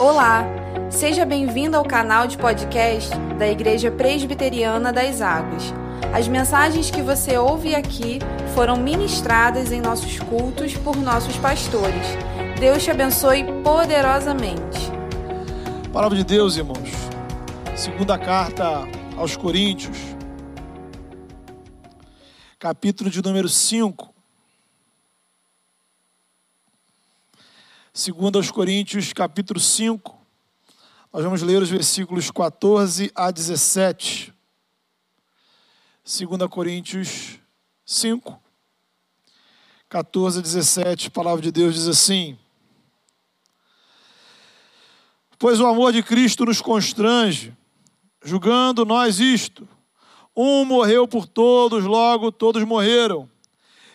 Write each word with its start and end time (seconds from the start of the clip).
Olá, 0.00 0.46
seja 0.88 1.26
bem-vindo 1.26 1.76
ao 1.76 1.84
canal 1.84 2.26
de 2.26 2.38
podcast 2.38 3.10
da 3.38 3.46
Igreja 3.46 3.90
Presbiteriana 3.90 4.90
das 4.90 5.20
Águas. 5.20 5.74
As 6.10 6.26
mensagens 6.26 6.90
que 6.90 7.02
você 7.02 7.36
ouve 7.36 7.74
aqui 7.74 8.18
foram 8.54 8.78
ministradas 8.78 9.70
em 9.70 9.78
nossos 9.78 10.18
cultos 10.18 10.74
por 10.74 10.96
nossos 10.96 11.36
pastores. 11.36 12.06
Deus 12.58 12.82
te 12.82 12.90
abençoe 12.90 13.44
poderosamente. 13.62 14.90
Palavra 15.92 16.16
de 16.16 16.24
Deus, 16.24 16.56
irmãos. 16.56 16.88
Segunda 17.76 18.18
carta 18.18 18.88
aos 19.18 19.36
Coríntios, 19.36 19.98
capítulo 22.58 23.10
de 23.10 23.20
número 23.20 23.50
5. 23.50 24.09
Segundo 27.92 28.38
aos 28.38 28.52
Coríntios, 28.52 29.12
capítulo 29.12 29.58
5. 29.58 30.16
Nós 31.12 31.24
vamos 31.24 31.42
ler 31.42 31.60
os 31.60 31.68
versículos 31.68 32.30
14 32.30 33.10
a 33.16 33.32
17. 33.32 34.32
2 36.04 36.48
Coríntios 36.48 37.40
5, 37.84 38.40
14 39.88 40.38
a 40.38 40.42
17, 40.42 41.08
a 41.08 41.10
palavra 41.10 41.42
de 41.42 41.50
Deus 41.50 41.74
diz 41.74 41.88
assim: 41.88 42.38
Pois 45.36 45.60
o 45.60 45.66
amor 45.66 45.92
de 45.92 46.02
Cristo 46.02 46.44
nos 46.44 46.60
constrange, 46.60 47.56
julgando 48.24 48.84
nós 48.84 49.18
isto: 49.18 49.68
um 50.34 50.64
morreu 50.64 51.08
por 51.08 51.26
todos, 51.26 51.84
logo 51.84 52.30
todos 52.30 52.62
morreram. 52.64 53.29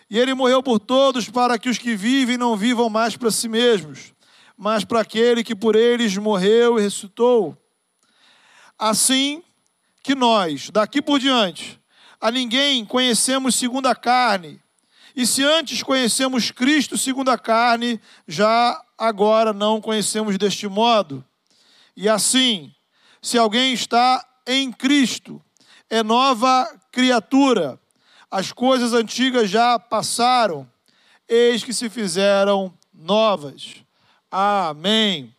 E 0.08 0.18
ele 0.18 0.34
morreu 0.34 0.62
por 0.62 0.78
todos 0.78 1.28
para 1.28 1.58
que 1.58 1.68
os 1.68 1.78
que 1.78 1.96
vivem 1.96 2.36
não 2.36 2.56
vivam 2.56 2.88
mais 2.88 3.16
para 3.16 3.30
si 3.30 3.48
mesmos, 3.48 4.12
mas 4.56 4.84
para 4.84 5.00
aquele 5.00 5.42
que 5.42 5.54
por 5.54 5.74
eles 5.74 6.16
morreu 6.16 6.78
e 6.78 6.82
ressuscitou. 6.82 7.56
Assim 8.78 9.42
que 10.02 10.14
nós, 10.14 10.70
daqui 10.70 11.02
por 11.02 11.18
diante, 11.18 11.80
a 12.20 12.30
ninguém 12.30 12.84
conhecemos 12.84 13.56
segundo 13.56 13.86
a 13.86 13.94
carne. 13.94 14.60
E 15.14 15.26
se 15.26 15.42
antes 15.42 15.82
conhecemos 15.82 16.50
Cristo 16.50 16.96
segundo 16.96 17.30
a 17.30 17.38
carne, 17.38 18.00
já 18.28 18.80
agora 18.96 19.52
não 19.52 19.80
conhecemos 19.80 20.38
deste 20.38 20.68
modo. 20.68 21.24
E 21.96 22.08
assim, 22.08 22.72
se 23.20 23.36
alguém 23.36 23.72
está 23.72 24.24
em 24.46 24.70
Cristo, 24.70 25.42
é 25.90 26.02
nova 26.02 26.68
criatura 26.92 27.80
as 28.30 28.52
coisas 28.52 28.92
antigas 28.92 29.48
já 29.48 29.78
passaram, 29.78 30.68
eis 31.28 31.62
que 31.62 31.72
se 31.72 31.88
fizeram 31.88 32.72
novas. 32.92 33.76
Amém. 34.30 35.34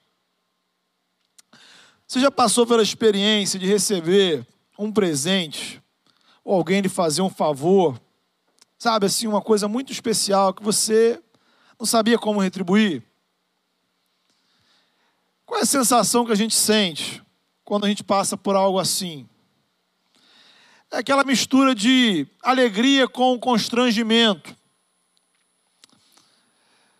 Você 2.07 2.19
já 2.19 2.31
passou 2.31 2.65
pela 2.65 2.81
experiência 2.81 3.59
de 3.59 3.67
receber 3.67 4.45
um 4.79 4.91
presente, 4.91 5.81
ou 6.43 6.55
alguém 6.55 6.79
lhe 6.79 6.89
fazer 6.89 7.21
um 7.21 7.29
favor, 7.29 7.99
sabe 8.77 9.07
assim, 9.07 9.27
uma 9.27 9.41
coisa 9.41 9.67
muito 9.67 9.91
especial 9.91 10.53
que 10.53 10.63
você 10.63 11.21
não 11.79 11.85
sabia 11.85 12.17
como 12.17 12.39
retribuir? 12.39 13.03
Qual 15.45 15.59
é 15.59 15.63
a 15.63 15.65
sensação 15.65 16.25
que 16.25 16.31
a 16.31 16.35
gente 16.35 16.55
sente 16.55 17.23
quando 17.63 17.85
a 17.85 17.89
gente 17.89 18.03
passa 18.03 18.37
por 18.37 18.55
algo 18.55 18.79
assim? 18.79 19.27
É 20.89 20.99
aquela 20.99 21.25
mistura 21.25 21.75
de 21.75 22.25
alegria 22.41 23.09
com 23.09 23.37
constrangimento. 23.37 24.55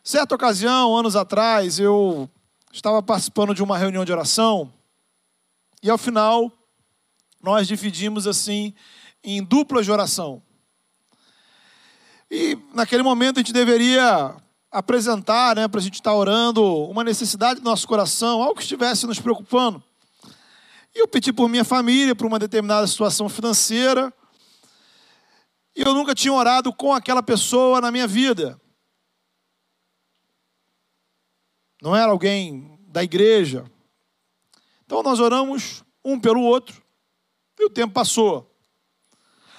Certa 0.04 0.36
ocasião, 0.36 0.96
anos 0.96 1.16
atrás, 1.16 1.80
eu 1.80 2.30
estava 2.72 3.02
participando 3.02 3.56
de 3.56 3.64
uma 3.64 3.78
reunião 3.78 4.04
de 4.04 4.12
oração 4.12 4.74
e 5.82 5.90
ao 5.90 5.98
final 5.98 6.52
nós 7.42 7.66
dividimos 7.66 8.28
assim 8.28 8.74
em 9.24 9.42
duplas 9.42 9.86
de 9.86 9.92
oração. 9.92 10.42
E 12.30 12.58
naquele 12.74 13.04
momento 13.04 13.38
a 13.38 13.40
gente 13.40 13.54
deveria 13.54 14.36
apresentar, 14.70 15.56
né, 15.56 15.66
para 15.68 15.80
a 15.80 15.84
gente 15.84 15.96
estar 15.96 16.14
orando, 16.14 16.62
uma 16.90 17.06
necessidade 17.06 17.62
do 17.62 17.64
nosso 17.64 17.88
coração, 17.88 18.42
algo 18.42 18.56
que 18.56 18.64
estivesse 18.64 19.08
nos 19.08 19.20
preocupando. 19.20 19.82
E 20.98 21.00
eu 21.00 21.08
pedi 21.08 21.32
por 21.32 21.48
minha 21.48 21.64
família, 21.64 22.16
por 22.16 22.26
uma 22.26 22.40
determinada 22.40 22.88
situação 22.88 23.30
financeira. 23.30 24.12
E 25.76 25.84
eu 25.84 25.94
nunca 25.94 26.16
tinha 26.16 26.34
orado 26.34 26.74
com 26.74 26.92
aquela 26.92 27.22
pessoa 27.22 27.80
na 27.80 27.92
minha 27.92 28.08
vida. 28.08 28.60
Não 31.80 31.96
era 31.96 32.12
alguém 32.12 32.80
da 32.88 33.04
igreja. 33.04 33.64
Então 34.88 35.04
nós 35.04 35.20
oramos 35.20 35.84
um 36.04 36.20
pelo 36.20 36.42
outro. 36.42 36.82
E 37.60 37.66
o 37.66 37.70
tempo 37.70 37.94
passou. 37.94 38.52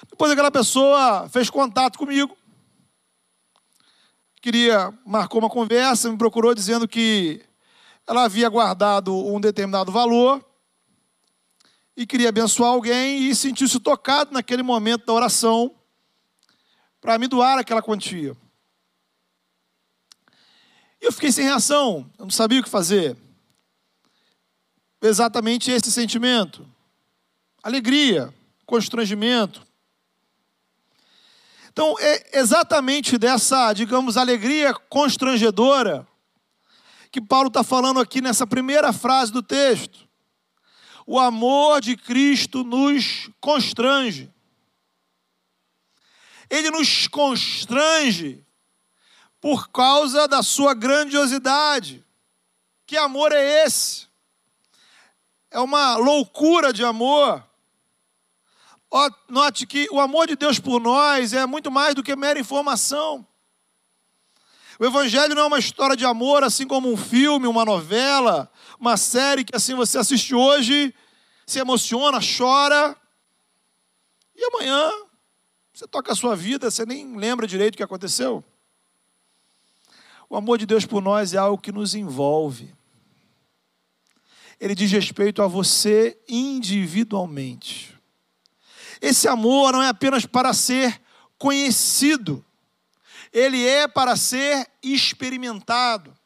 Depois 0.09 0.29
aquela 0.33 0.51
pessoa 0.51 1.29
fez 1.29 1.49
contato 1.49 1.97
comigo. 1.97 2.37
Queria, 4.41 4.93
marcou 5.05 5.39
uma 5.39 5.49
conversa, 5.49 6.11
me 6.11 6.17
procurou 6.17 6.53
dizendo 6.53 6.85
que 6.85 7.41
ela 8.05 8.25
havia 8.25 8.49
guardado 8.49 9.15
um 9.15 9.39
determinado 9.39 9.89
valor 9.89 10.48
e 11.99 12.07
queria 12.07 12.29
abençoar 12.29 12.71
alguém 12.71 13.27
e 13.27 13.35
sentiu-se 13.35 13.77
tocado 13.77 14.31
naquele 14.31 14.63
momento 14.63 15.05
da 15.05 15.11
oração 15.11 15.75
para 17.01 17.19
me 17.19 17.27
doar 17.27 17.59
aquela 17.59 17.81
quantia. 17.81 18.37
E 21.01 21.05
eu 21.05 21.11
fiquei 21.11 21.29
sem 21.29 21.43
reação, 21.43 22.09
eu 22.17 22.23
não 22.23 22.31
sabia 22.31 22.61
o 22.61 22.63
que 22.63 22.69
fazer. 22.69 23.17
Exatamente 25.01 25.71
esse 25.71 25.91
sentimento: 25.91 26.65
alegria, 27.61 28.33
constrangimento. 28.65 29.67
Então, 31.67 31.97
é 31.99 32.39
exatamente 32.39 33.17
dessa, 33.17 33.73
digamos, 33.73 34.15
alegria 34.15 34.73
constrangedora 34.73 36.07
que 37.11 37.19
Paulo 37.19 37.49
está 37.49 37.61
falando 37.61 37.99
aqui 37.99 38.21
nessa 38.21 38.47
primeira 38.47 38.93
frase 38.93 39.33
do 39.33 39.43
texto 39.43 40.08
o 41.11 41.17
amor 41.17 41.81
de 41.81 41.97
Cristo 41.97 42.63
nos 42.63 43.31
constrange. 43.41 44.31
Ele 46.47 46.69
nos 46.69 47.07
constrange 47.07 48.45
por 49.41 49.69
causa 49.69 50.27
da 50.27 50.43
sua 50.43 50.75
grandiosidade. 50.75 52.05
Que 52.85 52.95
amor 52.95 53.31
é 53.31 53.65
esse? 53.65 54.07
É 55.49 55.59
uma 55.59 55.97
loucura 55.97 56.71
de 56.71 56.85
amor. 56.85 57.43
Note 59.27 59.65
que 59.65 59.87
o 59.89 59.99
amor 59.99 60.27
de 60.27 60.35
Deus 60.35 60.59
por 60.59 60.79
nós 60.79 61.33
é 61.33 61.43
muito 61.47 61.71
mais 61.71 61.95
do 61.95 62.03
que 62.03 62.15
mera 62.15 62.39
informação. 62.39 63.25
O 64.77 64.85
Evangelho 64.85 65.33
não 65.33 65.41
é 65.41 65.47
uma 65.47 65.59
história 65.59 65.97
de 65.97 66.05
amor, 66.05 66.43
assim 66.43 66.67
como 66.67 66.87
um 66.87 66.95
filme, 66.95 67.47
uma 67.47 67.65
novela, 67.65 68.49
uma 68.79 68.95
série 68.95 69.43
que 69.43 69.55
assim 69.55 69.75
você 69.75 69.97
assiste 69.97 70.33
hoje, 70.33 70.93
se 71.45 71.59
emociona, 71.59 72.19
chora, 72.19 72.95
e 74.35 74.45
amanhã 74.45 74.91
você 75.73 75.85
toca 75.85 76.13
a 76.13 76.15
sua 76.15 76.35
vida, 76.35 76.71
você 76.71 76.85
nem 76.85 77.17
lembra 77.17 77.45
direito 77.45 77.73
o 77.73 77.77
que 77.77 77.83
aconteceu. 77.83 78.43
O 80.29 80.35
amor 80.35 80.57
de 80.57 80.65
Deus 80.65 80.85
por 80.85 81.01
nós 81.01 81.33
é 81.33 81.37
algo 81.37 81.61
que 81.61 81.71
nos 81.71 81.93
envolve. 81.93 82.73
Ele 84.59 84.75
diz 84.75 84.91
respeito 84.91 85.41
a 85.41 85.47
você 85.47 86.17
individualmente. 86.27 87.97
Esse 89.01 89.27
amor 89.27 89.73
não 89.73 89.81
é 89.81 89.89
apenas 89.89 90.25
para 90.25 90.53
ser 90.53 91.01
conhecido, 91.37 92.45
ele 93.31 93.65
é 93.65 93.87
para 93.87 94.15
ser 94.15 94.69
experimentado 94.83 96.18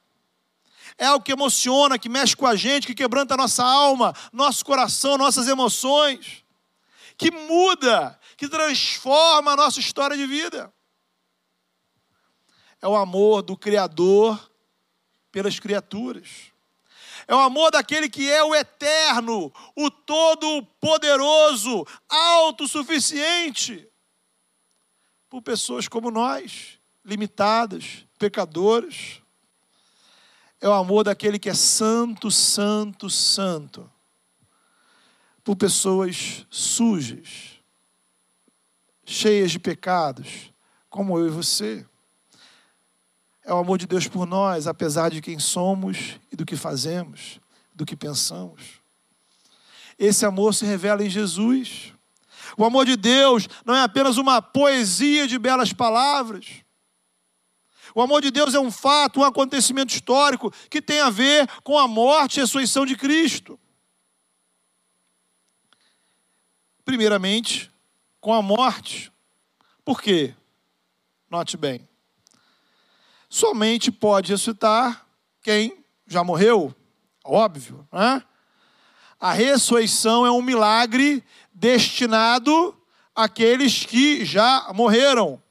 é 0.97 1.05
algo 1.05 1.23
que 1.23 1.31
emociona, 1.31 1.97
que 1.97 2.09
mexe 2.09 2.35
com 2.35 2.45
a 2.45 2.55
gente, 2.55 2.87
que 2.87 2.93
quebranta 2.93 3.33
a 3.33 3.37
nossa 3.37 3.63
alma, 3.63 4.13
nosso 4.31 4.63
coração, 4.63 5.17
nossas 5.17 5.47
emoções, 5.47 6.43
que 7.17 7.31
muda, 7.31 8.19
que 8.37 8.47
transforma 8.47 9.53
a 9.53 9.55
nossa 9.55 9.79
história 9.79 10.15
de 10.15 10.25
vida. 10.25 10.73
É 12.81 12.87
o 12.87 12.95
amor 12.95 13.41
do 13.41 13.57
Criador 13.57 14.51
pelas 15.31 15.59
criaturas. 15.59 16.51
É 17.27 17.33
o 17.33 17.39
amor 17.39 17.71
daquele 17.71 18.09
que 18.09 18.29
é 18.29 18.43
o 18.43 18.53
eterno, 18.53 19.51
o 19.75 19.89
todo-poderoso, 19.89 21.87
autossuficiente, 22.09 23.87
por 25.29 25.41
pessoas 25.41 25.87
como 25.87 26.11
nós, 26.11 26.77
limitadas, 27.03 28.05
pecadoras 28.19 29.22
é 30.63 30.69
o 30.69 30.71
amor 30.71 31.03
daquele 31.03 31.37
que 31.37 31.49
é 31.49 31.53
santo, 31.53 32.31
santo, 32.31 33.09
santo, 33.09 33.91
por 35.43 35.57
pessoas 35.57 36.47
sujas, 36.49 37.59
cheias 39.03 39.51
de 39.51 39.59
pecados, 39.59 40.53
como 40.89 41.19
eu 41.19 41.27
e 41.27 41.29
você. 41.29 41.85
É 43.43 43.53
o 43.53 43.57
amor 43.57 43.77
de 43.77 43.85
Deus 43.85 44.07
por 44.07 44.25
nós, 44.25 44.65
apesar 44.65 45.11
de 45.11 45.19
quem 45.19 45.37
somos 45.37 46.17
e 46.31 46.35
do 46.37 46.45
que 46.45 46.55
fazemos. 46.55 47.41
do 47.75 47.85
que 47.85 47.95
pensamos. 47.95 48.79
Esse 49.97 50.25
amor 50.25 50.53
se 50.53 50.63
revela 50.63 51.03
em 51.03 51.09
Jesus. 51.09 51.91
O 52.55 52.63
amor 52.63 52.85
de 52.85 52.95
Deus 52.95 53.49
não 53.65 53.75
é 53.75 53.81
apenas 53.81 54.15
uma 54.15 54.41
poesia 54.41 55.27
de 55.27 55.37
belas 55.39 55.73
palavras. 55.73 56.62
O 57.95 58.01
amor 58.01 58.21
de 58.21 58.31
Deus 58.31 58.53
é 58.53 58.59
um 58.59 58.71
fato, 58.71 59.19
um 59.19 59.23
acontecimento 59.23 59.93
histórico 59.93 60.51
que 60.69 60.81
tem 60.81 60.99
a 60.99 61.09
ver 61.09 61.47
com 61.63 61.77
a 61.77 61.87
morte 61.87 62.37
e 62.37 62.39
a 62.39 62.43
ressurreição 62.43 62.85
de 62.85 62.95
Cristo. 62.95 63.59
Primeiramente, 66.85 67.71
com 68.19 68.33
a 68.33 68.41
morte. 68.41 69.11
Por 69.83 70.01
quê? 70.01 70.33
Note 71.29 71.57
bem. 71.57 71.87
Somente 73.29 73.91
pode 73.91 74.31
ressuscitar 74.31 75.05
quem 75.41 75.83
já 76.07 76.23
morreu, 76.23 76.73
óbvio, 77.23 77.87
né? 77.91 78.23
A 79.19 79.33
ressurreição 79.33 80.25
é 80.25 80.31
um 80.31 80.41
milagre 80.41 81.23
destinado 81.53 82.77
àqueles 83.15 83.85
que 83.85 84.23
já 84.23 84.71
morreram. 84.73 85.42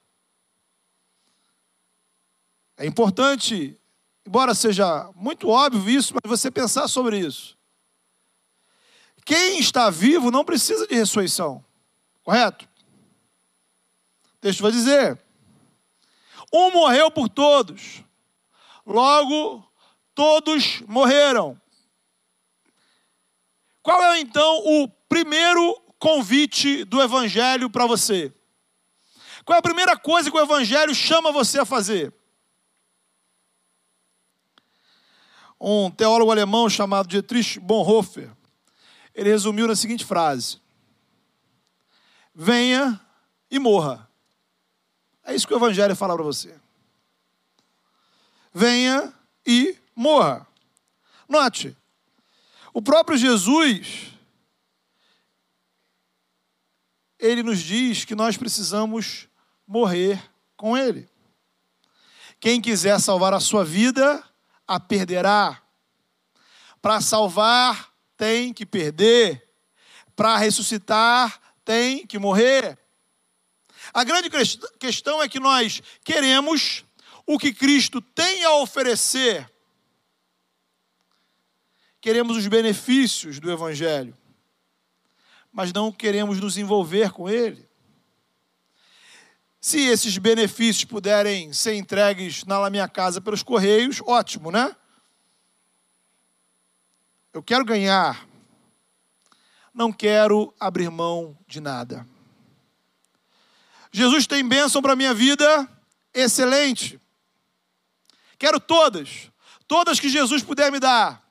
É 2.82 2.87
importante, 2.87 3.79
embora 4.26 4.56
seja 4.56 5.08
muito 5.14 5.49
óbvio 5.49 5.88
isso, 5.88 6.14
mas 6.14 6.29
você 6.29 6.50
pensar 6.50 6.88
sobre 6.88 7.17
isso. 7.17 7.56
Quem 9.25 9.61
está 9.61 9.88
vivo 9.88 10.32
não 10.32 10.44
precisa 10.44 10.84
de 10.88 10.96
ressurreição, 10.96 11.64
correto? 12.25 12.69
O 14.34 14.38
texto 14.40 14.62
vai 14.62 14.73
dizer: 14.73 15.17
um 16.52 16.73
morreu 16.73 17.08
por 17.08 17.29
todos, 17.29 18.02
logo 18.84 19.64
todos 20.12 20.81
morreram. 20.88 21.56
Qual 23.81 24.02
é 24.02 24.19
então 24.19 24.58
o 24.67 24.88
primeiro 25.08 25.81
convite 26.00 26.84
do 26.84 27.00
Evangelho 27.00 27.70
para 27.70 27.87
você? 27.87 28.34
Qual 29.44 29.55
é 29.55 29.61
a 29.61 29.62
primeira 29.62 29.96
coisa 29.96 30.29
que 30.29 30.37
o 30.37 30.43
Evangelho 30.43 30.93
chama 30.93 31.31
você 31.31 31.61
a 31.61 31.64
fazer? 31.64 32.12
Um 35.64 35.93
teólogo 35.93 36.32
alemão 36.32 36.69
chamado 36.69 37.06
Dietrich 37.06 37.61
Bonhoeffer, 37.61 38.29
ele 39.14 39.31
resumiu 39.31 39.69
na 39.69 39.76
seguinte 39.76 40.05
frase: 40.05 40.61
Venha 42.35 43.00
e 43.49 43.61
morra. 43.61 44.11
É 45.23 45.32
isso 45.32 45.47
que 45.47 45.55
o 45.55 45.56
Evangelho 45.56 45.94
fala 45.94 46.14
para 46.14 46.25
você. 46.25 46.53
Venha 48.53 49.14
e 49.47 49.79
morra. 49.94 50.44
Note, 51.29 51.76
o 52.75 52.82
próprio 52.82 53.17
Jesus, 53.17 54.11
ele 57.20 57.44
nos 57.44 57.61
diz 57.61 58.05
que 58.05 58.17
nós 58.17 58.37
precisamos 58.37 59.29
morrer 59.65 60.20
com 60.56 60.76
ele. 60.76 61.08
Quem 62.41 62.61
quiser 62.61 62.99
salvar 62.99 63.32
a 63.32 63.38
sua 63.38 63.65
vida, 63.65 64.25
a 64.67 64.79
perderá. 64.81 65.62
Para 66.81 67.00
salvar, 67.00 67.93
tem 68.17 68.53
que 68.53 68.67
perder. 68.67 69.49
Para 70.17 70.37
ressuscitar, 70.37 71.41
tem 71.64 72.06
que 72.06 72.19
morrer. 72.19 72.79
A 73.93 74.05
grande 74.05 74.31
questão 74.79 75.23
é 75.23 75.29
que 75.29 75.41
nós 75.41 75.82
queremos 76.05 76.85
o 77.26 77.38
que 77.38 77.53
Cristo 77.53 78.00
tem 78.00 78.44
a 78.44 78.56
oferecer 78.56 79.53
queremos 82.03 82.37
os 82.37 82.49
benefícios 82.49 83.38
do 83.38 83.50
Evangelho, 83.50 84.15
mas 85.53 85.73
não 85.73 85.93
queremos 85.93 86.41
nos 86.41 86.58
envolver 86.58 87.12
com 87.12 87.31
ele. 87.31 87.67
Se 89.64 89.79
esses 89.79 90.19
benefícios 90.19 90.85
puderem 90.85 91.53
ser 91.53 91.76
entregues 91.76 92.43
na 92.43 92.69
minha 92.69 92.88
casa 92.88 93.20
pelos 93.20 93.44
correios, 93.44 94.03
ótimo, 94.05 94.50
né? 94.50 94.75
Eu 97.32 97.41
quero 97.44 97.64
ganhar, 97.64 98.26
não 99.73 99.93
quero 99.93 100.53
abrir 100.59 100.91
mão 100.91 101.38
de 101.47 101.61
nada. 101.61 102.05
Jesus 103.93 104.26
tem 104.26 104.47
bênção 104.47 104.82
para 104.82 104.94
a 104.94 104.97
minha 104.97 105.14
vida, 105.14 105.69
excelente. 106.12 107.00
Quero 108.37 108.58
todas, 108.58 109.31
todas 109.69 110.00
que 110.00 110.08
Jesus 110.08 110.43
puder 110.43 110.73
me 110.73 110.81
dar. 110.81 111.23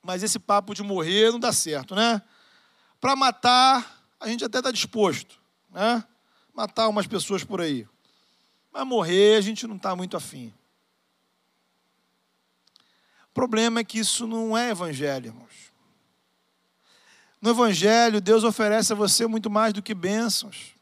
Mas 0.00 0.22
esse 0.22 0.38
papo 0.38 0.72
de 0.72 0.84
morrer 0.84 1.32
não 1.32 1.40
dá 1.40 1.52
certo, 1.52 1.96
né? 1.96 2.22
Para 3.00 3.16
matar, 3.16 4.06
a 4.20 4.28
gente 4.28 4.44
até 4.44 4.58
está 4.58 4.70
disposto, 4.70 5.36
né? 5.68 6.04
Matar 6.60 6.88
umas 6.88 7.06
pessoas 7.06 7.42
por 7.42 7.58
aí. 7.58 7.88
Mas 8.70 8.86
morrer, 8.86 9.38
a 9.38 9.40
gente 9.40 9.66
não 9.66 9.76
está 9.76 9.96
muito 9.96 10.14
afim. 10.14 10.52
O 13.30 13.32
problema 13.32 13.80
é 13.80 13.84
que 13.84 13.98
isso 13.98 14.26
não 14.26 14.54
é 14.54 14.68
evangelho, 14.68 15.28
irmãos. 15.28 15.72
No 17.40 17.48
evangelho, 17.48 18.20
Deus 18.20 18.44
oferece 18.44 18.92
a 18.92 18.94
você 18.94 19.26
muito 19.26 19.48
mais 19.48 19.72
do 19.72 19.80
que 19.80 19.94
bênçãos. 19.94 20.74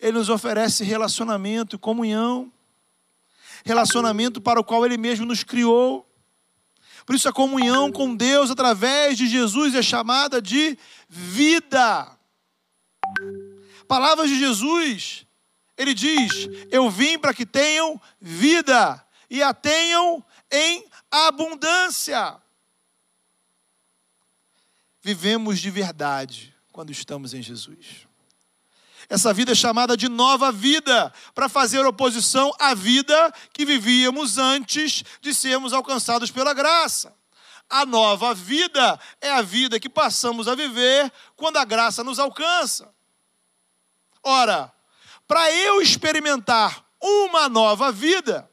Ele 0.00 0.18
nos 0.18 0.28
oferece 0.28 0.82
relacionamento, 0.82 1.78
comunhão. 1.78 2.52
Relacionamento 3.64 4.40
para 4.40 4.58
o 4.58 4.64
qual 4.64 4.84
Ele 4.84 4.96
mesmo 4.96 5.24
nos 5.24 5.44
criou. 5.44 6.04
Por 7.06 7.14
isso 7.14 7.28
a 7.28 7.32
comunhão 7.32 7.92
com 7.92 8.12
Deus 8.12 8.50
através 8.50 9.16
de 9.16 9.28
Jesus 9.28 9.76
é 9.76 9.82
chamada 9.82 10.42
de 10.42 10.76
vida. 11.08 12.18
Palavras 13.88 14.28
de 14.28 14.38
Jesus, 14.38 15.26
ele 15.76 15.94
diz: 15.94 16.48
Eu 16.70 16.90
vim 16.90 17.18
para 17.18 17.32
que 17.32 17.46
tenham 17.46 18.00
vida 18.20 19.02
e 19.30 19.42
a 19.42 19.54
tenham 19.54 20.22
em 20.52 20.86
abundância. 21.10 22.36
Vivemos 25.00 25.58
de 25.58 25.70
verdade 25.70 26.54
quando 26.70 26.90
estamos 26.90 27.32
em 27.32 27.42
Jesus. 27.42 28.06
Essa 29.08 29.32
vida 29.32 29.52
é 29.52 29.54
chamada 29.54 29.96
de 29.96 30.06
nova 30.06 30.52
vida, 30.52 31.10
para 31.34 31.48
fazer 31.48 31.84
oposição 31.86 32.52
à 32.58 32.74
vida 32.74 33.32
que 33.54 33.64
vivíamos 33.64 34.36
antes 34.36 35.02
de 35.22 35.32
sermos 35.32 35.72
alcançados 35.72 36.30
pela 36.30 36.52
graça. 36.52 37.16
A 37.70 37.86
nova 37.86 38.34
vida 38.34 39.00
é 39.18 39.30
a 39.30 39.40
vida 39.40 39.80
que 39.80 39.88
passamos 39.88 40.46
a 40.46 40.54
viver 40.54 41.10
quando 41.36 41.56
a 41.56 41.64
graça 41.64 42.04
nos 42.04 42.18
alcança. 42.18 42.92
Ora, 44.22 44.72
para 45.26 45.50
eu 45.52 45.80
experimentar 45.80 46.84
uma 47.00 47.48
nova 47.48 47.92
vida, 47.92 48.50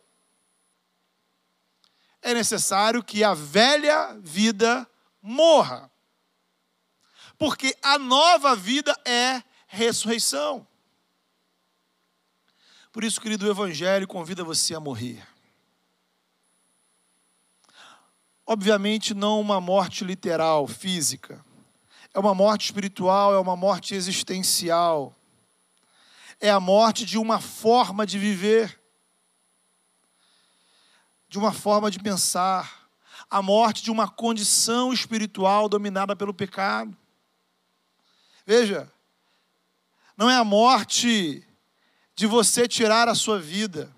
é 2.21 2.33
necessário 2.33 3.03
que 3.03 3.23
a 3.23 3.33
velha 3.33 4.17
vida 4.19 4.87
morra. 5.21 5.91
Porque 7.37 7.75
a 7.81 7.99
nova 7.99 8.55
vida 8.55 8.95
é 9.05 9.43
ressurreição. 9.67 10.67
Por 12.91 13.03
isso, 13.03 13.19
querido, 13.19 13.45
o 13.45 13.49
Evangelho 13.49 14.07
convida 14.07 14.43
você 14.43 14.73
a 14.73 14.79
morrer. 14.79 15.27
Obviamente, 18.45 19.13
não 19.13 19.41
uma 19.41 19.59
morte 19.59 20.03
literal, 20.03 20.67
física. 20.67 21.43
É 22.13 22.19
uma 22.19 22.33
morte 22.33 22.65
espiritual, 22.65 23.33
é 23.33 23.39
uma 23.39 23.55
morte 23.55 23.95
existencial. 23.95 25.13
É 26.45 26.51
a 26.51 26.59
morte 26.59 27.05
de 27.05 27.17
uma 27.17 27.41
forma 27.41 28.05
de 28.05 28.19
viver, 28.19 28.79
de 31.27 31.39
uma 31.39 31.51
forma 31.51 31.89
de 31.89 31.97
pensar. 31.97 32.87
A 33.27 33.41
morte 33.41 33.81
de 33.81 33.89
uma 33.89 34.07
condição 34.07 34.93
espiritual 34.93 35.67
dominada 35.67 36.15
pelo 36.15 36.35
pecado. 36.35 36.95
Veja, 38.45 38.93
não 40.15 40.29
é 40.29 40.35
a 40.35 40.43
morte 40.43 41.43
de 42.13 42.27
você 42.27 42.67
tirar 42.67 43.09
a 43.09 43.15
sua 43.15 43.39
vida, 43.39 43.91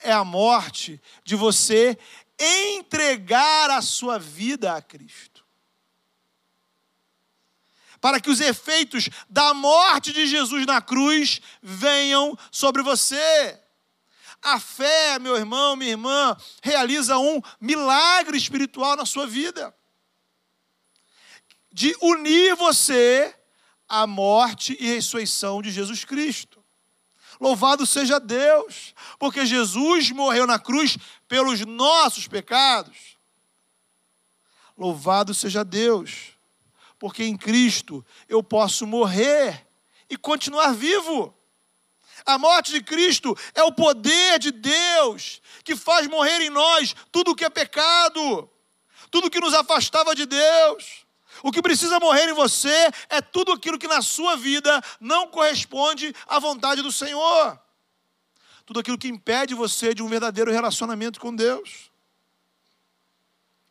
é 0.00 0.12
a 0.12 0.24
morte 0.24 1.00
de 1.24 1.34
você 1.34 1.98
entregar 2.38 3.70
a 3.70 3.80
sua 3.80 4.18
vida 4.18 4.74
a 4.76 4.82
Cristo. 4.82 5.37
Para 8.00 8.20
que 8.20 8.30
os 8.30 8.40
efeitos 8.40 9.08
da 9.28 9.52
morte 9.54 10.12
de 10.12 10.26
Jesus 10.26 10.66
na 10.66 10.80
cruz 10.80 11.40
venham 11.62 12.38
sobre 12.50 12.82
você. 12.82 13.58
A 14.40 14.60
fé, 14.60 15.18
meu 15.18 15.36
irmão, 15.36 15.74
minha 15.74 15.90
irmã, 15.90 16.36
realiza 16.62 17.18
um 17.18 17.40
milagre 17.60 18.36
espiritual 18.38 18.96
na 18.96 19.04
sua 19.04 19.26
vida 19.26 19.74
de 21.78 21.96
unir 22.02 22.56
você 22.56 23.32
a 23.88 24.04
morte 24.04 24.76
e 24.80 24.86
ressurreição 24.88 25.62
de 25.62 25.70
Jesus 25.70 26.04
Cristo. 26.04 26.62
Louvado 27.40 27.86
seja 27.86 28.18
Deus, 28.18 28.92
porque 29.16 29.46
Jesus 29.46 30.10
morreu 30.10 30.44
na 30.44 30.58
cruz 30.58 30.98
pelos 31.28 31.64
nossos 31.64 32.26
pecados. 32.26 33.16
Louvado 34.76 35.32
seja 35.32 35.64
Deus, 35.64 36.32
porque 36.98 37.24
em 37.24 37.36
Cristo 37.36 38.04
eu 38.28 38.42
posso 38.42 38.86
morrer 38.86 39.66
e 40.10 40.16
continuar 40.16 40.72
vivo. 40.72 41.34
A 42.26 42.36
morte 42.36 42.72
de 42.72 42.82
Cristo 42.82 43.36
é 43.54 43.62
o 43.62 43.72
poder 43.72 44.38
de 44.38 44.50
Deus 44.50 45.40
que 45.62 45.76
faz 45.76 46.06
morrer 46.08 46.40
em 46.40 46.50
nós 46.50 46.94
tudo 47.12 47.30
o 47.30 47.34
que 47.34 47.44
é 47.44 47.50
pecado, 47.50 48.50
tudo 49.10 49.30
que 49.30 49.40
nos 49.40 49.54
afastava 49.54 50.14
de 50.14 50.26
Deus. 50.26 51.06
O 51.42 51.52
que 51.52 51.62
precisa 51.62 52.00
morrer 52.00 52.28
em 52.28 52.32
você 52.32 52.90
é 53.08 53.20
tudo 53.20 53.52
aquilo 53.52 53.78
que 53.78 53.86
na 53.86 54.02
sua 54.02 54.36
vida 54.36 54.82
não 55.00 55.28
corresponde 55.28 56.14
à 56.26 56.40
vontade 56.40 56.82
do 56.82 56.90
Senhor. 56.90 57.58
Tudo 58.66 58.80
aquilo 58.80 58.98
que 58.98 59.08
impede 59.08 59.54
você 59.54 59.94
de 59.94 60.02
um 60.02 60.08
verdadeiro 60.08 60.50
relacionamento 60.50 61.20
com 61.20 61.34
Deus. 61.34 61.90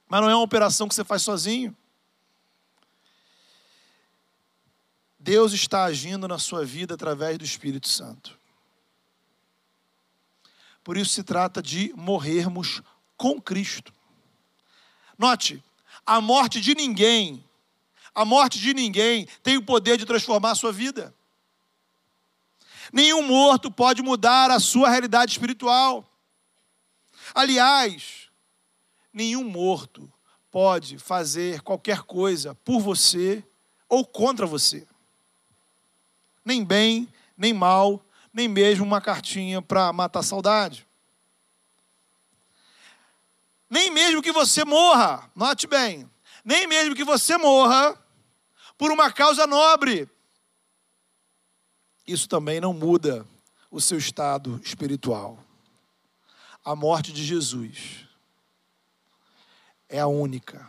Mas 0.07 0.21
não 0.21 0.29
é 0.29 0.35
uma 0.35 0.43
operação 0.43 0.87
que 0.87 0.95
você 0.95 1.03
faz 1.03 1.21
sozinho. 1.21 1.75
Deus 5.27 5.51
está 5.51 5.83
agindo 5.83 6.25
na 6.25 6.39
sua 6.39 6.63
vida 6.63 6.93
através 6.93 7.37
do 7.37 7.43
Espírito 7.43 7.89
Santo. 7.89 8.39
Por 10.81 10.95
isso 10.95 11.11
se 11.11 11.21
trata 11.21 11.61
de 11.61 11.91
morrermos 11.97 12.81
com 13.17 13.41
Cristo. 13.41 13.91
Note, 15.17 15.61
a 16.05 16.21
morte 16.21 16.61
de 16.61 16.73
ninguém, 16.73 17.43
a 18.15 18.23
morte 18.23 18.57
de 18.57 18.73
ninguém 18.73 19.27
tem 19.43 19.57
o 19.57 19.65
poder 19.65 19.97
de 19.97 20.05
transformar 20.05 20.51
a 20.51 20.55
sua 20.55 20.71
vida. 20.71 21.13
Nenhum 22.93 23.21
morto 23.21 23.69
pode 23.69 24.01
mudar 24.01 24.49
a 24.49 24.61
sua 24.61 24.89
realidade 24.89 25.33
espiritual. 25.33 26.09
Aliás, 27.35 28.29
nenhum 29.11 29.43
morto 29.43 30.09
pode 30.49 30.97
fazer 30.97 31.59
qualquer 31.63 32.03
coisa 32.03 32.55
por 32.55 32.79
você 32.79 33.43
ou 33.89 34.05
contra 34.05 34.45
você. 34.45 34.87
Nem 36.47 36.63
bem, 36.63 37.13
nem 37.35 37.51
mal, 37.51 38.01
nem 38.31 38.47
mesmo 38.47 38.85
uma 38.85 39.01
cartinha 39.01 39.61
para 39.61 39.91
matar 39.91 40.23
saudade. 40.23 40.87
Nem 43.69 43.91
mesmo 43.91 44.21
que 44.21 44.31
você 44.31 44.63
morra, 44.63 45.29
note 45.35 45.67
bem, 45.67 46.09
nem 46.45 46.65
mesmo 46.65 46.95
que 46.95 47.03
você 47.03 47.35
morra 47.35 48.01
por 48.77 48.93
uma 48.93 49.11
causa 49.11 49.45
nobre. 49.45 50.09
Isso 52.07 52.29
também 52.29 52.61
não 52.61 52.71
muda 52.71 53.27
o 53.69 53.81
seu 53.81 53.97
estado 53.97 54.57
espiritual. 54.63 55.37
A 56.63 56.73
morte 56.77 57.11
de 57.11 57.25
Jesus 57.25 58.07
é 59.89 59.99
a 59.99 60.07
única 60.07 60.65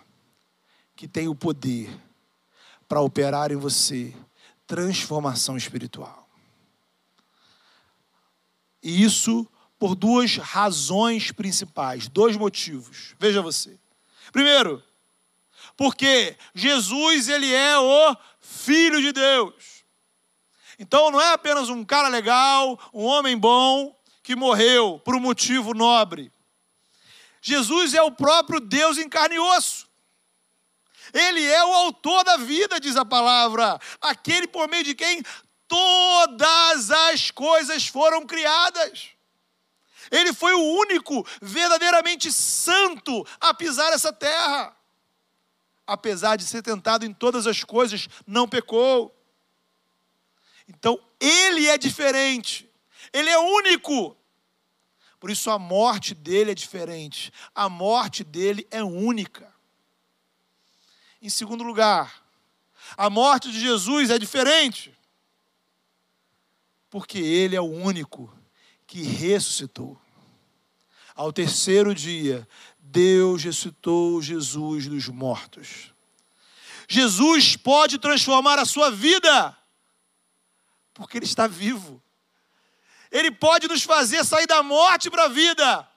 que 0.96 1.06
tem 1.06 1.28
o 1.28 1.36
poder 1.36 1.96
para 2.88 3.00
operar 3.00 3.52
em 3.52 3.56
você 3.56 4.12
transformação 4.68 5.56
espiritual. 5.56 6.28
E 8.82 9.02
isso 9.02 9.48
por 9.78 9.94
duas 9.94 10.36
razões 10.36 11.32
principais, 11.32 12.06
dois 12.06 12.36
motivos. 12.36 13.14
Veja 13.18 13.40
você. 13.40 13.78
Primeiro, 14.30 14.82
porque 15.76 16.36
Jesus 16.54 17.28
ele 17.28 17.52
é 17.52 17.78
o 17.78 18.16
filho 18.40 19.00
de 19.00 19.10
Deus. 19.10 19.84
Então 20.78 21.10
não 21.10 21.20
é 21.20 21.32
apenas 21.32 21.70
um 21.70 21.84
cara 21.84 22.08
legal, 22.08 22.78
um 22.92 23.04
homem 23.04 23.36
bom 23.36 23.96
que 24.22 24.36
morreu 24.36 25.00
por 25.02 25.16
um 25.16 25.20
motivo 25.20 25.72
nobre. 25.72 26.30
Jesus 27.40 27.94
é 27.94 28.02
o 28.02 28.12
próprio 28.12 28.60
Deus 28.60 28.98
em 28.98 29.08
carne 29.08 29.36
e 29.36 29.40
osso. 29.40 29.87
Ele 31.12 31.44
é 31.44 31.64
o 31.64 31.72
autor 31.72 32.24
da 32.24 32.36
vida, 32.36 32.80
diz 32.80 32.96
a 32.96 33.04
palavra, 33.04 33.78
aquele 34.00 34.46
por 34.46 34.68
meio 34.68 34.84
de 34.84 34.94
quem 34.94 35.22
todas 35.66 36.90
as 36.90 37.30
coisas 37.30 37.86
foram 37.86 38.26
criadas. 38.26 39.10
Ele 40.10 40.32
foi 40.32 40.54
o 40.54 40.62
único 40.80 41.26
verdadeiramente 41.40 42.32
santo 42.32 43.26
a 43.40 43.52
pisar 43.52 43.92
essa 43.92 44.12
terra. 44.12 44.74
Apesar 45.86 46.36
de 46.36 46.44
ser 46.44 46.62
tentado 46.62 47.04
em 47.04 47.12
todas 47.12 47.46
as 47.46 47.64
coisas, 47.64 48.08
não 48.26 48.48
pecou. 48.48 49.14
Então, 50.66 50.98
ele 51.20 51.66
é 51.66 51.78
diferente. 51.78 52.68
Ele 53.12 53.30
é 53.30 53.38
único. 53.38 54.16
Por 55.18 55.30
isso 55.30 55.50
a 55.50 55.58
morte 55.58 56.14
dele 56.14 56.52
é 56.52 56.54
diferente. 56.54 57.32
A 57.54 57.68
morte 57.68 58.22
dele 58.22 58.66
é 58.70 58.82
única. 58.82 59.52
Em 61.20 61.28
segundo 61.28 61.64
lugar, 61.64 62.22
a 62.96 63.10
morte 63.10 63.50
de 63.50 63.60
Jesus 63.60 64.10
é 64.10 64.18
diferente. 64.18 64.96
Porque 66.90 67.18
ele 67.18 67.56
é 67.56 67.60
o 67.60 67.64
único 67.64 68.32
que 68.86 69.02
ressuscitou. 69.02 70.00
Ao 71.14 71.32
terceiro 71.32 71.94
dia, 71.94 72.48
Deus 72.78 73.42
ressuscitou 73.42 74.22
Jesus 74.22 74.86
dos 74.86 75.08
mortos. 75.08 75.92
Jesus 76.88 77.54
pode 77.56 77.98
transformar 77.98 78.58
a 78.58 78.64
sua 78.64 78.90
vida, 78.90 79.54
porque 80.94 81.18
Ele 81.18 81.26
está 81.26 81.46
vivo. 81.46 82.02
Ele 83.10 83.30
pode 83.30 83.68
nos 83.68 83.82
fazer 83.82 84.24
sair 84.24 84.46
da 84.46 84.62
morte 84.62 85.10
para 85.10 85.24
a 85.24 85.28
vida, 85.28 85.88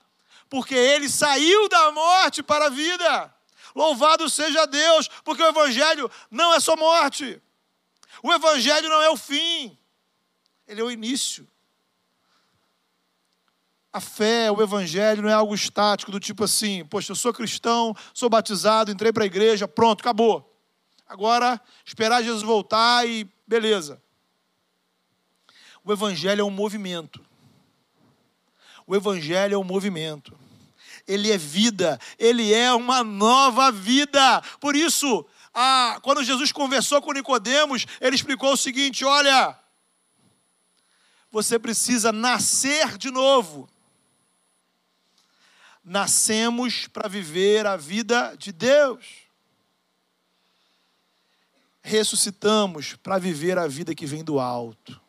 porque 0.50 0.75
ele 0.75 1.10
saiu 1.10 1.68
da 1.70 1.92
morte 1.92 2.42
para 2.42 2.66
a 2.66 2.70
vida. 2.70 3.34
Louvado 3.75 4.30
seja 4.30 4.66
Deus, 4.66 5.08
porque 5.24 5.42
o 5.42 5.48
Evangelho 5.48 6.10
não 6.30 6.54
é 6.54 6.60
só 6.60 6.75
morte, 6.75 7.42
o 8.24 8.32
Evangelho 8.32 8.90
não 8.90 9.01
é 9.01 9.10
o 9.10 9.18
fim, 9.18 9.78
ele 10.68 10.82
é 10.82 10.84
o 10.84 10.92
início. 10.92 11.48
A 13.94 14.00
fé, 14.00 14.50
o 14.50 14.62
Evangelho 14.62 15.24
não 15.24 15.30
é 15.30 15.34
algo 15.34 15.54
estático, 15.54 16.12
do 16.12 16.20
tipo 16.20 16.44
assim, 16.44 16.86
poxa, 16.86 17.12
eu 17.12 17.16
sou 17.16 17.34
cristão, 17.34 17.96
sou 18.13 18.30
batizado, 18.30 18.92
entrei 18.92 19.12
para 19.12 19.24
a 19.24 19.28
igreja, 19.28 19.68
pronto, 19.68 20.01
acabou. 20.01 20.48
Agora, 21.08 21.60
esperar 21.86 22.24
Jesus 22.24 22.42
voltar 22.42 23.06
e 23.06 23.30
beleza. 23.46 24.01
O 25.84 25.92
Evangelho 25.92 26.42
é 26.42 26.44
um 26.44 26.50
movimento. 26.50 27.22
O 28.88 28.96
Evangelho 28.96 29.56
é 29.56 29.58
um 29.58 29.63
movimento. 29.63 30.38
Ele 31.12 31.32
é 31.32 31.38
vida, 31.38 32.00
ele 32.18 32.53
é 32.53 32.72
uma 32.74 33.03
nova 33.03 33.72
vida. 33.72 34.41
Por 34.60 34.75
isso, 34.75 35.25
a, 35.53 36.00
quando 36.01 36.24
Jesus 36.24 36.51
conversou 36.51 37.01
com 37.01 37.12
Nicodemos, 37.12 37.86
ele 38.00 38.15
explicou 38.15 38.53
o 38.53 38.58
seguinte: 38.58 39.03
olha, 39.03 39.58
você 41.32 41.60
precisa 41.60 42.12
nascer 42.12 42.98
de 42.98 43.12
novo. 43.12 43.70
Nascemos 45.84 46.88
para 46.88 47.10
viver 47.10 47.65
a 47.65 47.75
vida 47.75 48.36
de 48.38 48.51
Deus. 48.51 49.06
Ressuscitamos 51.82 52.94
para 52.96 53.18
viver 53.18 53.58
a 53.58 53.68
vida 53.68 53.96
que 53.96 54.06
vem 54.06 54.24
do 54.24 54.39
alto. 54.39 55.01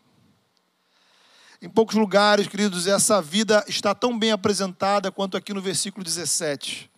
Em 1.63 1.69
poucos 1.69 1.95
lugares, 1.95 2.49
queridos, 2.49 2.89
essa 2.89 3.23
vida 3.23 3.65
está 3.69 3.95
tão 3.95 4.19
bem 4.19 4.33
apresentada 4.33 5.13
quanto 5.13 5.37
aqui 5.37 5.55
no 5.55 5.63
versículo 5.63 6.03
17. 6.03 6.91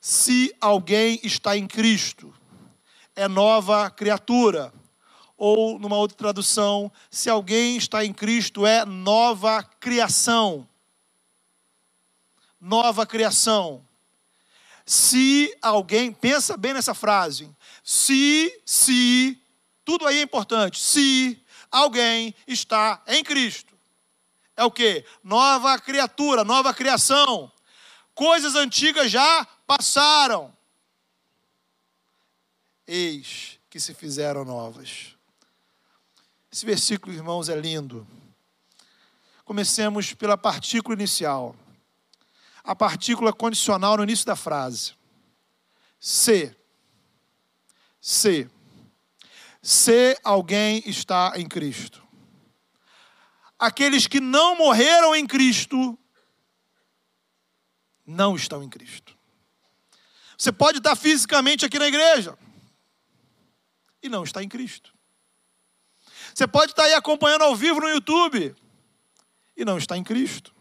Se 0.00 0.54
alguém 0.60 1.18
está 1.24 1.56
em 1.56 1.66
Cristo, 1.66 2.32
é 3.16 3.26
nova 3.26 3.90
criatura. 3.90 4.72
Ou, 5.36 5.80
numa 5.80 5.96
outra 5.96 6.16
tradução, 6.16 6.92
se 7.10 7.28
alguém 7.28 7.76
está 7.76 8.04
em 8.04 8.12
Cristo, 8.12 8.64
é 8.64 8.84
nova 8.84 9.64
criação. 9.64 10.68
Nova 12.60 13.04
criação. 13.04 13.84
Se 14.86 15.52
alguém, 15.60 16.12
pensa 16.12 16.56
bem 16.56 16.72
nessa 16.72 16.94
frase. 16.94 17.50
Se, 17.82 18.62
se, 18.64 19.42
tudo 19.84 20.06
aí 20.06 20.18
é 20.18 20.22
importante. 20.22 20.80
Se 20.80 21.41
alguém 21.72 22.34
está 22.46 23.02
em 23.08 23.24
Cristo. 23.24 23.76
É 24.54 24.62
o 24.62 24.70
que? 24.70 25.04
Nova 25.24 25.78
criatura, 25.78 26.44
nova 26.44 26.74
criação. 26.74 27.50
Coisas 28.14 28.54
antigas 28.54 29.10
já 29.10 29.46
passaram. 29.66 30.54
Eis 32.86 33.58
que 33.70 33.80
se 33.80 33.94
fizeram 33.94 34.44
novas. 34.44 35.16
Esse 36.52 36.66
versículo, 36.66 37.14
irmãos, 37.14 37.48
é 37.48 37.56
lindo. 37.58 38.06
Comecemos 39.44 40.12
pela 40.12 40.36
partícula 40.36 40.94
inicial. 40.94 41.56
A 42.62 42.76
partícula 42.76 43.32
condicional 43.32 43.96
no 43.96 44.02
início 44.02 44.26
da 44.26 44.36
frase. 44.36 44.92
Se. 45.98 46.54
Se 47.98 48.50
se 49.62 50.18
alguém 50.24 50.82
está 50.84 51.34
em 51.36 51.46
Cristo. 51.46 52.02
Aqueles 53.56 54.08
que 54.08 54.18
não 54.18 54.56
morreram 54.56 55.14
em 55.14 55.24
Cristo 55.24 55.96
não 58.04 58.34
estão 58.34 58.62
em 58.62 58.68
Cristo. 58.68 59.16
Você 60.36 60.50
pode 60.50 60.78
estar 60.78 60.96
fisicamente 60.96 61.64
aqui 61.64 61.78
na 61.78 61.86
igreja 61.86 62.36
e 64.02 64.08
não 64.08 64.24
está 64.24 64.42
em 64.42 64.48
Cristo. 64.48 64.92
Você 66.34 66.48
pode 66.48 66.72
estar 66.72 66.84
aí 66.84 66.94
acompanhando 66.94 67.44
ao 67.44 67.54
vivo 67.54 67.80
no 67.80 67.88
YouTube 67.88 68.56
e 69.56 69.64
não 69.64 69.78
está 69.78 69.96
em 69.96 70.02
Cristo. 70.02 70.52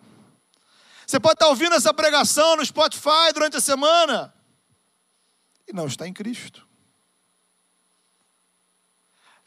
Você 1.08 1.20
pode 1.20 1.34
estar 1.34 1.48
ouvindo 1.48 1.74
essa 1.74 1.91
pregação 1.91 2.55
no 2.55 2.65
Spotify 2.65 3.34
durante 3.34 3.58
a 3.58 3.62
semana 3.62 4.31
e 5.67 5.74
não 5.74 5.88
está 5.88 6.08
em 6.08 6.13
Cristo. 6.13 6.67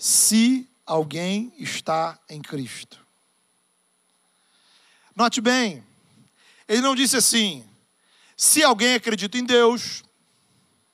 Se 0.04 0.68
alguém 0.84 1.50
está 1.56 2.18
em 2.28 2.42
Cristo. 2.42 3.00
Note 5.16 5.40
bem, 5.40 5.82
ele 6.68 6.82
não 6.82 6.94
disse 6.94 7.16
assim, 7.16 7.66
se 8.36 8.62
alguém 8.62 8.96
acredita 8.96 9.38
em 9.38 9.44
Deus, 9.46 10.04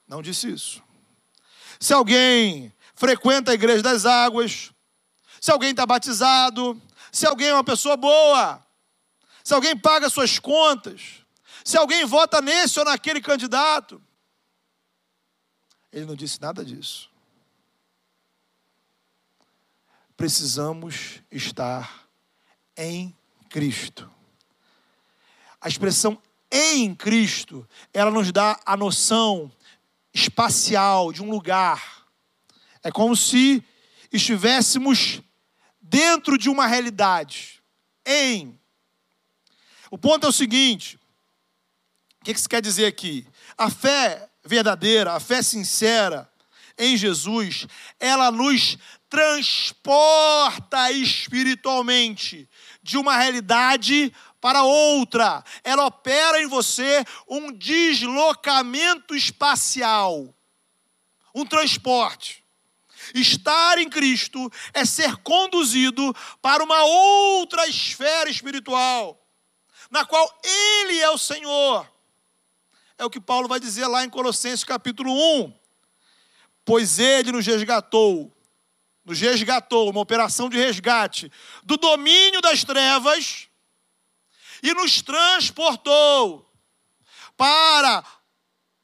não 0.07 0.23
disse 0.23 0.53
isso. 0.53 0.81
Se 1.81 1.93
alguém 1.93 2.73
frequenta 2.95 3.51
a 3.51 3.55
igreja 3.55 3.83
das 3.83 4.07
águas, 4.07 4.71
se 5.41 5.51
alguém 5.51 5.73
está 5.73 5.85
batizado, 5.85 6.81
se 7.11 7.27
alguém 7.27 7.49
é 7.49 7.55
uma 7.55 7.65
pessoa 7.65 7.97
boa, 7.97 8.65
se 9.43 9.53
alguém 9.53 9.77
paga 9.77 10.09
suas 10.09 10.39
contas, 10.39 11.17
se 11.65 11.77
alguém 11.77 12.05
vota 12.05 12.41
nesse 12.41 12.79
ou 12.79 12.85
naquele 12.85 13.21
candidato. 13.21 14.01
Ele 15.91 16.07
não 16.07 16.15
disse 16.15 16.41
nada 16.41 16.65
disso. 16.65 17.10
Precisamos 20.21 21.23
estar 21.33 22.07
em 22.77 23.17
Cristo. 23.49 24.13
A 25.59 25.67
expressão 25.67 26.21
em 26.53 26.95
Cristo, 26.95 27.67
ela 27.91 28.11
nos 28.11 28.31
dá 28.31 28.61
a 28.67 28.77
noção 28.77 29.51
espacial 30.13 31.11
de 31.11 31.23
um 31.23 31.31
lugar. 31.31 32.05
É 32.83 32.93
como 32.93 33.17
se 33.17 33.65
estivéssemos 34.13 35.23
dentro 35.81 36.37
de 36.37 36.51
uma 36.51 36.67
realidade. 36.67 37.63
Em. 38.05 38.61
O 39.91 39.97
ponto 39.97 40.27
é 40.27 40.29
o 40.29 40.33
seguinte: 40.33 41.01
o 42.21 42.25
que 42.27 42.33
isso 42.33 42.47
quer 42.47 42.61
dizer 42.61 42.85
aqui? 42.85 43.27
A 43.57 43.71
fé 43.71 44.29
verdadeira, 44.45 45.15
a 45.15 45.19
fé 45.19 45.41
sincera 45.41 46.31
em 46.77 46.95
Jesus, 46.97 47.67
ela 47.99 48.31
nos 48.31 48.77
transporta 49.11 50.93
espiritualmente 50.93 52.49
de 52.81 52.97
uma 52.97 53.17
realidade 53.17 54.15
para 54.41 54.63
outra. 54.63 55.45
Ela 55.65 55.85
opera 55.85 56.41
em 56.41 56.47
você 56.47 57.05
um 57.29 57.53
deslocamento 57.53 59.15
espacial, 59.15 60.33
um 61.35 61.45
transporte. 61.45 62.45
Estar 63.13 63.79
em 63.79 63.89
Cristo 63.89 64.51
é 64.73 64.85
ser 64.85 65.17
conduzido 65.17 66.15
para 66.41 66.63
uma 66.63 66.85
outra 66.85 67.67
esfera 67.67 68.31
espiritual, 68.31 69.21
na 69.91 70.05
qual 70.05 70.41
Ele 70.45 71.01
é 71.01 71.11
o 71.11 71.19
Senhor. 71.19 71.91
É 72.97 73.05
o 73.05 73.11
que 73.11 73.21
Paulo 73.21 73.49
vai 73.49 73.59
dizer 73.59 73.87
lá 73.89 74.05
em 74.05 74.11
Colossenses 74.11 74.63
capítulo 74.63 75.13
1. 75.43 75.53
Pois 76.65 76.99
Ele 76.99 77.33
nos 77.33 77.47
resgatou, 77.47 78.31
nos 79.05 79.21
resgatou, 79.21 79.91
uma 79.91 80.01
operação 80.01 80.49
de 80.49 80.57
resgate, 80.57 81.31
do 81.63 81.77
domínio 81.77 82.41
das 82.41 82.65
trevas 82.65 83.49
e 84.63 84.75
nos 84.75 85.03
transportou 85.03 86.47
para 87.37 88.05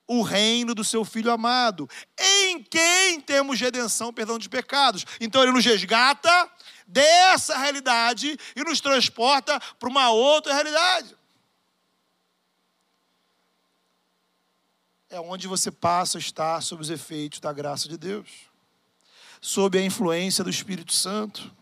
o 0.09 0.23
reino 0.23 0.75
do 0.75 0.85
seu 0.85 1.05
filho 1.05 1.33
amado, 1.33 1.89
em 2.19 2.63
quem 2.63 3.21
temos 3.21 3.61
redenção, 3.61 4.13
perdão 4.13 4.39
de 4.39 4.49
pecados. 4.49 5.05
Então 5.21 5.43
ele 5.43 5.53
nos 5.53 5.65
resgata 5.65 6.51
dessa 6.87 7.59
realidade 7.59 8.39
e 8.55 8.65
nos 8.65 8.81
transporta 8.81 9.59
para 9.79 9.89
uma 9.89 10.11
outra 10.11 10.55
realidade. 10.55 11.17
É 15.09 15.21
onde 15.21 15.47
você 15.47 15.71
passa 15.71 16.19
a 16.19 16.21
estar 16.21 16.61
sob 16.63 16.83
os 16.83 16.91
efeitos 16.91 17.41
da 17.41 17.53
graça 17.53 17.89
de 17.89 17.97
Deus, 17.97 18.29
sob 19.47 19.79
a 19.79 19.85
influência 19.85 20.43
do 20.43 20.51
Espírito 20.51 20.93
Santo. 20.93 21.53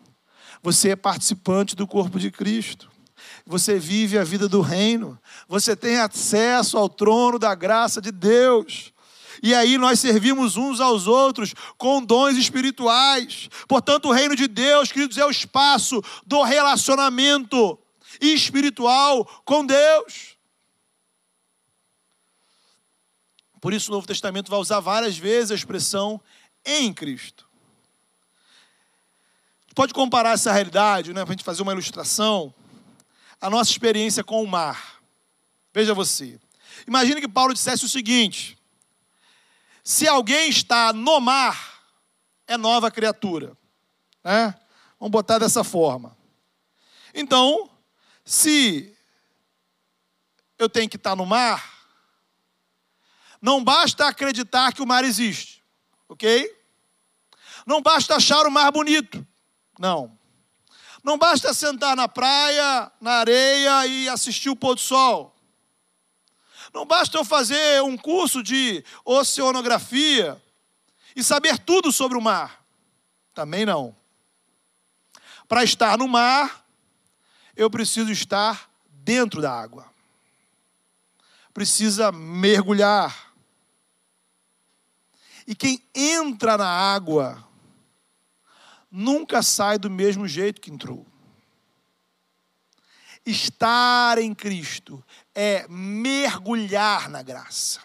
Você 0.62 0.90
é 0.90 0.97
participante 0.97 1.77
do 1.77 1.87
corpo 1.87 2.18
de 2.18 2.31
Cristo 2.31 2.94
você 3.47 3.79
vive 3.79 4.18
a 4.18 4.25
vida 4.25 4.49
do 4.49 4.61
reino, 4.61 5.18
você 5.47 5.77
tem 5.77 5.99
acesso 5.99 6.79
ao 6.79 6.88
trono 6.88 7.38
da 7.38 7.55
graça 7.55 8.01
de 8.01 8.11
Deus. 8.11 8.92
E 9.42 9.55
aí 9.55 9.77
nós 9.77 10.01
servimos 10.01 10.57
uns 10.57 10.81
aos 10.81 11.07
outros 11.07 11.55
com 11.77 12.03
dons 12.03 12.37
espirituais. 12.38 13.51
Portanto, 13.68 14.09
o 14.09 14.12
reino 14.12 14.35
de 14.35 14.49
Deus, 14.49 14.90
queridos, 14.90 15.18
é 15.18 15.27
o 15.27 15.31
espaço 15.31 16.03
do 16.27 16.42
relacionamento 16.42 17.79
espiritual 18.20 19.27
com 19.44 19.66
Deus. 19.66 20.38
Por 23.61 23.75
isso 23.75 23.90
o 23.90 23.94
Novo 23.94 24.07
Testamento 24.07 24.51
vai 24.51 24.59
usar 24.59 24.81
várias 24.81 25.18
vezes 25.18 25.51
a 25.51 25.55
expressão 25.55 26.20
em 26.64 26.92
Cristo. 26.92 27.47
Pode 29.75 29.93
comparar 29.93 30.33
essa 30.33 30.53
realidade, 30.53 31.13
né, 31.13 31.25
para 31.25 31.33
a 31.33 31.37
gente 31.37 31.45
fazer 31.45 31.63
uma 31.63 31.73
ilustração 31.73 32.55
a 33.45 33.51
nossa 33.51 33.71
experiência 33.71 34.25
com 34.25 34.43
o 34.43 34.47
mar. 34.47 35.03
Veja 35.71 35.93
você. 35.93 36.41
Imagine 36.89 37.21
que 37.21 37.29
Paulo 37.29 37.53
dissesse 37.53 37.85
o 37.85 37.89
seguinte: 37.89 38.59
se 39.83 40.09
alguém 40.09 40.49
está 40.49 40.95
no 40.95 41.21
mar, 41.21 41.83
é 42.47 42.57
nova 42.57 42.91
criatura. 42.91 43.55
Né? 44.25 44.55
Vamos 44.99 45.13
botar 45.13 45.39
dessa 45.39 45.63
forma. 45.63 46.17
Então, 47.13 47.71
se 48.25 48.97
eu 50.59 50.71
tenho 50.71 50.89
que 50.89 50.97
estar 50.97 51.15
no 51.15 51.27
mar, 51.27 51.87
não 53.43 53.63
basta 53.63 54.09
acreditar 54.09 54.73
que 54.73 54.81
o 54.81 54.87
mar 54.87 55.05
existe, 55.05 55.63
ok? 56.09 56.51
Não 57.67 57.83
basta 57.83 58.17
achar 58.17 58.47
o 58.47 58.51
mar 58.51 58.73
bonito, 58.73 59.27
não. 59.79 60.19
Não 61.03 61.19
basta 61.19 61.53
sentar 61.53 61.95
na 61.95 62.09
praia, 62.09 62.91
na 63.01 63.13
areia 63.13 63.87
e 63.87 64.09
assistir 64.09 64.49
o 64.49 64.57
pôr 64.57 64.75
do 64.75 64.81
sol. 64.81 65.35
Não 66.73 66.87
basta 66.87 67.17
eu 67.17 67.25
fazer 67.25 67.83
um 67.83 67.97
curso 67.97 68.43
de 68.43 68.85
oceanografia 69.05 70.43
e 71.15 71.23
saber 71.23 71.59
tudo 71.59 71.93
sobre 71.93 72.17
o 72.17 72.21
mar. 72.21 72.65
Também 73.35 73.67
não. 73.67 73.95
Para 75.47 75.63
estar 75.63 75.99
no 75.99 76.09
mar, 76.09 76.67
eu 77.55 77.71
preciso 77.71 78.11
estar 78.11 78.71
dentro 78.89 79.43
da 79.43 79.53
água. 79.53 79.87
Precisa 81.53 82.11
mergulhar. 82.11 83.33
E 85.47 85.55
quem 85.55 85.87
entra 85.95 86.57
na 86.57 86.67
água 86.67 87.47
nunca 88.96 89.42
sai 89.42 89.76
do 89.76 89.90
mesmo 89.90 90.28
jeito 90.28 90.61
que 90.61 90.70
entrou. 90.70 91.04
Estar 93.26 94.18
em 94.18 94.33
Cristo 94.33 95.02
é 95.35 95.66
mergulhar 95.68 97.09
na 97.09 97.20
graça, 97.20 97.80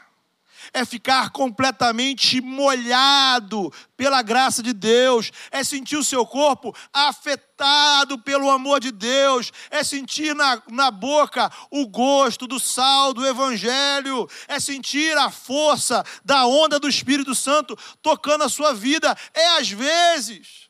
é 0.71 0.85
ficar 0.85 1.31
completamente 1.31 2.39
molhado 2.41 3.73
pela 3.97 4.21
graça 4.21 4.61
de 4.61 4.71
Deus, 4.71 5.31
é 5.49 5.63
sentir 5.63 5.95
o 5.95 6.03
seu 6.03 6.27
corpo 6.27 6.75
afetado 6.93 8.19
pelo 8.19 8.51
amor 8.51 8.79
de 8.79 8.91
Deus, 8.91 9.51
é 9.71 9.83
sentir 9.83 10.35
na, 10.35 10.61
na 10.69 10.91
boca 10.91 11.51
o 11.71 11.87
gosto 11.87 12.45
do 12.45 12.59
sal 12.59 13.15
do 13.15 13.25
Evangelho, 13.25 14.29
é 14.47 14.59
sentir 14.59 15.17
a 15.17 15.31
força 15.31 16.03
da 16.23 16.45
onda 16.45 16.79
do 16.79 16.87
Espírito 16.87 17.33
Santo 17.33 17.75
tocando 17.99 18.43
a 18.43 18.49
sua 18.49 18.75
vida, 18.75 19.17
é 19.33 19.57
às 19.57 19.71
vezes 19.71 20.68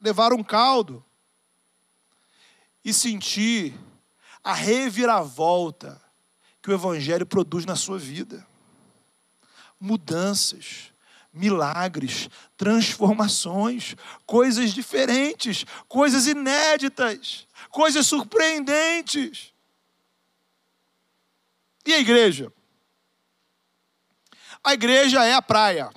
levar 0.00 0.32
um 0.32 0.42
caldo 0.42 1.04
e 2.84 2.92
sentir 2.92 3.78
a 4.42 4.54
reviravolta 4.54 6.00
que 6.62 6.70
o 6.70 6.74
Evangelho 6.74 7.26
produz 7.26 7.64
na 7.64 7.76
sua 7.76 7.98
vida. 7.98 8.46
Mudanças, 9.80 10.92
milagres, 11.32 12.28
transformações, 12.56 13.94
coisas 14.26 14.72
diferentes, 14.72 15.64
coisas 15.86 16.26
inéditas, 16.26 17.46
coisas 17.70 18.06
surpreendentes. 18.06 19.52
E 21.86 21.94
a 21.94 21.98
igreja? 21.98 22.52
A 24.62 24.74
igreja 24.74 25.24
é 25.24 25.34
a 25.34 25.42
praia. 25.42 25.90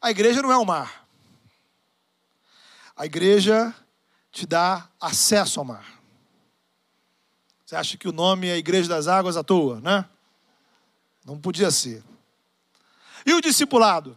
A 0.00 0.10
igreja 0.10 0.42
não 0.42 0.52
é 0.52 0.56
o 0.56 0.64
mar. 0.64 0.99
A 3.00 3.06
igreja 3.06 3.74
te 4.30 4.44
dá 4.44 4.86
acesso 5.00 5.58
ao 5.58 5.64
mar. 5.64 6.02
Você 7.64 7.74
acha 7.74 7.96
que 7.96 8.06
o 8.06 8.12
nome 8.12 8.46
é 8.46 8.58
Igreja 8.58 8.90
das 8.90 9.08
Águas 9.08 9.38
à 9.38 9.42
toa, 9.42 9.80
né? 9.80 10.04
Não 11.24 11.40
podia 11.40 11.70
ser. 11.70 12.04
E 13.24 13.32
o 13.32 13.40
discipulado? 13.40 14.14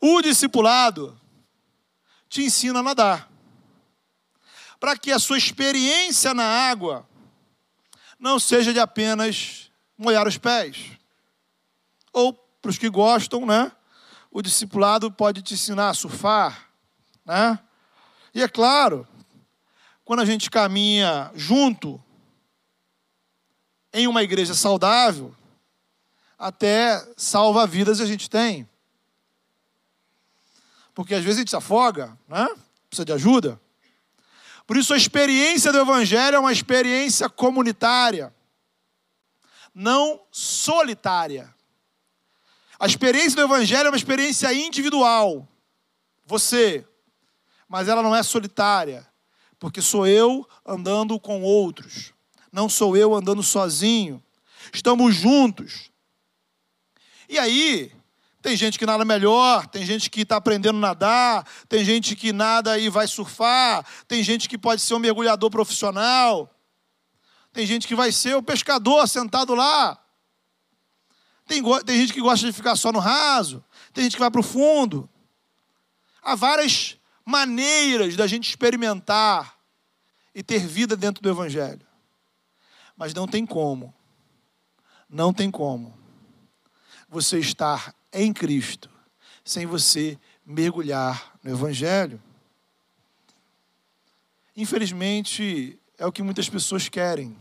O 0.00 0.20
discipulado 0.20 1.16
te 2.28 2.42
ensina 2.42 2.80
a 2.80 2.82
nadar. 2.82 3.30
Para 4.80 4.98
que 4.98 5.12
a 5.12 5.20
sua 5.20 5.38
experiência 5.38 6.34
na 6.34 6.68
água 6.68 7.08
não 8.18 8.40
seja 8.40 8.72
de 8.72 8.80
apenas 8.80 9.70
molhar 9.96 10.26
os 10.26 10.36
pés. 10.36 10.98
Ou, 12.12 12.32
para 12.32 12.72
os 12.72 12.76
que 12.76 12.90
gostam, 12.90 13.46
né? 13.46 13.70
O 14.32 14.42
discipulado 14.42 15.12
pode 15.12 15.42
te 15.42 15.54
ensinar 15.54 15.90
a 15.90 15.94
surfar, 15.94 16.71
né? 17.24 17.58
E 18.34 18.42
é 18.42 18.48
claro, 18.48 19.06
quando 20.04 20.20
a 20.20 20.24
gente 20.24 20.50
caminha 20.50 21.30
junto 21.34 22.02
em 23.92 24.06
uma 24.06 24.22
igreja 24.22 24.54
saudável, 24.54 25.34
até 26.38 27.06
salva-vidas 27.16 28.00
a 28.00 28.06
gente 28.06 28.28
tem. 28.28 28.68
Porque 30.94 31.14
às 31.14 31.22
vezes 31.22 31.38
a 31.38 31.40
gente 31.40 31.50
se 31.50 31.56
afoga, 31.56 32.16
né? 32.28 32.48
precisa 32.88 33.04
de 33.04 33.12
ajuda. 33.12 33.60
Por 34.66 34.76
isso 34.76 34.92
a 34.92 34.96
experiência 34.96 35.72
do 35.72 35.78
Evangelho 35.78 36.36
é 36.36 36.38
uma 36.38 36.52
experiência 36.52 37.28
comunitária, 37.28 38.34
não 39.74 40.20
solitária. 40.30 41.54
A 42.78 42.86
experiência 42.86 43.36
do 43.36 43.42
Evangelho 43.42 43.86
é 43.86 43.90
uma 43.90 43.96
experiência 43.96 44.52
individual. 44.52 45.48
Você. 46.26 46.86
Mas 47.72 47.88
ela 47.88 48.02
não 48.02 48.14
é 48.14 48.22
solitária, 48.22 49.04
porque 49.58 49.82
sou 49.82 50.06
eu 50.06 50.46
andando 50.64 51.18
com 51.18 51.42
outros 51.42 52.12
não 52.52 52.68
sou 52.68 52.96
eu 52.96 53.14
andando 53.14 53.42
sozinho. 53.42 54.22
Estamos 54.72 55.16
juntos. 55.16 55.90
E 57.28 57.38
aí, 57.38 57.90
tem 58.42 58.54
gente 58.54 58.78
que 58.78 58.84
nada 58.84 59.04
melhor, 59.04 59.66
tem 59.66 59.86
gente 59.86 60.10
que 60.10 60.20
está 60.20 60.36
aprendendo 60.36 60.76
a 60.76 60.80
nadar, 60.80 61.48
tem 61.68 61.82
gente 61.82 62.14
que 62.14 62.32
nada 62.32 62.78
e 62.78 62.90
vai 62.90 63.08
surfar, 63.08 63.86
tem 64.06 64.22
gente 64.22 64.48
que 64.48 64.58
pode 64.58 64.82
ser 64.82 64.94
um 64.94 64.98
mergulhador 64.98 65.48
profissional, 65.48 66.54
tem 67.52 67.64
gente 67.64 67.88
que 67.88 67.94
vai 67.94 68.12
ser 68.12 68.36
o 68.36 68.42
pescador 68.42 69.08
sentado 69.08 69.54
lá. 69.54 69.98
Tem, 71.46 71.62
tem 71.84 72.00
gente 72.00 72.12
que 72.12 72.20
gosta 72.20 72.46
de 72.46 72.52
ficar 72.52 72.76
só 72.76 72.92
no 72.92 72.98
raso, 72.98 73.64
tem 73.94 74.04
gente 74.04 74.14
que 74.14 74.20
vai 74.20 74.30
para 74.30 74.40
o 74.40 74.44
fundo. 74.44 75.08
Há 76.22 76.34
várias 76.34 76.98
maneiras 77.24 78.16
da 78.16 78.26
gente 78.26 78.48
experimentar 78.48 79.58
e 80.34 80.42
ter 80.42 80.66
vida 80.66 80.96
dentro 80.96 81.22
do 81.22 81.28
Evangelho. 81.28 81.86
Mas 82.96 83.14
não 83.14 83.26
tem 83.26 83.44
como, 83.46 83.94
não 85.08 85.32
tem 85.32 85.50
como 85.50 85.96
você 87.08 87.38
estar 87.38 87.94
em 88.12 88.32
Cristo 88.32 88.90
sem 89.44 89.66
você 89.66 90.18
mergulhar 90.44 91.32
no 91.42 91.50
Evangelho. 91.50 92.22
Infelizmente, 94.56 95.78
é 95.98 96.06
o 96.06 96.12
que 96.12 96.22
muitas 96.22 96.48
pessoas 96.48 96.88
querem. 96.88 97.36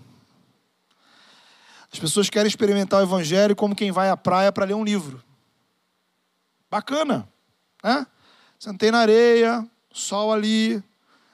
As 1.92 2.00
pessoas 2.00 2.30
querem 2.30 2.48
experimentar 2.48 3.00
o 3.00 3.04
Evangelho 3.04 3.56
como 3.56 3.76
quem 3.76 3.92
vai 3.92 4.10
à 4.10 4.16
praia 4.16 4.52
para 4.52 4.66
ler 4.66 4.74
um 4.74 4.84
livro. 4.84 5.22
Bacana, 6.70 7.28
né? 7.84 8.08
Sentei 8.58 8.92
na 8.92 9.00
areia, 9.00 9.68
sol 9.92 10.32
ali, 10.32 10.84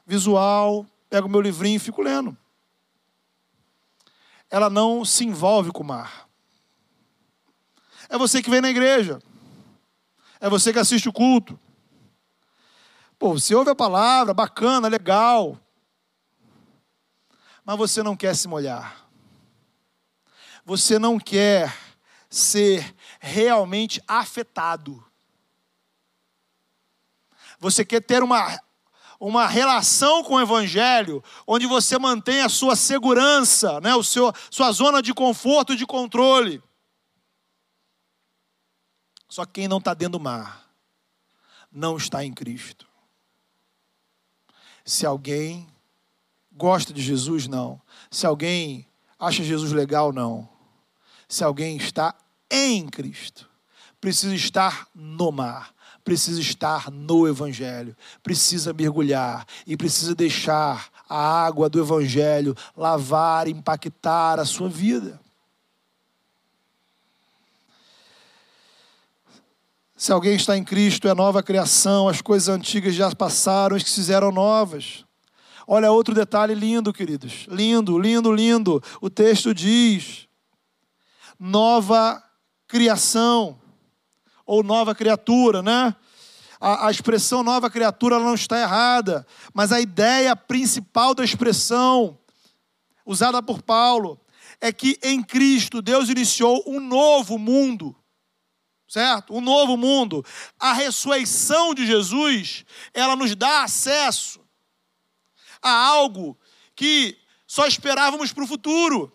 visual, 0.06 0.86
pego 1.10 1.30
meu 1.30 1.42
livrinho 1.42 1.78
e 1.78 1.80
fico 1.80 2.02
lendo 2.02 2.38
ela 4.50 4.70
não 4.70 5.04
se 5.04 5.26
envolve 5.26 5.72
com 5.72 5.84
o 5.84 5.86
mar. 5.86 6.28
É 8.10 8.18
você 8.18 8.42
que 8.42 8.50
vem 8.50 8.62
na 8.62 8.70
igreja. 8.70 9.22
É 10.40 10.50
você 10.50 10.72
que 10.72 10.80
assiste 10.80 11.10
o 11.10 11.14
culto. 11.14 11.60
Pô, 13.20 13.34
você 13.34 13.54
ouve 13.56 13.72
a 13.72 13.76
palavra, 13.76 14.34
bacana, 14.34 14.88
legal. 14.88 15.60
Mas 17.66 17.78
você 17.78 18.02
não 18.02 18.16
quer 18.16 18.36
se 18.36 18.48
molhar. 18.48 19.06
Você 20.64 21.00
não 21.00 21.20
quer 21.20 21.76
ser 22.30 22.96
realmente 23.20 24.02
afetado. 24.08 25.04
Você 27.60 27.84
quer 27.84 28.02
ter 28.02 28.24
uma 28.24 28.60
uma 29.20 29.48
relação 29.48 30.24
com 30.24 30.36
o 30.36 30.42
Evangelho, 30.42 31.24
onde 31.46 31.66
você 31.66 31.98
mantém 31.98 32.42
a 32.42 32.50
sua 32.50 32.76
segurança, 32.76 33.82
né, 33.82 33.96
o 33.96 34.04
seu, 34.04 34.32
sua 34.52 34.72
zona 34.72 35.02
de 35.02 35.14
conforto 35.14 35.74
e 35.74 35.76
de 35.76 35.86
controle. 35.86 36.62
Só 39.28 39.46
que 39.46 39.54
quem 39.54 39.68
não 39.68 39.80
está 39.80 39.94
dentro 39.94 40.20
do 40.20 40.24
mar, 40.24 40.70
não 41.72 41.98
está 41.98 42.24
em 42.24 42.34
Cristo. 42.34 42.88
Se 44.86 45.06
alguém 45.06 45.68
gosta 46.52 46.94
de 46.94 47.02
Jesus, 47.02 47.48
não. 47.48 47.82
Se 48.10 48.26
alguém 48.26 48.88
acha 49.20 49.44
Jesus 49.44 49.74
legal, 49.74 50.14
não. 50.14 50.48
Se 51.28 51.44
alguém 51.44 51.76
está 51.76 52.16
em 52.50 52.88
Cristo, 52.88 53.50
precisa 54.00 54.34
estar 54.34 54.88
no 54.96 55.30
mar 55.32 55.76
precisa 56.08 56.40
estar 56.40 56.90
no 56.90 57.28
Evangelho, 57.28 57.94
precisa 58.24 58.72
mergulhar 58.72 59.46
e 59.66 59.76
precisa 59.76 60.16
deixar 60.16 60.88
a 61.10 61.46
água 61.46 61.70
do 61.70 61.82
Evangelho 61.82 62.56
lavar, 62.78 63.50
impactar 63.50 64.40
a 64.40 64.46
sua 64.46 64.70
vida. 64.70 65.20
Se 69.98 70.14
alguém 70.14 70.38
está 70.38 70.56
em 70.56 70.64
Cristo, 70.64 71.10
é 71.10 71.14
nova 71.14 71.44
criação, 71.44 72.08
as 72.08 72.22
coisas 72.22 72.48
antigas 72.48 72.96
já 72.96 73.14
passaram, 73.14 73.76
as 73.76 73.84
que 73.84 73.90
se 73.90 73.96
fizeram 73.98 74.32
novas. 74.32 75.04
Olha 75.68 75.92
outro 75.92 76.16
detalhe 76.16 76.54
lindo, 76.54 76.94
queridos. 76.94 77.46
Lindo, 77.50 78.00
lindo, 78.00 78.32
lindo. 78.32 78.82
O 79.02 79.10
texto 79.10 79.54
diz: 79.54 80.26
nova 81.38 82.24
criação 82.66 83.60
ou 84.48 84.64
nova 84.64 84.96
criatura, 84.96 85.62
né? 85.62 85.94
A, 86.60 86.88
a 86.88 86.92
expressão 86.92 87.44
nova 87.44 87.70
criatura 87.70 88.18
não 88.18 88.34
está 88.34 88.60
errada, 88.60 89.28
mas 89.54 89.72
a 89.72 89.80
ideia 89.80 90.36
principal 90.36 91.14
da 91.14 91.24
expressão 91.24 92.18
usada 93.06 93.44
por 93.44 93.62
Paulo 93.62 94.20
é 94.60 94.72
que 94.72 94.98
em 95.04 95.22
Cristo 95.22 95.82
Deus 95.82 96.10
iniciou 96.10 96.64
um 96.66 96.80
novo 96.80 97.38
mundo. 97.38 97.96
Certo? 98.88 99.36
Um 99.36 99.42
novo 99.42 99.76
mundo. 99.76 100.26
A 100.58 100.72
ressurreição 100.72 101.74
de 101.74 101.86
Jesus, 101.86 102.66
ela 102.94 103.18
nos 103.18 103.36
dá 103.36 103.64
acesso 103.64 104.40
a 105.62 105.70
algo 105.70 106.40
que 106.74 107.18
só 107.46 107.68
esperávamos 107.68 108.32
para 108.32 108.46
o 108.46 108.48
futuro. 108.48 109.12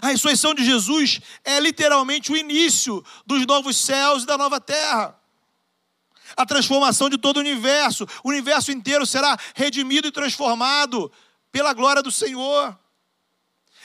A 0.00 0.08
ressurreição 0.08 0.54
de 0.54 0.64
Jesus 0.64 1.20
é 1.44 1.60
literalmente 1.60 2.32
o 2.32 2.36
início 2.36 3.04
dos 3.26 3.44
novos 3.46 3.76
céus 3.76 4.22
e 4.22 4.26
da 4.26 4.38
nova 4.38 4.60
terra. 4.60 5.18
A 6.36 6.46
transformação 6.46 7.10
de 7.10 7.18
todo 7.18 7.36
o 7.36 7.40
universo. 7.40 8.06
O 8.24 8.28
universo 8.30 8.72
inteiro 8.72 9.04
será 9.04 9.36
redimido 9.54 10.08
e 10.08 10.12
transformado 10.12 11.10
pela 11.52 11.74
glória 11.74 12.02
do 12.02 12.10
Senhor. 12.10 12.78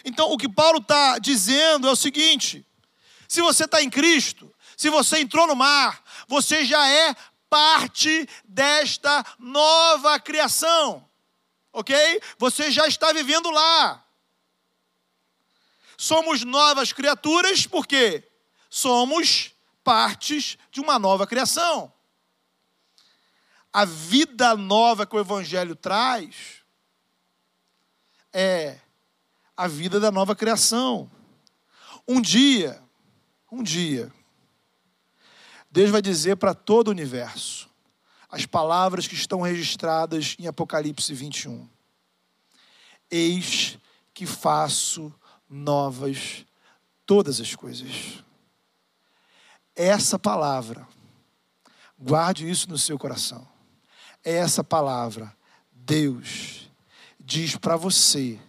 Então, 0.05 0.31
o 0.31 0.37
que 0.37 0.47
Paulo 0.47 0.77
está 0.77 1.17
dizendo 1.17 1.87
é 1.87 1.91
o 1.91 1.95
seguinte: 1.95 2.65
se 3.27 3.41
você 3.41 3.65
está 3.65 3.81
em 3.81 3.89
Cristo, 3.89 4.53
se 4.77 4.89
você 4.89 5.19
entrou 5.19 5.47
no 5.47 5.55
mar, 5.55 6.01
você 6.27 6.63
já 6.63 6.87
é 6.87 7.15
parte 7.49 8.27
desta 8.43 9.25
nova 9.39 10.19
criação, 10.19 11.07
ok? 11.73 12.21
Você 12.37 12.71
já 12.71 12.87
está 12.87 13.11
vivendo 13.11 13.49
lá. 13.49 14.04
Somos 15.97 16.43
novas 16.43 16.91
criaturas 16.91 17.65
porque 17.65 18.27
somos 18.69 19.53
partes 19.83 20.57
de 20.71 20.81
uma 20.81 20.97
nova 20.99 21.25
criação. 21.25 21.91
A 23.71 23.85
vida 23.85 24.55
nova 24.55 25.05
que 25.05 25.15
o 25.15 25.19
Evangelho 25.19 25.75
traz 25.75 26.63
é 28.33 28.79
a 29.55 29.67
vida 29.67 29.99
da 29.99 30.11
nova 30.11 30.35
criação. 30.35 31.09
Um 32.07 32.21
dia, 32.21 32.81
um 33.51 33.63
dia, 33.63 34.11
Deus 35.71 35.89
vai 35.89 36.01
dizer 36.01 36.37
para 36.37 36.53
todo 36.53 36.87
o 36.87 36.91
universo 36.91 37.69
as 38.29 38.45
palavras 38.45 39.07
que 39.07 39.15
estão 39.15 39.41
registradas 39.41 40.35
em 40.39 40.47
Apocalipse 40.47 41.13
21. 41.13 41.69
Eis 43.09 43.77
que 44.13 44.25
faço 44.25 45.13
novas 45.49 46.45
todas 47.05 47.39
as 47.39 47.55
coisas. 47.55 48.23
Essa 49.75 50.17
palavra, 50.17 50.87
guarde 51.97 52.49
isso 52.49 52.69
no 52.69 52.77
seu 52.77 52.97
coração. 52.97 53.47
Essa 54.23 54.63
palavra, 54.63 55.35
Deus 55.71 56.69
diz 57.19 57.55
para 57.55 57.75
você 57.75 58.39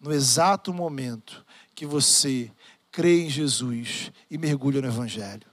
no 0.00 0.12
exato 0.12 0.72
momento 0.72 1.44
que 1.74 1.86
você 1.86 2.50
crê 2.90 3.24
em 3.24 3.30
Jesus 3.30 4.12
e 4.30 4.38
mergulha 4.38 4.80
no 4.80 4.88
Evangelho. 4.88 5.46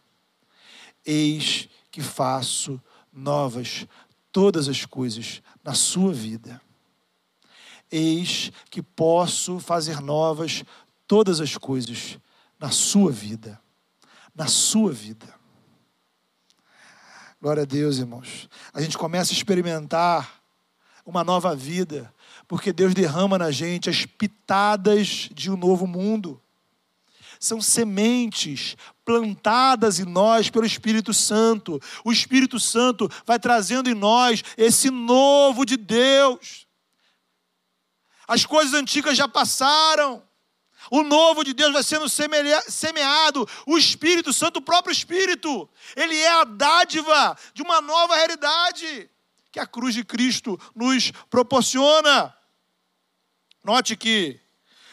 Eis 1.05 1.67
que 1.89 2.01
faço 2.01 2.81
novas 3.11 3.87
todas 4.31 4.67
as 4.67 4.85
coisas 4.85 5.41
na 5.63 5.73
sua 5.73 6.13
vida. 6.13 6.61
Eis 7.91 8.51
que 8.69 8.81
posso 8.81 9.59
fazer 9.59 9.99
novas 9.99 10.63
todas 11.07 11.41
as 11.41 11.57
coisas 11.57 12.17
na 12.59 12.69
sua 12.71 13.11
vida. 13.11 13.59
Na 14.33 14.47
sua 14.47 14.91
vida. 14.91 15.27
Glória 17.41 17.63
a 17.63 17.65
Deus, 17.65 17.97
irmãos. 17.97 18.47
A 18.73 18.81
gente 18.81 18.97
começa 18.97 19.33
a 19.33 19.35
experimentar 19.35 20.41
uma 21.05 21.23
nova 21.23 21.55
vida, 21.55 22.13
porque 22.47 22.71
Deus 22.71 22.93
derrama 22.93 23.37
na 23.37 23.51
gente 23.51 23.89
as 23.89 24.05
pitadas 24.05 25.29
de 25.33 25.51
um 25.51 25.57
novo 25.57 25.85
mundo 25.87 26.41
são 27.41 27.59
sementes 27.59 28.77
plantadas 29.03 29.99
em 29.99 30.05
nós 30.05 30.51
pelo 30.51 30.63
Espírito 30.63 31.11
Santo. 31.11 31.81
O 32.05 32.11
Espírito 32.11 32.59
Santo 32.59 33.09
vai 33.25 33.39
trazendo 33.39 33.89
em 33.89 33.95
nós 33.95 34.43
esse 34.55 34.91
novo 34.91 35.65
de 35.65 35.75
Deus. 35.75 36.67
As 38.27 38.45
coisas 38.45 38.73
antigas 38.73 39.17
já 39.17 39.27
passaram. 39.27 40.23
O 40.89 41.03
novo 41.03 41.43
de 41.43 41.53
Deus 41.53 41.73
vai 41.73 41.83
sendo 41.83 42.07
semeado. 42.09 43.47
O 43.65 43.77
Espírito 43.77 44.33
Santo, 44.33 44.57
o 44.57 44.61
próprio 44.61 44.91
Espírito, 44.91 45.69
ele 45.95 46.17
é 46.17 46.31
a 46.31 46.43
dádiva 46.43 47.37
de 47.53 47.61
uma 47.61 47.81
nova 47.81 48.15
realidade 48.15 49.09
que 49.51 49.59
a 49.59 49.67
cruz 49.67 49.93
de 49.93 50.03
Cristo 50.03 50.59
nos 50.75 51.11
proporciona. 51.29 52.35
Note 53.63 53.95
que 53.95 54.39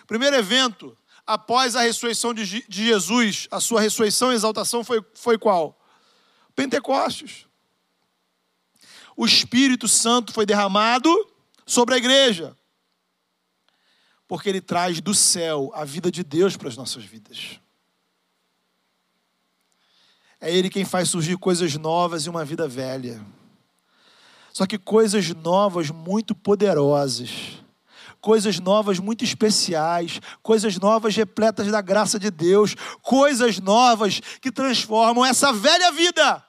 primeiro 0.07 0.37
evento 0.37 0.97
após 1.27 1.77
a 1.77 1.83
ressurreição 1.83 2.33
de 2.33 2.65
Jesus, 2.69 3.47
a 3.51 3.61
sua 3.61 3.83
ressurreição 3.83 4.33
e 4.33 4.35
exaltação 4.35 4.83
foi, 4.83 5.05
foi 5.15 5.39
qual? 5.39 5.79
Pentecostes. 6.57 7.47
O 9.15 9.27
Espírito 9.27 9.87
Santo 9.87 10.33
foi 10.33 10.47
derramado 10.47 11.13
sobre 11.67 11.95
a 11.95 11.99
igreja, 11.99 12.57
porque 14.29 14.49
ele 14.49 14.61
traz 14.61 15.01
do 15.01 15.15
céu 15.15 15.73
a 15.75 15.85
vida 15.85 16.11
de 16.13 16.23
Deus 16.23 16.57
para 16.57 16.69
as 16.69 16.77
nossas 16.77 17.03
vidas. 17.03 17.59
É 20.41 20.55
Ele 20.55 20.71
quem 20.71 20.85
faz 20.85 21.09
surgir 21.09 21.37
coisas 21.37 21.75
novas 21.75 22.27
e 22.27 22.31
uma 22.31 22.45
vida 22.45 22.69
velha. 22.69 23.21
Só 24.53 24.67
que 24.67 24.79
coisas 24.79 25.35
novas 25.35 25.91
muito 25.91 26.35
poderosas 26.35 27.59
coisas 28.21 28.59
novas 28.59 28.99
muito 28.99 29.25
especiais, 29.25 30.21
coisas 30.43 30.77
novas 30.77 31.15
repletas 31.15 31.69
da 31.69 31.81
graça 31.81 32.19
de 32.19 32.31
Deus, 32.31 32.75
coisas 33.01 33.59
novas 33.61 34.21
que 34.41 34.51
transformam 34.51 35.25
essa 35.25 35.53
velha 35.53 35.93
vida 35.93 36.45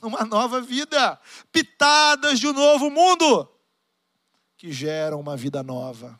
numa 0.00 0.24
nova 0.24 0.60
vida, 0.60 1.18
pitadas 1.50 2.38
de 2.38 2.46
um 2.46 2.52
novo 2.52 2.90
mundo 2.90 3.48
que 4.56 4.72
geram 4.72 5.20
uma 5.20 5.36
vida 5.36 5.62
nova. 5.62 6.18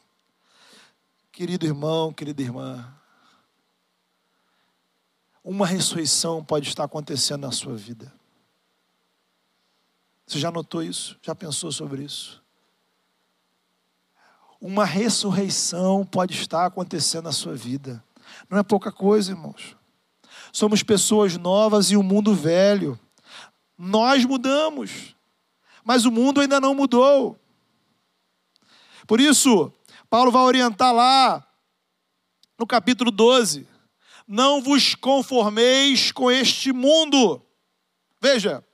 Querido 1.35 1.67
irmão, 1.67 2.13
querida 2.13 2.41
irmã, 2.41 2.95
uma 5.43 5.67
ressurreição 5.67 6.43
pode 6.43 6.69
estar 6.69 6.85
acontecendo 6.85 7.43
na 7.43 7.53
sua 7.53 7.77
vida. 7.77 8.11
Você 10.27 10.39
já 10.39 10.51
notou 10.51 10.83
isso? 10.83 11.19
Já 11.21 11.35
pensou 11.35 11.71
sobre 11.71 12.03
isso? 12.03 12.43
uma 14.65 14.87
ressurreição 14.87 16.07
pode 16.07 16.33
estar 16.33 16.65
acontecendo 16.65 17.25
na 17.25 17.33
sua 17.33 17.55
vida. 17.55 18.03
Não 18.49 18.57
é 18.57 18.63
pouca 18.63 18.91
coisa, 18.91 19.33
irmãos. 19.33 19.77
Somos 20.51 20.83
pessoas 20.83 21.37
novas 21.37 21.91
e 21.91 21.97
o 21.99 22.01
um 22.01 22.03
mundo 22.03 22.35
velho. 22.35 22.99
Nós 23.77 24.25
mudamos, 24.25 25.15
mas 25.85 26.07
o 26.07 26.11
mundo 26.11 26.41
ainda 26.41 26.59
não 26.63 26.75
mudou. 26.75 27.39
Por 29.07 29.21
isso, 29.21 29.71
Paulo 30.15 30.31
vai 30.31 30.43
orientar 30.43 30.95
lá 30.95 31.45
no 32.57 32.65
capítulo 32.65 33.11
12: 33.11 33.67
Não 34.29 34.63
vos 34.63 34.95
conformeis 34.95 36.13
com 36.13 36.31
este 36.31 36.73
mundo. 36.73 37.45
Veja, 38.23 38.65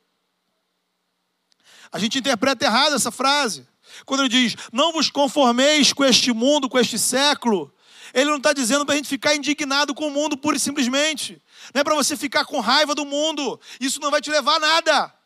a 1.91 1.99
gente 1.99 2.19
interpreta 2.19 2.67
errado 2.67 2.95
essa 2.95 3.11
frase. 3.11 3.67
Quando 4.05 4.21
ele 4.21 4.29
diz, 4.29 4.55
não 4.71 4.93
vos 4.93 5.09
conformeis 5.11 5.95
com 5.95 6.05
este 6.05 6.31
mundo, 6.31 6.69
com 6.69 6.79
este 6.79 6.99
século, 6.99 7.75
ele 8.13 8.29
não 8.29 8.37
está 8.37 8.53
dizendo 8.53 8.85
para 8.85 8.93
a 8.93 8.97
gente 8.99 9.09
ficar 9.09 9.35
indignado 9.35 9.95
com 9.95 10.09
o 10.09 10.11
mundo 10.11 10.37
pura 10.37 10.59
e 10.59 10.61
simplesmente. 10.61 11.41
Não 11.73 11.81
é 11.81 11.85
para 11.85 11.95
você 11.95 12.19
ficar 12.19 12.45
com 12.45 12.61
raiva 12.61 12.95
do 12.95 13.07
mundo. 13.07 13.59
Isso 13.81 13.99
não 13.99 14.11
vai 14.11 14.21
te 14.21 14.29
levar 14.29 14.57
a 14.57 14.61
nada. 14.61 15.20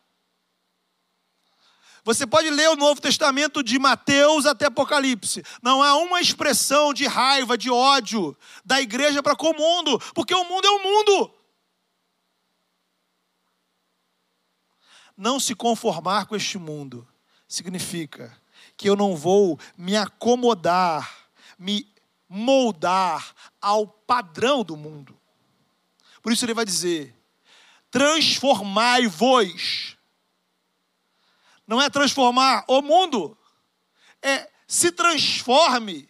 Você 2.04 2.26
pode 2.26 2.50
ler 2.50 2.68
o 2.68 2.76
Novo 2.76 3.00
Testamento 3.00 3.62
de 3.62 3.78
Mateus 3.78 4.44
até 4.44 4.66
Apocalipse. 4.66 5.42
Não 5.62 5.82
há 5.82 5.96
uma 5.96 6.20
expressão 6.20 6.92
de 6.92 7.06
raiva, 7.06 7.56
de 7.56 7.70
ódio 7.70 8.36
da 8.62 8.78
igreja 8.78 9.22
para 9.22 9.34
com 9.34 9.50
o 9.50 9.56
mundo, 9.56 9.98
porque 10.14 10.34
o 10.34 10.44
mundo 10.44 10.66
é 10.66 10.70
o 10.70 10.82
mundo. 10.82 11.34
Não 15.16 15.40
se 15.40 15.54
conformar 15.54 16.26
com 16.26 16.36
este 16.36 16.58
mundo 16.58 17.08
significa 17.48 18.36
que 18.76 18.86
eu 18.88 18.96
não 18.96 19.16
vou 19.16 19.58
me 19.76 19.96
acomodar, 19.96 21.30
me 21.58 21.90
moldar 22.28 23.34
ao 23.60 23.86
padrão 23.86 24.62
do 24.62 24.76
mundo. 24.76 25.18
Por 26.20 26.32
isso 26.32 26.44
ele 26.44 26.52
vai 26.52 26.66
dizer: 26.66 27.16
transformai-vos. 27.90 29.93
Não 31.66 31.80
é 31.80 31.88
transformar 31.88 32.64
o 32.68 32.82
mundo, 32.82 33.36
é 34.22 34.50
se 34.66 34.92
transforme 34.92 36.08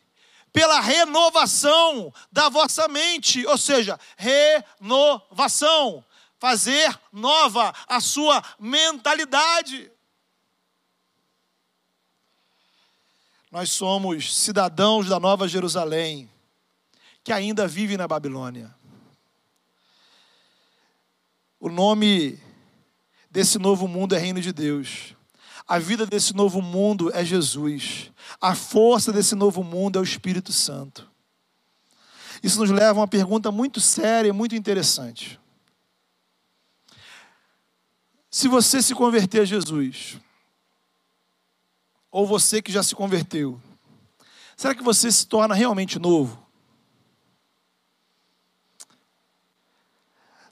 pela 0.52 0.80
renovação 0.80 2.14
da 2.30 2.48
vossa 2.48 2.86
mente, 2.86 3.44
ou 3.46 3.58
seja, 3.58 3.98
renovação, 4.16 6.04
fazer 6.38 6.98
nova 7.12 7.74
a 7.88 8.00
sua 8.00 8.42
mentalidade. 8.58 9.90
Nós 13.50 13.70
somos 13.70 14.36
cidadãos 14.36 15.08
da 15.08 15.20
Nova 15.20 15.46
Jerusalém, 15.46 16.30
que 17.22 17.32
ainda 17.32 17.68
vive 17.68 17.96
na 17.96 18.06
Babilônia. 18.06 18.74
O 21.58 21.68
nome 21.68 22.38
desse 23.30 23.58
novo 23.58 23.88
mundo 23.88 24.14
é 24.14 24.18
Reino 24.18 24.40
de 24.40 24.52
Deus. 24.52 25.13
A 25.66 25.78
vida 25.78 26.04
desse 26.06 26.34
novo 26.34 26.60
mundo 26.60 27.10
é 27.14 27.24
Jesus. 27.24 28.10
A 28.40 28.54
força 28.54 29.12
desse 29.12 29.34
novo 29.34 29.64
mundo 29.64 29.98
é 29.98 30.00
o 30.00 30.04
Espírito 30.04 30.52
Santo. 30.52 31.10
Isso 32.42 32.60
nos 32.60 32.70
leva 32.70 33.00
a 33.00 33.02
uma 33.02 33.08
pergunta 33.08 33.50
muito 33.50 33.80
séria 33.80 34.28
e 34.28 34.32
muito 34.32 34.54
interessante. 34.54 35.40
Se 38.30 38.48
você 38.48 38.82
se 38.82 38.94
converter 38.94 39.40
a 39.40 39.44
Jesus, 39.44 40.18
ou 42.10 42.26
você 42.26 42.60
que 42.60 42.70
já 42.70 42.82
se 42.82 42.94
converteu, 42.94 43.60
será 44.56 44.74
que 44.74 44.82
você 44.82 45.10
se 45.10 45.26
torna 45.26 45.54
realmente 45.54 45.98
novo? 45.98 46.44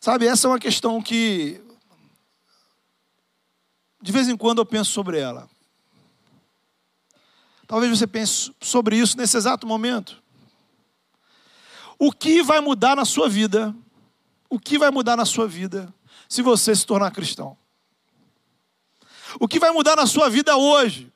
Sabe, 0.01 0.27
essa 0.27 0.48
é 0.48 0.51
uma 0.51 0.59
questão 0.59 1.01
que 1.01 1.62
de 4.03 4.12
vez 4.12 4.29
em 4.29 4.37
quando 4.37 4.59
eu 4.59 4.67
penso 4.67 4.91
sobre 4.91 5.19
ela. 5.19 5.49
Talvez 7.67 7.97
você 7.97 8.07
pense 8.07 8.53
sobre 8.61 8.97
isso 8.97 9.17
nesse 9.17 9.37
exato 9.37 9.67
momento. 9.67 10.23
O 11.99 12.12
que 12.12 12.43
vai 12.43 12.61
mudar 12.61 12.97
na 12.97 13.05
sua 13.05 13.29
vida? 13.29 13.75
O 14.51 14.59
que 14.59 14.77
vai 14.77 14.91
mudar 14.91 15.17
na 15.17 15.25
sua 15.25 15.47
vida 15.47 15.93
se 16.29 16.43
você 16.43 16.75
se 16.75 16.85
tornar 16.85 17.12
cristão? 17.12 17.57
O 19.41 19.49
que 19.49 19.59
vai 19.59 19.71
mudar 19.71 19.97
na 19.97 20.07
sua 20.07 20.29
vida 20.29 20.57
hoje 20.57 21.12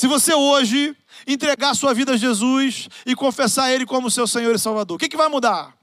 se 0.00 0.06
você 0.06 0.32
hoje 0.32 0.96
entregar 1.26 1.74
sua 1.74 1.92
vida 1.92 2.12
a 2.12 2.16
Jesus 2.16 2.88
e 3.04 3.14
confessar 3.14 3.70
Ele 3.70 3.84
como 3.84 4.10
seu 4.10 4.26
Senhor 4.26 4.54
e 4.54 4.58
Salvador, 4.58 4.94
o 4.94 4.98
que, 4.98 5.10
que 5.10 5.16
vai 5.16 5.28
mudar? 5.28 5.76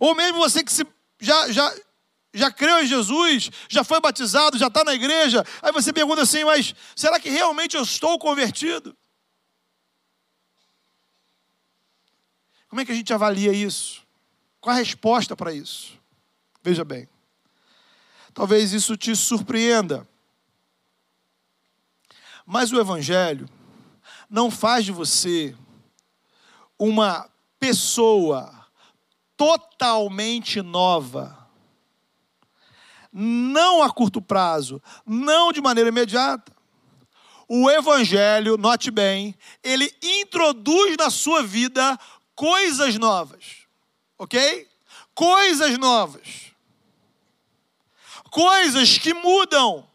Ou 0.00 0.14
mesmo 0.14 0.38
você 0.38 0.64
que 0.64 0.72
se, 0.72 0.86
já, 1.20 1.52
já, 1.52 1.74
já 2.36 2.50
creu 2.52 2.82
em 2.82 2.86
Jesus, 2.86 3.50
já 3.68 3.82
foi 3.82 3.98
batizado, 3.98 4.58
já 4.58 4.66
está 4.66 4.84
na 4.84 4.94
igreja, 4.94 5.42
aí 5.62 5.72
você 5.72 5.92
pergunta 5.92 6.22
assim, 6.22 6.44
mas 6.44 6.74
será 6.94 7.18
que 7.18 7.30
realmente 7.30 7.76
eu 7.76 7.82
estou 7.82 8.18
convertido? 8.18 8.96
Como 12.68 12.80
é 12.80 12.84
que 12.84 12.92
a 12.92 12.94
gente 12.94 13.12
avalia 13.12 13.52
isso? 13.52 14.02
Qual 14.60 14.74
a 14.74 14.78
resposta 14.78 15.34
para 15.34 15.52
isso? 15.52 15.98
Veja 16.62 16.84
bem. 16.84 17.08
Talvez 18.34 18.72
isso 18.74 18.96
te 18.96 19.16
surpreenda. 19.16 20.06
Mas 22.44 22.70
o 22.70 22.78
Evangelho 22.78 23.48
não 24.28 24.50
faz 24.50 24.84
de 24.84 24.92
você 24.92 25.56
uma 26.78 27.30
pessoa 27.58 28.66
totalmente 29.36 30.60
nova. 30.60 31.45
Não 33.18 33.82
a 33.82 33.90
curto 33.90 34.20
prazo, 34.20 34.82
não 35.06 35.50
de 35.50 35.62
maneira 35.62 35.88
imediata. 35.88 36.52
O 37.48 37.70
Evangelho, 37.70 38.58
note 38.58 38.90
bem, 38.90 39.34
ele 39.62 39.90
introduz 40.02 40.98
na 40.98 41.08
sua 41.08 41.42
vida 41.42 41.98
coisas 42.34 42.98
novas, 42.98 43.66
ok? 44.18 44.68
Coisas 45.14 45.78
novas. 45.78 46.52
Coisas 48.30 48.98
que 48.98 49.14
mudam 49.14 49.88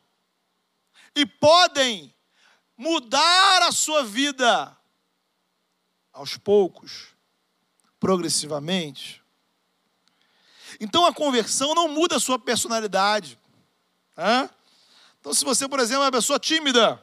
e 1.16 1.24
podem 1.24 2.12
mudar 2.76 3.62
a 3.68 3.72
sua 3.72 4.04
vida 4.04 4.76
aos 6.12 6.38
poucos, 6.38 7.10
progressivamente. 8.00 9.21
Então 10.82 11.06
a 11.06 11.14
conversão 11.14 11.76
não 11.76 11.88
muda 11.88 12.16
a 12.16 12.20
sua 12.20 12.40
personalidade. 12.40 13.38
Né? 14.18 14.50
Então, 15.20 15.32
se 15.32 15.46
você, 15.46 15.70
por 15.70 15.80
exemplo, 15.80 16.02
é 16.02 16.06
uma 16.08 16.12
pessoa 16.12 16.40
tímida, 16.40 17.00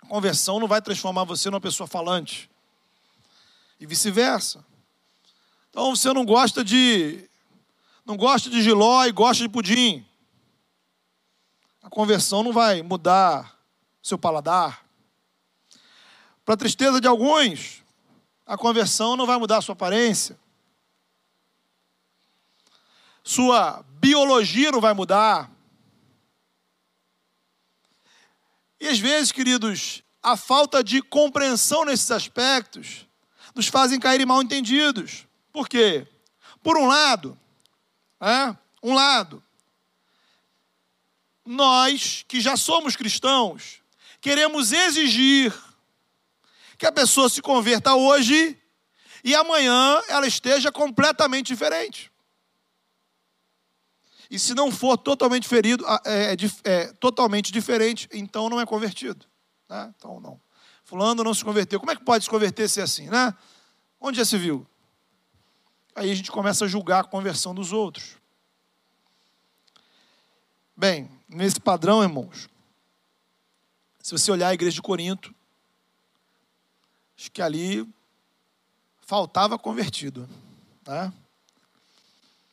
a 0.00 0.06
conversão 0.06 0.60
não 0.60 0.68
vai 0.68 0.80
transformar 0.80 1.24
você 1.24 1.50
numa 1.50 1.60
pessoa 1.60 1.88
falante. 1.88 2.48
E 3.80 3.86
vice-versa. 3.86 4.64
Então 5.70 5.94
você 5.94 6.12
não 6.12 6.24
gosta 6.24 6.62
de. 6.62 7.28
não 8.06 8.16
gosta 8.16 8.48
de 8.48 8.62
giló 8.62 9.04
e 9.06 9.12
gosta 9.12 9.42
de 9.42 9.48
pudim. 9.48 10.06
A 11.82 11.90
conversão 11.90 12.44
não 12.44 12.52
vai 12.52 12.82
mudar 12.82 13.58
seu 14.00 14.16
paladar. 14.16 14.84
Para 16.44 16.56
tristeza 16.56 17.00
de 17.00 17.08
alguns, 17.08 17.82
a 18.46 18.56
conversão 18.56 19.16
não 19.16 19.26
vai 19.26 19.38
mudar 19.38 19.60
sua 19.60 19.72
aparência. 19.72 20.38
Sua 23.22 23.84
biologia 24.00 24.72
não 24.72 24.80
vai 24.80 24.94
mudar. 24.94 25.50
E 28.80 28.88
às 28.88 28.98
vezes, 28.98 29.30
queridos, 29.30 30.02
a 30.22 30.36
falta 30.36 30.82
de 30.82 31.02
compreensão 31.02 31.84
nesses 31.84 32.10
aspectos 32.10 33.06
nos 33.54 33.66
fazem 33.66 34.00
cair 34.00 34.20
em 34.20 34.26
mal 34.26 34.42
entendidos. 34.42 35.26
Por 35.52 35.68
quê? 35.68 36.06
Por 36.62 36.76
um 36.76 36.86
lado, 36.86 37.38
é, 38.20 38.56
um 38.82 38.94
lado, 38.94 39.42
nós 41.44 42.24
que 42.28 42.40
já 42.40 42.56
somos 42.56 42.96
cristãos, 42.96 43.82
queremos 44.20 44.72
exigir 44.72 45.54
que 46.78 46.86
a 46.86 46.92
pessoa 46.92 47.28
se 47.28 47.42
converta 47.42 47.94
hoje 47.94 48.56
e 49.22 49.34
amanhã 49.34 50.00
ela 50.08 50.26
esteja 50.26 50.72
completamente 50.72 51.48
diferente. 51.48 52.09
E 54.30 54.38
se 54.38 54.54
não 54.54 54.70
for 54.70 54.96
totalmente 54.96 55.48
ferido, 55.48 55.84
é, 56.04 56.32
é, 56.32 56.36
é, 56.64 56.92
totalmente 56.94 57.50
diferente, 57.50 58.08
então 58.12 58.48
não 58.48 58.60
é 58.60 58.64
convertido. 58.64 59.26
Né? 59.68 59.92
Então 59.96 60.20
não. 60.20 60.40
Fulano 60.84 61.24
não 61.24 61.34
se 61.34 61.44
converteu. 61.44 61.80
Como 61.80 61.90
é 61.90 61.96
que 61.96 62.04
pode 62.04 62.24
se 62.24 62.30
converter 62.30 62.68
se 62.68 62.80
assim, 62.80 63.08
né? 63.08 63.34
Onde 64.00 64.18
já 64.18 64.24
se 64.24 64.38
viu? 64.38 64.66
Aí 65.94 66.10
a 66.10 66.14
gente 66.14 66.30
começa 66.30 66.64
a 66.64 66.68
julgar 66.68 67.00
a 67.00 67.04
conversão 67.04 67.54
dos 67.54 67.72
outros. 67.72 68.16
Bem, 70.76 71.10
nesse 71.28 71.60
padrão, 71.60 72.02
irmãos, 72.02 72.48
se 74.00 74.12
você 74.12 74.30
olhar 74.30 74.48
a 74.48 74.54
igreja 74.54 74.76
de 74.76 74.82
Corinto, 74.82 75.34
acho 77.18 77.30
que 77.30 77.42
ali 77.42 77.86
faltava 79.00 79.58
convertido. 79.58 80.28
Né? 80.86 81.12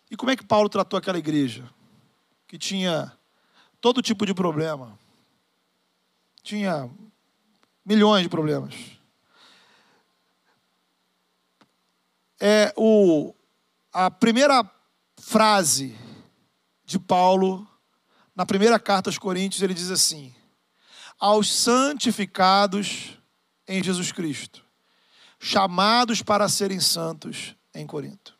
E 0.09 0.15
como 0.15 0.31
é 0.31 0.35
que 0.35 0.45
Paulo 0.45 0.69
tratou 0.69 0.97
aquela 0.97 1.17
igreja? 1.17 1.69
Que 2.47 2.57
tinha 2.57 3.11
todo 3.81 4.01
tipo 4.01 4.25
de 4.25 4.33
problema. 4.33 4.97
Tinha 6.41 6.89
milhões 7.85 8.23
de 8.23 8.29
problemas. 8.29 8.73
É 12.39 12.73
o, 12.77 13.33
a 13.91 14.09
primeira 14.11 14.69
frase 15.17 15.97
de 16.85 16.97
Paulo, 16.97 17.67
na 18.35 18.45
primeira 18.45 18.79
carta 18.79 19.09
aos 19.09 19.17
Coríntios, 19.17 19.61
ele 19.61 19.73
diz 19.73 19.89
assim: 19.89 20.33
Aos 21.19 21.51
santificados 21.51 23.17
em 23.67 23.83
Jesus 23.83 24.11
Cristo, 24.11 24.63
chamados 25.39 26.21
para 26.21 26.47
serem 26.47 26.79
santos 26.79 27.55
em 27.73 27.85
Corinto. 27.85 28.36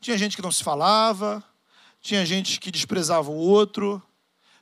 Tinha 0.00 0.16
gente 0.16 0.34
que 0.34 0.42
não 0.42 0.50
se 0.50 0.64
falava, 0.64 1.44
tinha 2.00 2.24
gente 2.24 2.58
que 2.58 2.70
desprezava 2.70 3.30
o 3.30 3.36
outro, 3.36 4.02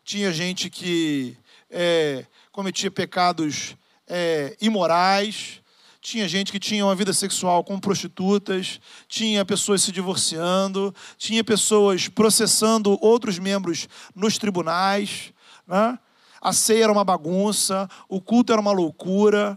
tinha 0.03 0.33
gente 0.33 0.68
que 0.68 1.37
é, 1.70 2.27
cometia 2.51 2.90
pecados 2.90 3.77
é, 4.09 4.57
imorais, 4.61 5.62
tinha 6.01 6.27
gente 6.27 6.51
que 6.51 6.59
tinha 6.59 6.85
uma 6.85 6.94
vida 6.96 7.12
sexual 7.12 7.62
com 7.62 7.79
prostitutas, 7.79 8.81
tinha 9.07 9.44
pessoas 9.44 9.83
se 9.83 9.92
divorciando, 9.92 10.92
tinha 11.16 11.44
pessoas 11.44 12.09
processando 12.09 12.98
outros 13.01 13.38
membros 13.38 13.88
nos 14.16 14.38
tribunais. 14.38 15.33
Né? 15.68 15.96
A 16.40 16.53
ceia 16.53 16.85
era 16.85 16.92
uma 16.92 17.05
bagunça, 17.05 17.88
o 18.09 18.20
culto 18.20 18.53
era 18.53 18.61
uma 18.61 18.72
loucura. 18.72 19.57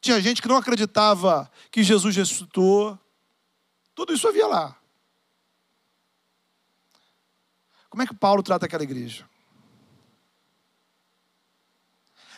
Tinha 0.00 0.20
gente 0.20 0.42
que 0.42 0.48
não 0.48 0.56
acreditava 0.56 1.48
que 1.70 1.84
Jesus 1.84 2.16
ressuscitou. 2.16 2.98
Tudo 3.98 4.12
isso 4.12 4.28
havia 4.28 4.46
lá. 4.46 4.76
Como 7.90 8.00
é 8.00 8.06
que 8.06 8.14
Paulo 8.14 8.44
trata 8.44 8.64
aquela 8.64 8.84
igreja? 8.84 9.28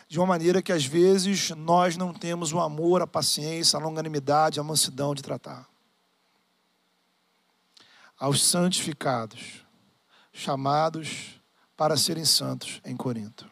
De 0.07 0.17
uma 0.17 0.25
maneira 0.25 0.59
que 0.59 0.71
às 0.71 0.83
vezes 0.83 1.51
nós 1.51 1.95
não 1.95 2.15
temos 2.15 2.51
o 2.51 2.59
amor, 2.59 3.03
a 3.03 3.05
paciência, 3.05 3.77
a 3.77 3.79
longanimidade, 3.79 4.59
a 4.59 4.63
mansidão 4.63 5.13
de 5.13 5.21
tratar. 5.21 5.69
Aos 8.17 8.43
santificados, 8.43 9.63
chamados 10.33 11.39
para 11.77 11.95
serem 11.95 12.25
santos 12.25 12.81
em 12.83 12.97
Corinto. 12.97 13.45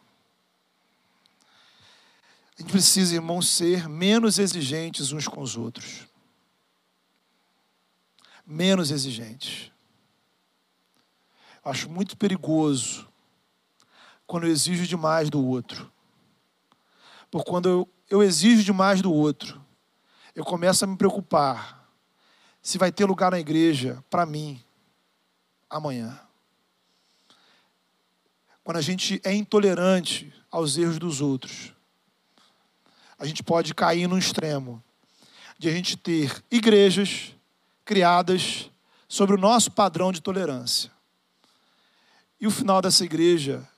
A 2.58 2.60
gente 2.60 2.72
precisa, 2.72 3.14
irmãos, 3.14 3.48
ser 3.48 3.88
menos 3.88 4.36
exigentes 4.40 5.12
uns 5.12 5.28
com 5.28 5.40
os 5.40 5.56
outros 5.56 6.09
menos 8.50 8.90
exigentes. 8.90 9.70
Acho 11.64 11.88
muito 11.88 12.16
perigoso 12.16 13.08
quando 14.26 14.44
eu 14.44 14.50
exijo 14.50 14.88
demais 14.88 15.30
do 15.30 15.46
outro. 15.46 15.90
Porque 17.30 17.48
quando 17.48 17.68
eu, 17.68 17.88
eu 18.10 18.22
exijo 18.24 18.64
demais 18.64 19.00
do 19.00 19.12
outro, 19.12 19.64
eu 20.34 20.44
começo 20.44 20.84
a 20.84 20.88
me 20.88 20.96
preocupar 20.96 21.88
se 22.60 22.76
vai 22.76 22.90
ter 22.90 23.04
lugar 23.04 23.30
na 23.30 23.38
igreja 23.38 24.04
para 24.10 24.26
mim 24.26 24.60
amanhã. 25.68 26.20
Quando 28.64 28.78
a 28.78 28.82
gente 28.82 29.20
é 29.22 29.32
intolerante 29.32 30.34
aos 30.50 30.76
erros 30.76 30.98
dos 30.98 31.20
outros, 31.20 31.72
a 33.16 33.24
gente 33.24 33.44
pode 33.44 33.74
cair 33.74 34.08
no 34.08 34.18
extremo 34.18 34.82
de 35.56 35.68
a 35.68 35.72
gente 35.72 35.96
ter 35.96 36.42
igrejas 36.50 37.34
criadas 37.90 38.70
sobre 39.08 39.34
o 39.34 39.38
nosso 39.40 39.72
padrão 39.72 40.12
de 40.12 40.22
tolerância. 40.22 40.92
E 42.40 42.46
o 42.46 42.50
final 42.50 42.80
dessa 42.80 43.04
igreja 43.04 43.68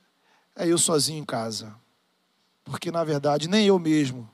é 0.54 0.68
eu 0.68 0.76
sozinho 0.76 1.18
em 1.18 1.24
casa. 1.24 1.74
Porque, 2.62 2.90
na 2.90 3.02
verdade, 3.04 3.48
nem 3.48 3.64
eu 3.64 3.78
mesmo 3.78 4.30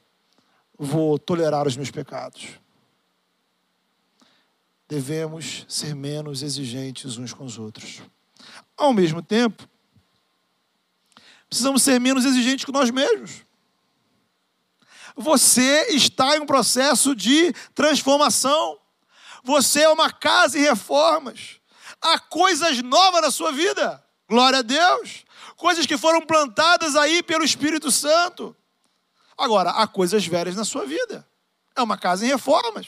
vou 0.76 1.16
tolerar 1.16 1.64
os 1.64 1.76
meus 1.76 1.92
pecados. 1.92 2.48
Devemos 4.88 5.64
ser 5.68 5.94
menos 5.94 6.42
exigentes 6.42 7.16
uns 7.16 7.32
com 7.32 7.44
os 7.44 7.56
outros. 7.56 8.02
Ao 8.76 8.92
mesmo 8.92 9.22
tempo, 9.22 9.62
precisamos 11.48 11.84
ser 11.84 12.00
menos 12.00 12.24
exigentes 12.24 12.64
com 12.64 12.72
nós 12.72 12.90
mesmos. 12.90 13.46
Você 15.14 15.86
está 15.90 16.36
em 16.36 16.40
um 16.40 16.46
processo 16.46 17.14
de 17.14 17.52
transformação. 17.76 18.76
Você 19.44 19.82
é 19.82 19.88
uma 19.88 20.10
casa 20.12 20.58
em 20.58 20.62
reformas. 20.62 21.56
Há 22.00 22.18
coisas 22.18 22.82
novas 22.82 23.22
na 23.22 23.30
sua 23.30 23.52
vida. 23.52 24.02
Glória 24.28 24.60
a 24.60 24.62
Deus. 24.62 25.24
Coisas 25.56 25.86
que 25.86 25.96
foram 25.96 26.20
plantadas 26.20 26.94
aí 26.94 27.22
pelo 27.22 27.44
Espírito 27.44 27.90
Santo. 27.90 28.54
Agora, 29.36 29.70
há 29.70 29.86
coisas 29.86 30.26
velhas 30.26 30.56
na 30.56 30.64
sua 30.64 30.84
vida. 30.84 31.26
É 31.74 31.82
uma 31.82 31.96
casa 31.96 32.24
em 32.24 32.28
reformas. 32.28 32.86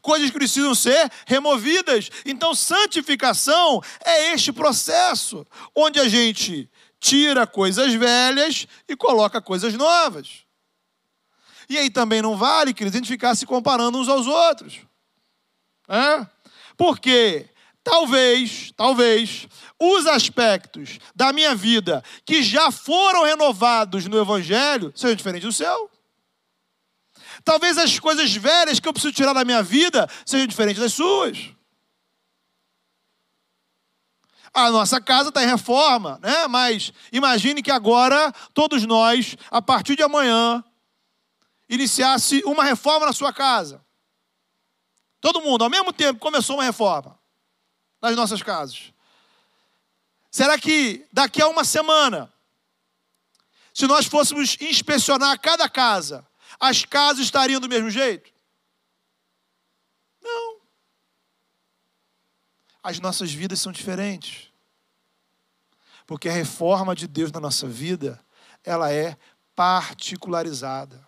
Coisas 0.00 0.30
que 0.30 0.36
precisam 0.36 0.74
ser 0.74 1.10
removidas. 1.26 2.10
Então, 2.24 2.54
santificação 2.54 3.82
é 4.04 4.32
este 4.32 4.52
processo 4.52 5.46
onde 5.74 5.98
a 5.98 6.08
gente 6.08 6.70
tira 7.00 7.46
coisas 7.46 7.92
velhas 7.94 8.66
e 8.88 8.96
coloca 8.96 9.40
coisas 9.40 9.74
novas. 9.74 10.44
E 11.68 11.76
aí 11.76 11.90
também 11.90 12.22
não 12.22 12.36
vale, 12.36 12.72
queridos, 12.72 12.96
a 12.96 12.98
gente 12.98 13.12
ficar 13.12 13.34
se 13.34 13.46
comparando 13.46 13.98
uns 13.98 14.08
aos 14.08 14.26
outros. 14.26 14.80
É? 15.88 16.26
Porque 16.76 17.48
talvez, 17.82 18.72
talvez, 18.76 19.48
os 19.80 20.06
aspectos 20.06 20.98
da 21.14 21.32
minha 21.32 21.54
vida 21.54 22.04
que 22.24 22.42
já 22.42 22.70
foram 22.70 23.24
renovados 23.24 24.04
no 24.06 24.20
Evangelho 24.20 24.92
sejam 24.94 25.16
diferentes 25.16 25.44
do 25.44 25.52
seu. 25.52 25.90
Talvez 27.44 27.78
as 27.78 27.98
coisas 27.98 28.34
velhas 28.34 28.78
que 28.78 28.88
eu 28.88 28.92
preciso 28.92 29.14
tirar 29.14 29.32
da 29.32 29.44
minha 29.44 29.62
vida 29.62 30.08
sejam 30.26 30.46
diferentes 30.46 30.82
das 30.82 30.92
suas. 30.92 31.50
A 34.52 34.70
nossa 34.70 35.00
casa 35.00 35.28
está 35.28 35.42
em 35.42 35.46
reforma, 35.46 36.18
né? 36.22 36.46
Mas 36.48 36.92
imagine 37.12 37.62
que 37.62 37.70
agora 37.70 38.32
todos 38.52 38.84
nós, 38.84 39.36
a 39.50 39.62
partir 39.62 39.94
de 39.94 40.02
amanhã, 40.02 40.64
iniciasse 41.68 42.42
uma 42.44 42.64
reforma 42.64 43.06
na 43.06 43.12
sua 43.12 43.32
casa. 43.32 43.84
Todo 45.20 45.40
mundo, 45.40 45.64
ao 45.64 45.70
mesmo 45.70 45.92
tempo, 45.92 46.20
começou 46.20 46.56
uma 46.56 46.64
reforma 46.64 47.18
nas 48.00 48.14
nossas 48.14 48.42
casas. 48.42 48.92
Será 50.30 50.58
que 50.58 51.06
daqui 51.12 51.42
a 51.42 51.48
uma 51.48 51.64
semana, 51.64 52.32
se 53.74 53.86
nós 53.86 54.06
fôssemos 54.06 54.56
inspecionar 54.60 55.40
cada 55.40 55.68
casa, 55.68 56.26
as 56.60 56.84
casas 56.84 57.24
estariam 57.24 57.60
do 57.60 57.68
mesmo 57.68 57.90
jeito? 57.90 58.32
Não. 60.20 60.60
As 62.82 63.00
nossas 63.00 63.32
vidas 63.32 63.60
são 63.60 63.72
diferentes. 63.72 64.52
Porque 66.06 66.28
a 66.28 66.32
reforma 66.32 66.94
de 66.94 67.06
Deus 67.06 67.32
na 67.32 67.40
nossa 67.40 67.66
vida, 67.66 68.24
ela 68.64 68.92
é 68.92 69.16
particularizada. 69.54 71.07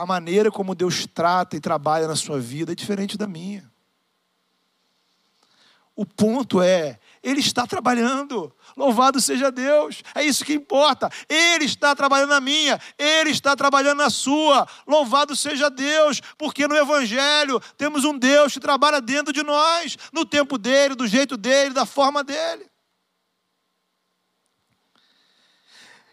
A 0.00 0.06
maneira 0.06 0.50
como 0.50 0.74
Deus 0.74 1.06
trata 1.06 1.58
e 1.58 1.60
trabalha 1.60 2.08
na 2.08 2.16
sua 2.16 2.40
vida 2.40 2.72
é 2.72 2.74
diferente 2.74 3.18
da 3.18 3.26
minha. 3.26 3.70
O 5.94 6.06
ponto 6.06 6.62
é, 6.62 6.98
Ele 7.22 7.40
está 7.40 7.66
trabalhando. 7.66 8.50
Louvado 8.74 9.20
seja 9.20 9.52
Deus. 9.52 10.02
É 10.14 10.24
isso 10.24 10.42
que 10.42 10.54
importa. 10.54 11.10
Ele 11.28 11.66
está 11.66 11.94
trabalhando 11.94 12.30
na 12.30 12.40
minha, 12.40 12.80
Ele 12.98 13.28
está 13.28 13.54
trabalhando 13.54 13.98
na 13.98 14.08
sua. 14.08 14.66
Louvado 14.86 15.36
seja 15.36 15.68
Deus, 15.68 16.22
porque 16.38 16.66
no 16.66 16.74
Evangelho 16.74 17.60
temos 17.76 18.02
um 18.02 18.16
Deus 18.16 18.54
que 18.54 18.60
trabalha 18.60 19.02
dentro 19.02 19.34
de 19.34 19.42
nós, 19.42 19.98
no 20.14 20.24
tempo 20.24 20.56
dele, 20.56 20.94
do 20.94 21.06
jeito 21.06 21.36
dele, 21.36 21.74
da 21.74 21.84
forma 21.84 22.24
dele. 22.24 22.70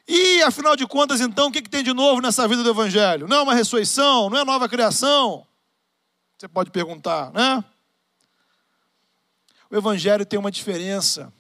E, 0.07 0.41
afinal 0.43 0.75
de 0.75 0.87
contas, 0.87 1.19
então, 1.19 1.47
o 1.47 1.51
que, 1.51 1.61
que 1.61 1.69
tem 1.69 1.83
de 1.83 1.93
novo 1.93 2.21
nessa 2.21 2.47
vida 2.47 2.63
do 2.63 2.69
Evangelho? 2.69 3.27
Não 3.27 3.37
é 3.37 3.41
uma 3.41 3.53
ressurreição? 3.53 4.29
Não 4.29 4.37
é 4.37 4.45
nova 4.45 4.69
criação? 4.69 5.45
Você 6.37 6.47
pode 6.47 6.71
perguntar, 6.71 7.31
né? 7.33 7.63
O 9.69 9.75
Evangelho 9.75 10.25
tem 10.25 10.39
uma 10.39 10.51
diferença 10.51 11.33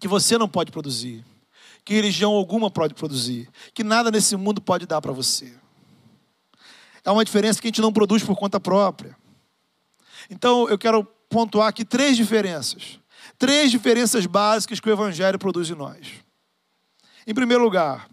que 0.00 0.08
você 0.08 0.38
não 0.38 0.48
pode 0.48 0.72
produzir, 0.72 1.24
que 1.84 1.92
religião 1.92 2.32
alguma 2.32 2.70
pode 2.70 2.94
produzir, 2.94 3.50
que 3.74 3.84
nada 3.84 4.10
nesse 4.10 4.34
mundo 4.34 4.60
pode 4.60 4.86
dar 4.86 5.02
para 5.02 5.12
você. 5.12 5.52
É 7.04 7.10
uma 7.10 7.24
diferença 7.24 7.60
que 7.60 7.66
a 7.66 7.70
gente 7.70 7.82
não 7.82 7.92
produz 7.92 8.22
por 8.22 8.36
conta 8.36 8.58
própria. 8.58 9.14
Então 10.30 10.68
eu 10.68 10.78
quero 10.78 11.04
pontuar 11.28 11.68
aqui 11.68 11.84
três 11.84 12.16
diferenças. 12.16 12.98
Três 13.38 13.70
diferenças 13.70 14.24
básicas 14.24 14.80
que 14.80 14.88
o 14.88 14.92
Evangelho 14.92 15.38
produz 15.38 15.68
em 15.68 15.74
nós. 15.74 16.21
Em 17.26 17.34
primeiro 17.34 17.62
lugar, 17.62 18.08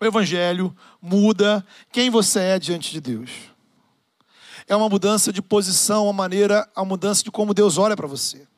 o 0.00 0.04
Evangelho 0.04 0.74
muda 1.00 1.64
quem 1.92 2.08
você 2.08 2.40
é 2.40 2.58
diante 2.58 2.90
de 2.90 3.00
Deus. 3.00 3.30
É 4.66 4.74
uma 4.74 4.88
mudança 4.88 5.32
de 5.32 5.42
posição, 5.42 6.04
uma 6.04 6.12
maneira, 6.12 6.70
a 6.74 6.84
mudança 6.84 7.22
de 7.22 7.30
como 7.30 7.52
Deus 7.52 7.76
olha 7.76 7.96
para 7.96 8.06
você. 8.06 8.48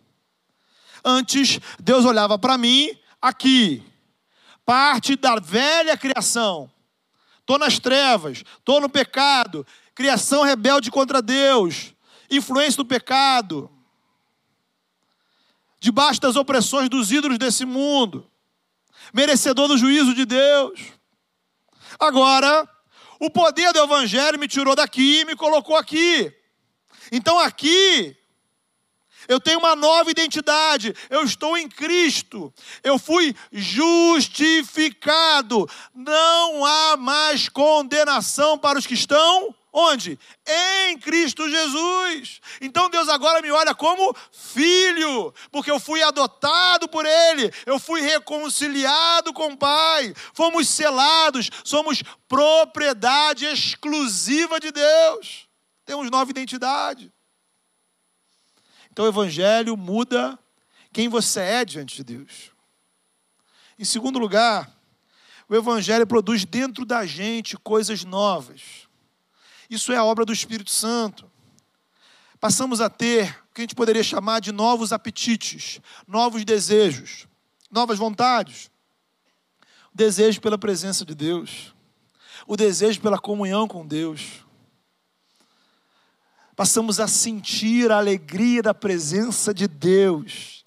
Antes, 1.05 1.59
Deus 1.81 2.05
olhava 2.05 2.39
para 2.39 2.57
mim 2.57 2.97
aqui, 3.21 3.83
parte 4.65 5.17
da 5.17 5.35
velha 5.37 5.97
criação. 5.97 6.71
Estou 7.41 7.59
nas 7.59 7.81
trevas, 7.81 8.45
estou 8.59 8.81
no 8.81 8.89
pecado, 8.89 9.67
criação 9.97 10.45
rebelde 10.45 10.93
contra 10.93 11.21
Deus, 11.21 11.93
influência 12.31 12.77
do 12.77 12.85
pecado, 12.85 13.69
debaixo 15.81 16.21
das 16.21 16.37
opressões 16.37 16.89
dos 16.89 17.11
ídolos 17.11 17.37
desse 17.37 17.65
mundo, 17.65 18.31
merecedor 19.13 19.69
do 19.69 19.77
juízo 19.79 20.15
de 20.15 20.25
Deus. 20.25 20.81
Agora, 21.99 22.69
o 23.21 23.31
poder 23.31 23.73
do 23.73 23.79
Evangelho 23.81 24.39
me 24.39 24.49
tirou 24.49 24.75
daqui 24.75 25.21
e 25.21 25.25
me 25.25 25.37
colocou 25.37 25.77
aqui. 25.77 26.33
Então 27.11 27.39
aqui, 27.39 28.17
eu 29.29 29.39
tenho 29.39 29.59
uma 29.59 29.77
nova 29.77 30.11
identidade, 30.11 30.95
eu 31.09 31.23
estou 31.23 31.57
em 31.57 31.69
Cristo, 31.69 32.53
eu 32.83 32.99
fui 32.99 33.37
justificado, 33.53 34.91
não 35.95 36.65
há 36.65 36.97
mais 36.97 37.49
condenação 37.49 38.59
para 38.59 38.79
os 38.79 38.87
que 38.87 38.95
estão 38.95 39.55
Onde? 39.73 40.19
Em 40.47 40.99
Cristo 40.99 41.49
Jesus. 41.49 42.41
Então 42.61 42.91
Deus 42.91 43.09
agora 43.09 43.41
me 43.41 43.51
olha 43.51 43.75
como 43.75 44.15
filho, 44.31 45.33
porque 45.51 45.71
eu 45.71 45.81
fui 45.81 46.03
adotado 46.03 46.87
por 46.89 47.07
Ele, 47.07 47.51
eu 47.65 47.79
fui 47.79 48.03
reconciliado 48.03 49.33
com 49.33 49.53
o 49.53 49.57
Pai, 49.57 50.13
fomos 50.35 50.69
selados, 50.69 51.51
somos 51.65 52.03
propriedade 52.29 53.47
exclusiva 53.47 54.61
de 54.61 54.71
Deus. 54.71 55.49
Temos 55.87 56.11
nova 56.11 56.31
identidade. 56.31 57.11
Então 58.91 59.07
o 59.07 59.09
Evangelho 59.09 59.75
muda 59.75 60.39
quem 60.93 61.09
você 61.09 61.41
é 61.41 61.65
diante 61.65 61.97
de 61.97 62.05
Deus. 62.05 62.51
Em 63.79 63.85
segundo 63.85 64.19
lugar, 64.19 64.71
o 65.49 65.57
Evangelho 65.57 66.07
produz 66.07 66.45
dentro 66.45 66.85
da 66.85 67.07
gente 67.07 67.57
coisas 67.57 68.05
novas. 68.05 68.82
Isso 69.73 69.91
é 69.91 69.97
a 69.97 70.05
obra 70.05 70.27
do 70.27 70.35
Espírito 70.35 70.71
Santo. 70.71 71.33
Passamos 72.39 72.83
a 72.83 72.91
ter 72.91 73.31
o 73.51 73.55
que 73.55 73.63
a 73.63 73.65
gente 73.65 73.75
poderia 73.75 74.03
chamar 74.03 74.39
de 74.39 74.53
novos 74.53 74.93
apetites, 74.93 75.81
novos 76.07 76.45
desejos, 76.45 77.27
novas 77.71 77.97
vontades. 77.97 78.71
O 79.91 79.97
desejo 79.97 80.43
pela 80.43 80.59
presença 80.59 81.07
de 81.07 81.15
Deus, 81.15 81.75
o 82.47 82.55
desejo 82.55 83.01
pela 83.01 83.19
comunhão 83.19 83.67
com 83.67 83.87
Deus. 83.87 84.45
Passamos 86.55 87.01
a 87.01 87.09
sentir 87.09 87.91
a 87.91 87.97
alegria 87.97 88.61
da 88.61 88.75
presença 88.75 89.55
de 89.55 89.67
Deus. 89.67 90.67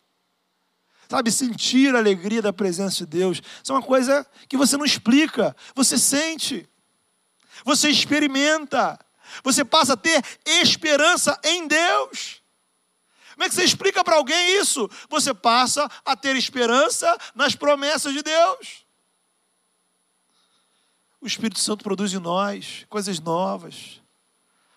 Sabe, 1.07 1.31
sentir 1.31 1.93
a 1.93 1.99
alegria 1.99 2.41
da 2.41 2.51
presença 2.51 2.95
de 2.95 3.05
Deus. 3.05 3.39
Isso 3.63 3.71
é 3.71 3.75
uma 3.75 3.83
coisa 3.83 4.25
que 4.49 4.57
você 4.57 4.75
não 4.75 4.83
explica, 4.83 5.55
você 5.75 5.95
sente 5.95 6.67
você 7.63 7.89
experimenta, 7.89 8.99
você 9.43 9.63
passa 9.63 9.93
a 9.93 9.97
ter 9.97 10.23
esperança 10.45 11.39
em 11.43 11.67
Deus. 11.67 12.41
Como 13.33 13.43
é 13.43 13.49
que 13.49 13.55
você 13.55 13.63
explica 13.63 14.03
para 14.03 14.15
alguém 14.15 14.59
isso? 14.59 14.89
Você 15.09 15.33
passa 15.33 15.89
a 16.05 16.15
ter 16.15 16.35
esperança 16.35 17.17
nas 17.35 17.53
promessas 17.53 18.13
de 18.13 18.23
Deus. 18.23 18.85
O 21.19 21.27
Espírito 21.27 21.59
Santo 21.59 21.83
produz 21.83 22.13
em 22.13 22.19
nós 22.19 22.85
coisas 22.87 23.19
novas, 23.19 24.01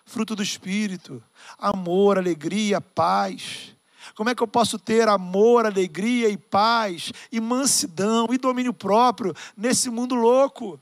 fruto 0.03 0.35
do 0.35 0.43
Espírito, 0.43 1.23
amor, 1.57 2.17
alegria, 2.17 2.81
paz. 2.81 3.75
Como 4.13 4.29
é 4.29 4.35
que 4.35 4.43
eu 4.43 4.47
posso 4.47 4.77
ter 4.77 5.07
amor, 5.07 5.65
alegria 5.65 6.27
e 6.27 6.35
paz, 6.35 7.13
e 7.31 7.39
mansidão 7.39 8.27
e 8.33 8.37
domínio 8.37 8.73
próprio 8.73 9.33
nesse 9.55 9.89
mundo 9.89 10.15
louco? 10.15 10.81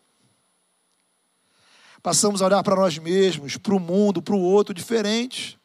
Passamos 2.07 2.41
a 2.41 2.45
olhar 2.45 2.63
para 2.63 2.73
nós 2.73 2.97
mesmos, 2.97 3.57
para 3.57 3.75
o 3.75 3.81
mundo, 3.81 4.21
para 4.21 4.33
o 4.33 4.39
outro 4.39 4.73
diferentes. 4.73 5.57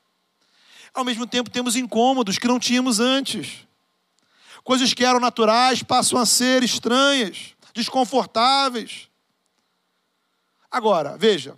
Ao 0.93 1.05
mesmo 1.05 1.25
tempo, 1.25 1.49
temos 1.49 1.77
incômodos 1.77 2.37
que 2.37 2.49
não 2.49 2.59
tínhamos 2.59 2.99
antes. 2.99 3.65
Coisas 4.65 4.93
que 4.93 5.05
eram 5.05 5.21
naturais 5.21 5.85
passam 5.85 6.19
a 6.19 6.27
ser 6.27 6.65
estranhas, 6.65 7.55
desconfortáveis. 7.73 9.09
Agora, 10.69 11.17
veja, 11.17 11.57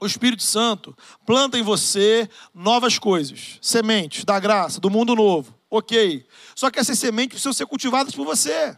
o 0.00 0.06
Espírito 0.06 0.42
Santo 0.42 0.98
planta 1.24 1.56
em 1.56 1.62
você 1.62 2.28
novas 2.52 2.98
coisas, 2.98 3.60
sementes 3.62 4.24
da 4.24 4.40
graça, 4.40 4.80
do 4.80 4.90
mundo 4.90 5.14
novo. 5.14 5.54
Ok. 5.70 6.26
Só 6.56 6.72
que 6.72 6.80
essas 6.80 6.98
sementes 6.98 7.34
precisam 7.34 7.52
ser 7.52 7.66
cultivadas 7.66 8.16
por 8.16 8.26
você. 8.26 8.76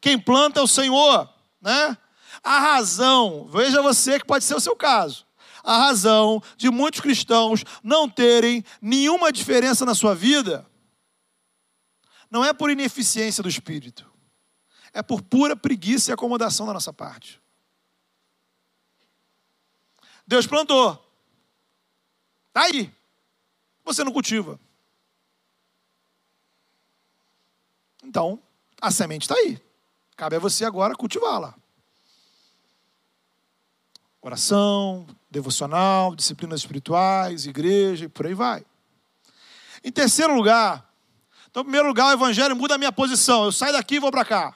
Quem 0.00 0.18
planta 0.18 0.58
é 0.58 0.62
o 0.64 0.66
Senhor, 0.66 1.32
né? 1.62 1.96
A 2.42 2.58
razão, 2.58 3.46
veja 3.48 3.82
você 3.82 4.18
que 4.18 4.26
pode 4.26 4.44
ser 4.44 4.54
o 4.54 4.60
seu 4.60 4.76
caso, 4.76 5.26
a 5.62 5.76
razão 5.76 6.42
de 6.56 6.70
muitos 6.70 7.00
cristãos 7.00 7.64
não 7.82 8.08
terem 8.08 8.64
nenhuma 8.80 9.32
diferença 9.32 9.84
na 9.84 9.94
sua 9.94 10.14
vida, 10.14 10.66
não 12.30 12.44
é 12.44 12.52
por 12.52 12.70
ineficiência 12.70 13.42
do 13.42 13.48
espírito, 13.48 14.10
é 14.92 15.02
por 15.02 15.22
pura 15.22 15.56
preguiça 15.56 16.10
e 16.10 16.14
acomodação 16.14 16.66
da 16.66 16.72
nossa 16.72 16.92
parte. 16.92 17.40
Deus 20.26 20.46
plantou, 20.46 20.92
está 22.48 22.62
aí, 22.62 22.92
você 23.84 24.04
não 24.04 24.12
cultiva. 24.12 24.60
Então, 28.04 28.42
a 28.80 28.90
semente 28.90 29.22
está 29.22 29.34
aí. 29.34 29.60
Cabe 30.16 30.36
a 30.36 30.38
você 30.38 30.64
agora 30.64 30.94
cultivá-la. 30.94 31.54
Oração, 34.28 35.06
devocional, 35.30 36.14
disciplinas 36.14 36.60
espirituais, 36.60 37.46
igreja 37.46 38.04
e 38.04 38.08
por 38.10 38.26
aí 38.26 38.34
vai. 38.34 38.62
Em 39.82 39.90
terceiro 39.90 40.34
lugar, 40.34 40.86
então, 41.48 41.62
em 41.62 41.64
primeiro 41.64 41.88
lugar, 41.88 42.08
o 42.08 42.12
Evangelho 42.12 42.54
muda 42.54 42.74
a 42.74 42.78
minha 42.78 42.92
posição. 42.92 43.46
Eu 43.46 43.52
saio 43.52 43.72
daqui 43.72 43.94
e 43.94 43.98
vou 43.98 44.10
para 44.10 44.26
cá. 44.26 44.54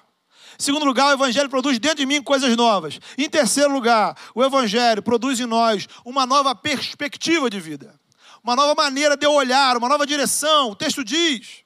Em 0.61 0.63
segundo 0.63 0.85
lugar, 0.85 1.07
o 1.07 1.13
Evangelho 1.13 1.49
produz 1.49 1.79
dentro 1.79 1.97
de 2.01 2.07
mim 2.07 2.23
coisas 2.23 2.55
novas. 2.55 3.01
Em 3.17 3.31
terceiro 3.31 3.73
lugar, 3.73 4.15
o 4.35 4.45
Evangelho 4.45 5.03
produz 5.03 5.41
em 5.41 5.47
nós 5.47 5.89
uma 6.05 6.27
nova 6.27 6.55
perspectiva 6.55 7.49
de 7.49 7.59
vida. 7.59 7.99
Uma 8.45 8.55
nova 8.55 8.75
maneira 8.75 9.17
de 9.17 9.25
eu 9.25 9.33
olhar, 9.33 9.79
uma 9.79 9.89
nova 9.89 10.07
direção. 10.07 10.73
O 10.73 10.77
texto 10.77 11.03
diz. 11.03 11.65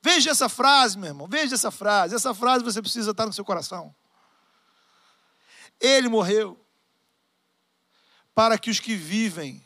Veja 0.00 0.30
essa 0.30 0.48
frase, 0.48 0.96
meu 0.96 1.08
irmão. 1.08 1.26
Veja 1.26 1.56
essa 1.56 1.72
frase. 1.72 2.14
Essa 2.14 2.32
frase 2.32 2.62
você 2.62 2.80
precisa 2.80 3.10
estar 3.10 3.26
no 3.26 3.32
seu 3.32 3.44
coração. 3.44 3.92
Ele 5.80 6.08
morreu 6.08 6.64
para 8.36 8.58
que 8.58 8.68
os 8.68 8.78
que 8.78 8.94
vivem 8.94 9.64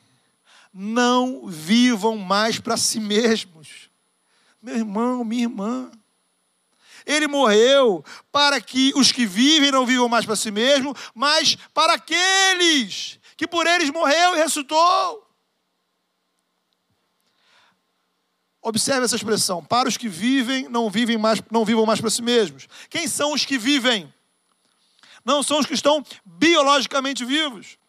não 0.72 1.48
vivam 1.48 2.16
mais 2.16 2.60
para 2.60 2.76
si 2.76 3.00
mesmos. 3.00 3.90
Meu 4.62 4.76
irmão, 4.76 5.24
minha 5.24 5.42
irmã. 5.42 5.90
Ele 7.04 7.26
morreu 7.26 8.04
para 8.30 8.60
que 8.60 8.92
os 8.94 9.10
que 9.10 9.26
vivem 9.26 9.72
não 9.72 9.84
vivam 9.84 10.08
mais 10.08 10.24
para 10.24 10.36
si 10.36 10.52
mesmos, 10.52 10.96
mas 11.12 11.56
para 11.74 11.94
aqueles 11.94 13.18
que 13.36 13.48
por 13.48 13.66
eles 13.66 13.90
morreu 13.90 14.36
e 14.36 14.38
ressuscitou. 14.38 15.28
Observe 18.62 19.04
essa 19.04 19.16
expressão: 19.16 19.64
para 19.64 19.88
os 19.88 19.96
que 19.96 20.08
vivem, 20.08 20.68
não 20.68 20.88
vivem 20.88 21.18
mais, 21.18 21.42
não 21.50 21.64
vivam 21.64 21.84
mais 21.84 22.00
para 22.00 22.10
si 22.10 22.22
mesmos. 22.22 22.68
Quem 22.88 23.08
são 23.08 23.32
os 23.32 23.44
que 23.44 23.58
vivem? 23.58 24.14
Não 25.24 25.42
são 25.42 25.58
os 25.58 25.66
que 25.66 25.74
estão 25.74 26.04
biologicamente 26.24 27.24
vivos. 27.24 27.79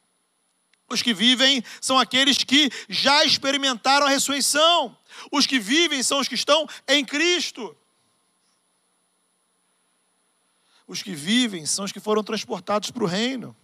Os 0.91 1.01
que 1.01 1.13
vivem 1.13 1.63
são 1.79 1.97
aqueles 1.97 2.37
que 2.37 2.69
já 2.89 3.23
experimentaram 3.23 4.05
a 4.05 4.09
ressurreição. 4.09 4.97
Os 5.31 5.45
que 5.45 5.59
vivem 5.59 6.03
são 6.03 6.19
os 6.19 6.27
que 6.27 6.35
estão 6.35 6.67
em 6.87 7.05
Cristo. 7.05 7.75
Os 10.87 11.01
que 11.01 11.15
vivem 11.15 11.65
são 11.65 11.85
os 11.85 11.91
que 11.91 11.99
foram 11.99 12.23
transportados 12.23 12.91
para 12.91 13.03
o 13.03 13.07
reino. 13.07 13.55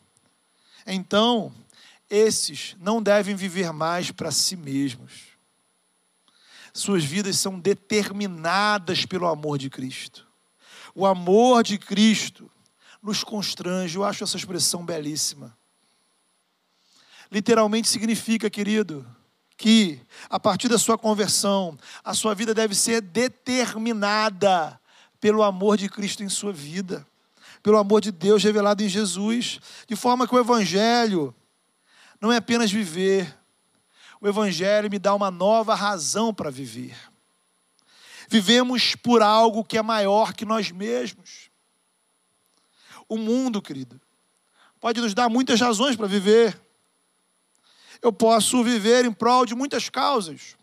Então, 0.86 1.54
esses 2.10 2.76
não 2.80 3.02
devem 3.02 3.36
viver 3.36 3.74
mais 3.74 4.12
para 4.12 4.32
si 4.32 4.56
mesmos 4.56 5.38
suas 6.78 7.04
vidas 7.04 7.38
são 7.40 7.60
determinadas 7.60 9.06
pelo 9.06 9.28
amor 9.28 9.58
de 9.58 9.70
Cristo. 9.70 10.28
O 10.94 11.06
amor 11.06 11.64
de 11.64 11.78
Cristo 11.78 12.50
nos 13.02 13.24
constrange, 13.24 13.96
eu 13.96 14.04
acho 14.04 14.24
essa 14.24 14.38
expressão 14.38 14.86
belíssima. 14.86 15.57
Literalmente 17.32 17.88
significa, 17.88 18.50
querido, 18.50 19.06
que 19.58 20.00
a 20.30 20.40
partir 20.40 20.68
da 20.70 20.78
sua 20.78 20.98
conversão, 20.98 21.78
a 22.04 22.14
sua 22.14 22.36
vida 22.36 22.54
deve 22.54 22.76
ser 22.76 23.02
determinada 23.02 24.80
pelo 25.20 25.42
amor 25.42 25.78
de 25.78 25.90
Cristo 25.90 26.24
em 26.24 26.30
sua 26.30 26.54
vida, 26.54 27.06
pelo 27.64 27.78
amor 27.78 28.02
de 28.02 28.12
Deus 28.12 28.44
revelado 28.44 28.84
em 28.84 28.90
Jesus, 28.90 29.60
de 29.88 29.96
forma 29.96 30.28
que 30.28 30.36
o 30.36 30.40
Evangelho 30.40 31.34
não 32.22 32.32
é 32.32 32.38
apenas 32.38 32.72
viver, 32.72 33.36
o 34.22 34.28
Evangelho 34.28 34.90
me 34.90 35.00
dá 35.00 35.14
uma 35.14 35.30
nova 35.30 35.76
razão 35.76 36.34
para 36.34 36.50
viver. 36.50 36.96
Vivemos 38.30 38.96
por 38.96 39.22
algo 39.22 39.64
que 39.64 39.78
é 39.78 39.82
maior 39.82 40.34
que 40.34 40.46
nós 40.46 40.72
mesmos. 40.72 41.50
O 43.08 43.18
mundo, 43.18 43.62
querido, 43.62 44.00
pode 44.80 45.00
nos 45.00 45.14
dar 45.14 45.30
muitas 45.30 45.60
razões 45.62 45.96
para 45.96 46.08
viver. 46.08 46.60
Eu 48.02 48.14
posso 48.14 48.64
viver 48.64 49.06
em 49.06 49.12
prol 49.12 49.45
de 49.45 49.56
muitas 49.56 49.89
causas. 49.89 50.56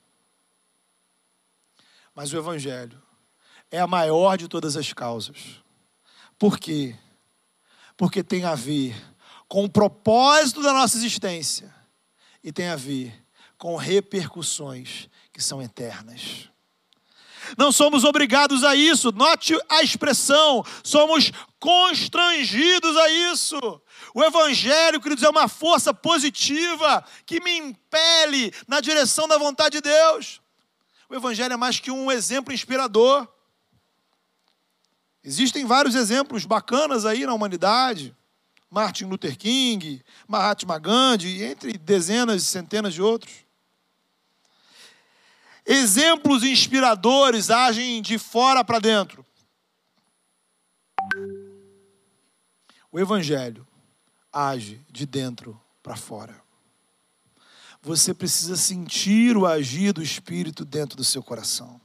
Mas 2.15 2.33
o 2.33 2.37
Evangelho 2.37 3.03
é 3.71 3.81
a 3.81 3.87
maior 3.87 4.37
de 4.37 4.49
todas 4.49 4.77
as 4.77 4.93
causas. 4.93 5.63
Por 6.39 6.59
quê? 6.59 6.97
Porque 7.97 8.23
tem 8.23 8.45
a 8.45 8.55
ver 8.55 8.95
com 9.49 9.65
o 9.65 9.71
propósito 9.71 10.63
da 10.63 10.73
nossa 10.73 10.97
existência 10.97 11.75
e 12.43 12.53
tem 12.53 12.69
a 12.69 12.77
ver 12.77 13.25
com 13.57 13.77
repercussões 13.77 15.09
que 15.33 15.43
são 15.43 15.63
eternas. 15.63 16.51
Não 17.57 17.71
somos 17.71 18.05
obrigados 18.05 18.65
a 18.65 18.75
isso, 18.75 19.13
note 19.13 19.59
a 19.69 19.83
expressão, 19.83 20.65
somos 20.83 21.33
constrangidos 21.59 22.97
a 22.97 23.11
isso. 23.33 23.81
O 24.15 24.23
Evangelho, 24.23 25.01
queridos, 25.01 25.25
é 25.25 25.29
uma 25.29 25.49
força 25.49 25.95
positiva 25.95 27.05
que 27.25 27.41
me 27.41 27.57
impele 27.57 28.53
na 28.69 28.81
direção 28.81 29.27
da 29.27 29.39
vontade 29.39 29.77
de 29.77 29.81
Deus. 29.81 30.41
O 31.09 31.15
Evangelho 31.15 31.55
é 31.55 31.57
mais 31.57 31.81
que 31.81 31.91
um 31.91 32.11
exemplo 32.11 32.53
inspirador. 32.53 33.27
Existem 35.23 35.65
vários 35.65 35.95
exemplos 35.95 36.45
bacanas 36.45 37.07
aí 37.07 37.25
na 37.25 37.35
humanidade. 37.35 38.15
Martin 38.71 39.05
Luther 39.05 39.39
King, 39.39 40.03
Mahatma 40.27 40.79
Gandhi, 40.79 41.45
entre 41.45 41.79
dezenas 41.79 42.43
e 42.43 42.47
centenas 42.47 42.93
de 42.93 43.01
outros. 43.01 43.44
Exemplos 45.67 46.45
inspiradores 46.45 47.51
agem 47.51 48.03
de 48.03 48.19
fora 48.19 48.63
para 48.63 48.79
dentro. 48.79 49.25
O 52.93 53.01
Evangelho 53.01 53.67
age 54.33 54.81
de 54.91 55.07
dentro 55.07 55.59
para 55.83 55.97
fora. 55.97 56.43
Você 57.83 58.13
precisa 58.15 58.57
sentir 58.57 59.37
o 59.37 59.47
agir 59.47 59.93
do 59.93 60.03
Espírito 60.03 60.65
dentro 60.65 60.97
do 60.97 61.05
seu 61.05 61.23
coração. 61.23 61.81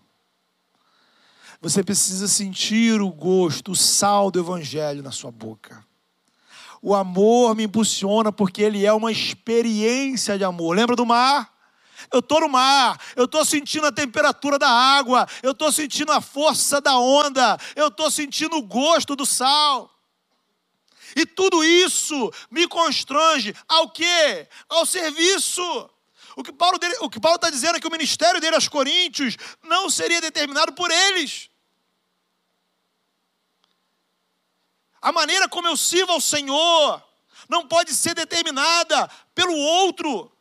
Você 1.62 1.84
precisa 1.84 2.28
sentir 2.28 3.02
o 3.02 3.10
gosto, 3.10 3.72
o 3.72 3.76
sal 3.76 4.32
do 4.32 4.40
Evangelho 4.40 5.04
na 5.04 5.12
sua 5.12 5.32
boca. 5.32 5.86
O 6.82 6.96
amor 6.96 7.54
me 7.56 7.64
impulsiona 7.64 8.32
porque 8.32 8.62
ele 8.62 8.86
é 8.86 8.94
uma 8.94 9.12
experiência 9.12 10.38
de 10.38 10.44
amor. 10.44 10.76
Lembra 10.76 10.96
do 10.96 11.06
mar? 11.06 11.59
Eu 12.12 12.20
estou 12.20 12.42
no 12.42 12.50
mar, 12.50 13.00
eu 13.16 13.26
estou 13.26 13.44
sentindo 13.44 13.88
a 13.88 13.92
temperatura 13.92 14.58
da 14.58 14.70
água, 14.70 15.28
eu 15.44 15.52
estou 15.52 15.72
sentindo 15.72 16.12
a 16.12 16.22
força 16.22 16.80
da 16.80 16.98
onda, 16.98 17.58
eu 17.76 17.88
estou 17.88 18.10
sentindo 18.10 18.58
o 18.58 18.62
gosto 18.62 19.16
do 19.16 19.26
sal. 19.26 19.94
E 21.16 21.26
tudo 21.26 21.64
isso 21.64 22.32
me 22.52 22.68
constrange 22.68 23.56
ao 23.68 23.90
quê? 23.90 24.48
Ao 24.68 24.86
serviço. 24.86 25.90
O 26.36 26.44
que 26.44 26.54
Paulo 26.54 27.36
está 27.36 27.50
dizendo 27.50 27.78
é 27.78 27.80
que 27.80 27.88
o 27.88 27.92
ministério 27.92 28.40
dele 28.40 28.56
aos 28.56 28.68
Coríntios 28.68 29.36
não 29.64 29.90
seria 29.90 30.22
determinado 30.22 30.72
por 30.74 30.90
eles. 30.90 31.50
A 35.02 35.12
maneira 35.12 35.50
como 35.50 35.68
eu 35.68 35.76
sirvo 35.76 36.12
ao 36.12 36.22
Senhor 36.22 37.04
não 37.48 37.68
pode 37.68 37.94
ser 37.94 38.14
determinada 38.14 39.10
pelo 39.34 39.56
outro 39.56 40.32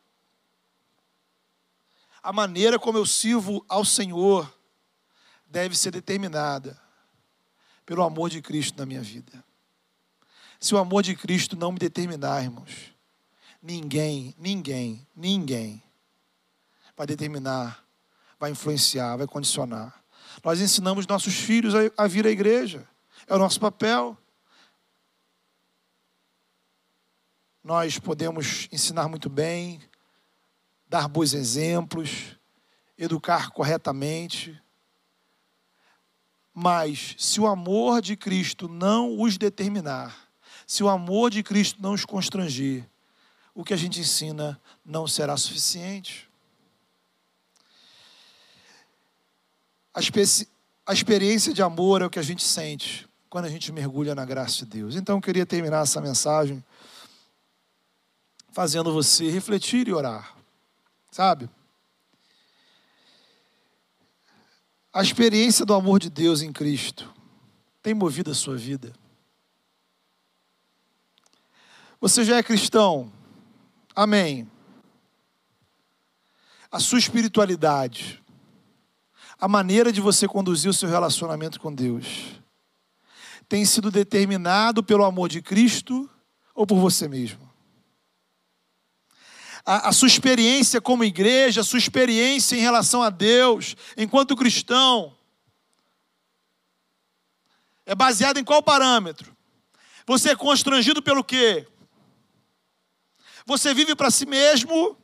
a 2.22 2.32
maneira 2.32 2.78
como 2.78 2.98
eu 2.98 3.06
sirvo 3.06 3.64
ao 3.68 3.84
Senhor 3.84 4.52
deve 5.46 5.76
ser 5.76 5.90
determinada 5.90 6.80
pelo 7.86 8.02
amor 8.02 8.28
de 8.28 8.42
Cristo 8.42 8.78
na 8.78 8.86
minha 8.86 9.00
vida. 9.00 9.44
Se 10.60 10.74
o 10.74 10.78
amor 10.78 11.02
de 11.02 11.14
Cristo 11.14 11.56
não 11.56 11.72
me 11.72 11.78
determinar, 11.78 12.42
irmãos, 12.42 12.92
ninguém, 13.62 14.34
ninguém, 14.38 15.06
ninguém 15.14 15.82
vai 16.96 17.06
determinar, 17.06 17.84
vai 18.38 18.50
influenciar, 18.50 19.16
vai 19.16 19.26
condicionar. 19.26 20.02
Nós 20.44 20.60
ensinamos 20.60 21.06
nossos 21.06 21.34
filhos 21.34 21.72
a, 21.96 22.06
vir 22.06 22.26
à 22.26 22.30
igreja, 22.30 22.86
é 23.26 23.34
o 23.34 23.38
nosso 23.38 23.60
papel. 23.60 24.16
Nós 27.62 27.98
podemos 27.98 28.68
ensinar 28.72 29.08
muito 29.08 29.28
bem, 29.28 29.80
dar 30.88 31.08
bons 31.08 31.34
exemplos, 31.34 32.36
educar 32.96 33.50
corretamente. 33.50 34.60
Mas 36.52 37.14
se 37.18 37.40
o 37.40 37.46
amor 37.46 38.00
de 38.00 38.16
Cristo 38.16 38.68
não 38.68 39.20
os 39.20 39.36
determinar, 39.36 40.28
se 40.66 40.82
o 40.82 40.88
amor 40.88 41.30
de 41.30 41.42
Cristo 41.42 41.80
não 41.80 41.92
os 41.92 42.04
constranger, 42.04 42.88
o 43.54 43.64
que 43.64 43.74
a 43.74 43.76
gente 43.76 44.00
ensina 44.00 44.60
não 44.84 45.06
será 45.06 45.36
suficiente. 45.36 46.28
A, 49.94 50.00
a 50.86 50.92
experiência 50.92 51.52
de 51.52 51.62
amor 51.62 52.02
é 52.02 52.06
o 52.06 52.10
que 52.10 52.18
a 52.18 52.22
gente 52.22 52.44
sente 52.44 53.08
quando 53.28 53.44
a 53.44 53.48
gente 53.48 53.70
mergulha 53.72 54.14
na 54.14 54.24
graça 54.24 54.58
de 54.58 54.66
Deus. 54.66 54.94
Então 54.94 55.16
eu 55.16 55.20
queria 55.20 55.44
terminar 55.44 55.82
essa 55.82 56.00
mensagem 56.00 56.64
fazendo 58.52 58.92
você 58.92 59.30
refletir 59.30 59.88
e 59.88 59.92
orar. 59.92 60.37
Sabe? 61.18 61.50
A 64.92 65.02
experiência 65.02 65.66
do 65.66 65.74
amor 65.74 65.98
de 65.98 66.08
Deus 66.08 66.42
em 66.42 66.52
Cristo 66.52 67.12
tem 67.82 67.92
movido 67.92 68.30
a 68.30 68.34
sua 68.36 68.56
vida? 68.56 68.92
Você 72.00 72.24
já 72.24 72.36
é 72.36 72.42
cristão? 72.44 73.12
Amém. 73.96 74.48
A 76.70 76.78
sua 76.78 77.00
espiritualidade, 77.00 78.22
a 79.40 79.48
maneira 79.48 79.90
de 79.90 80.00
você 80.00 80.28
conduzir 80.28 80.70
o 80.70 80.74
seu 80.74 80.88
relacionamento 80.88 81.58
com 81.58 81.74
Deus, 81.74 82.40
tem 83.48 83.64
sido 83.64 83.90
determinado 83.90 84.84
pelo 84.84 85.02
amor 85.02 85.28
de 85.28 85.42
Cristo 85.42 86.08
ou 86.54 86.64
por 86.64 86.78
você 86.78 87.08
mesmo? 87.08 87.47
A, 89.70 89.90
a, 89.90 89.92
sua 89.92 90.08
experiência 90.08 90.80
como 90.80 91.04
igreja, 91.04 91.60
a 91.60 91.64
sua 91.64 91.78
experiência 91.78 92.56
em 92.56 92.60
relação 92.60 93.02
a 93.02 93.10
Deus, 93.10 93.76
enquanto 93.98 94.34
cristão, 94.34 95.14
é 97.84 97.94
baseada 97.94 98.40
em 98.40 98.44
qual 98.44 98.62
parâmetro? 98.62 99.36
Você 100.06 100.30
é 100.30 100.34
constrangido 100.34 101.02
pelo 101.02 101.22
quê? 101.22 101.68
Você 103.44 103.74
vive 103.74 103.94
para 103.94 104.10
si 104.10 104.24
mesmo? 104.24 104.96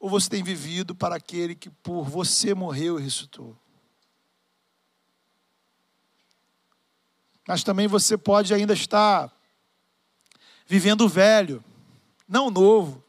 Ou 0.00 0.10
você 0.10 0.28
tem 0.28 0.42
vivido 0.42 0.92
para 0.92 1.14
aquele 1.14 1.54
que 1.54 1.70
por 1.70 2.02
você 2.02 2.54
morreu 2.54 2.98
e 2.98 3.04
ressuscitou? 3.04 3.56
Mas 7.46 7.62
também 7.62 7.86
você 7.86 8.18
pode 8.18 8.52
ainda 8.52 8.72
estar 8.72 9.32
vivendo 10.66 11.08
velho, 11.08 11.62
não 12.26 12.50
novo. 12.50 13.01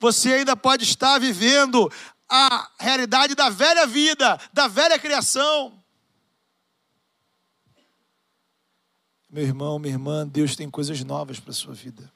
Você 0.00 0.34
ainda 0.34 0.56
pode 0.56 0.84
estar 0.84 1.18
vivendo 1.18 1.90
a 2.28 2.70
realidade 2.78 3.34
da 3.34 3.48
velha 3.48 3.86
vida, 3.86 4.38
da 4.52 4.68
velha 4.68 4.98
criação. 4.98 5.82
Meu 9.30 9.44
irmão, 9.44 9.78
minha 9.78 9.94
irmã, 9.94 10.26
Deus 10.26 10.56
tem 10.56 10.70
coisas 10.70 11.02
novas 11.04 11.40
para 11.40 11.50
a 11.50 11.54
sua 11.54 11.74
vida. 11.74 12.10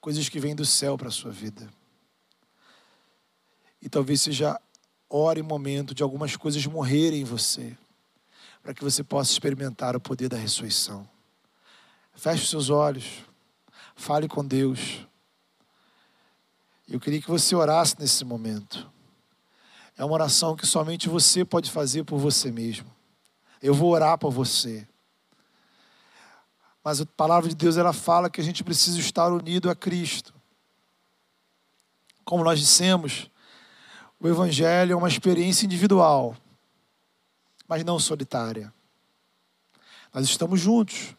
Coisas 0.00 0.28
que 0.28 0.40
vêm 0.40 0.54
do 0.54 0.64
céu 0.64 0.96
para 0.96 1.08
a 1.08 1.12
sua 1.12 1.30
vida. 1.30 1.68
E 3.80 3.88
talvez 3.88 4.22
seja 4.22 4.60
hora 5.10 5.38
e 5.38 5.42
momento 5.42 5.94
de 5.94 6.02
algumas 6.02 6.36
coisas 6.36 6.64
morrerem 6.66 7.20
em 7.20 7.24
você, 7.24 7.76
para 8.62 8.72
que 8.72 8.82
você 8.82 9.04
possa 9.04 9.32
experimentar 9.32 9.94
o 9.94 10.00
poder 10.00 10.28
da 10.28 10.36
ressurreição. 10.36 11.06
Feche 12.14 12.44
os 12.44 12.50
seus 12.50 12.70
olhos, 12.70 13.22
fale 13.94 14.28
com 14.28 14.44
Deus. 14.44 15.06
Eu 16.92 17.00
queria 17.00 17.22
que 17.22 17.30
você 17.30 17.56
orasse 17.56 17.96
nesse 17.98 18.22
momento. 18.22 18.86
É 19.96 20.04
uma 20.04 20.12
oração 20.12 20.54
que 20.54 20.66
somente 20.66 21.08
você 21.08 21.42
pode 21.42 21.70
fazer 21.70 22.04
por 22.04 22.18
você 22.18 22.52
mesmo. 22.52 22.84
Eu 23.62 23.72
vou 23.72 23.90
orar 23.90 24.18
por 24.18 24.30
você. 24.30 24.86
Mas 26.84 27.00
a 27.00 27.06
palavra 27.06 27.48
de 27.48 27.54
Deus 27.54 27.78
ela 27.78 27.94
fala 27.94 28.28
que 28.28 28.42
a 28.42 28.44
gente 28.44 28.62
precisa 28.62 29.00
estar 29.00 29.32
unido 29.32 29.70
a 29.70 29.74
Cristo. 29.74 30.34
Como 32.26 32.44
nós 32.44 32.60
dissemos, 32.60 33.30
o 34.20 34.28
evangelho 34.28 34.92
é 34.92 34.96
uma 34.96 35.08
experiência 35.08 35.64
individual, 35.64 36.36
mas 37.66 37.82
não 37.84 37.98
solitária. 37.98 38.70
Nós 40.12 40.26
estamos 40.26 40.60
juntos. 40.60 41.16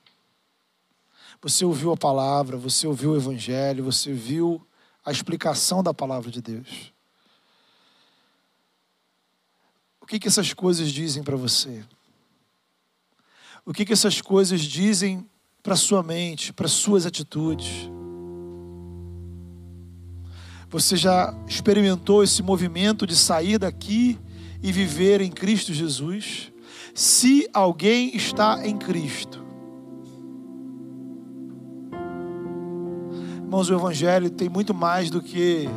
Você 1.41 1.65
ouviu 1.65 1.91
a 1.91 1.97
palavra, 1.97 2.57
você 2.57 2.85
ouviu 2.85 3.13
o 3.13 3.17
evangelho, 3.17 3.83
você 3.83 4.13
viu 4.13 4.63
a 5.05 5.11
explicação 5.11 5.83
da 5.83 5.93
palavra 5.93 6.31
de 6.31 6.41
Deus. 6.41 6.93
O 9.99 10.05
que, 10.05 10.19
que 10.19 10.27
essas 10.27 10.53
coisas 10.53 10.91
dizem 10.91 11.23
para 11.23 11.35
você? 11.35 11.83
O 13.65 13.73
que, 13.73 13.85
que 13.85 13.93
essas 13.93 14.21
coisas 14.21 14.61
dizem 14.61 15.27
para 15.63 15.77
sua 15.77 16.03
mente, 16.03 16.51
para 16.51 16.67
suas 16.67 17.05
atitudes. 17.05 17.89
Você 20.69 20.97
já 20.97 21.33
experimentou 21.47 22.21
esse 22.21 22.43
movimento 22.43 23.07
de 23.07 23.15
sair 23.15 23.57
daqui 23.57 24.19
e 24.61 24.71
viver 24.71 25.21
em 25.21 25.31
Cristo 25.31 25.73
Jesus? 25.73 26.51
Se 26.93 27.47
alguém 27.53 28.15
está 28.15 28.67
em 28.67 28.77
Cristo, 28.77 29.42
irmãos, 33.53 33.69
o 33.69 33.75
Evangelho 33.75 34.29
tem 34.31 34.49
muito 34.49 34.73
mais 34.73 35.11
do 35.11 35.21
que 35.21 35.69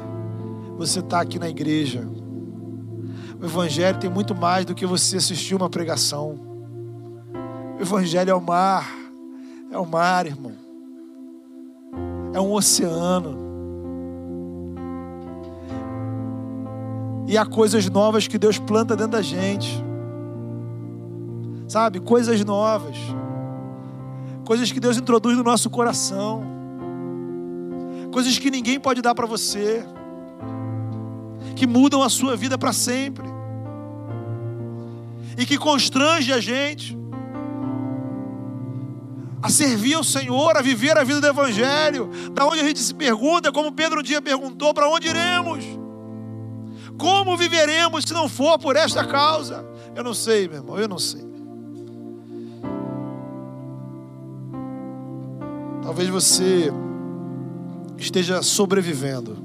você 0.79 1.01
estar 1.01 1.18
tá 1.18 1.22
aqui 1.22 1.39
na 1.39 1.49
igreja. 1.49 2.09
O 3.39 3.45
Evangelho 3.45 3.99
tem 3.99 4.09
muito 4.09 4.35
mais 4.35 4.64
do 4.64 4.74
que 4.74 4.87
você 4.87 5.18
assistir 5.18 5.55
uma 5.55 5.68
pregação. 5.68 6.41
O 7.79 7.83
Evangelho 7.83 8.31
é 8.31 8.35
o 8.35 8.41
mar 8.41 8.97
é 9.70 9.79
o 9.79 9.85
mar, 9.85 10.24
irmão. 10.24 10.53
É 12.33 12.41
um 12.41 12.53
oceano. 12.53 13.45
E 17.27 17.37
há 17.37 17.45
coisas 17.45 17.91
novas 17.91 18.27
que 18.27 18.39
Deus 18.39 18.59
planta 18.59 18.97
dentro 18.97 19.12
da 19.12 19.22
gente. 19.22 19.85
Sabe? 21.68 22.01
Coisas 22.01 22.43
novas. 22.43 22.97
Coisas 24.47 24.72
que 24.72 24.81
Deus 24.81 24.97
introduz 24.97 25.37
no 25.37 25.43
nosso 25.43 25.68
coração. 25.68 26.56
Coisas 28.13 28.39
que 28.39 28.51
ninguém 28.51 28.79
pode 28.79 29.03
dar 29.03 29.15
para 29.15 29.27
você. 29.27 29.85
Que 31.55 31.67
mudam 31.67 32.03
a 32.03 32.09
sua 32.09 32.37
vida 32.37 32.57
para 32.57 32.73
sempre. 32.73 33.27
E 35.39 35.45
que 35.45 35.59
constrange 35.59 36.33
a 36.33 36.41
gente 36.41 36.97
a 39.43 39.49
servir 39.49 39.95
ao 39.95 40.03
Senhor, 40.03 40.57
a 40.57 40.63
viver 40.63 40.99
a 40.99 41.05
vida 41.05 41.21
do 41.21 41.27
Evangelho. 41.27 42.11
Da 42.33 42.47
onde 42.47 42.61
a 42.61 42.65
gente 42.65 42.81
se 42.81 42.95
pergunta, 42.95 43.53
como 43.53 43.73
Pedro 43.73 44.01
um 44.01 44.03
dia 44.03 44.21
perguntou, 44.21 44.75
para 44.75 44.89
onde 44.89 45.09
iremos? 45.09 45.65
Como 46.99 47.37
viveremos 47.37 48.05
se 48.05 48.13
não 48.13 48.29
for 48.29 48.59
por 48.59 48.75
esta 48.75 49.05
causa? 49.05 49.65
Eu 49.95 50.03
não 50.03 50.15
sei, 50.15 50.49
meu 50.49 50.59
irmão, 50.59 50.79
eu 50.79 50.89
não 50.89 50.99
sei. 50.99 51.25
Talvez 55.83 56.09
você 56.09 56.73
esteja 57.97 58.43
sobrevivendo, 58.43 59.37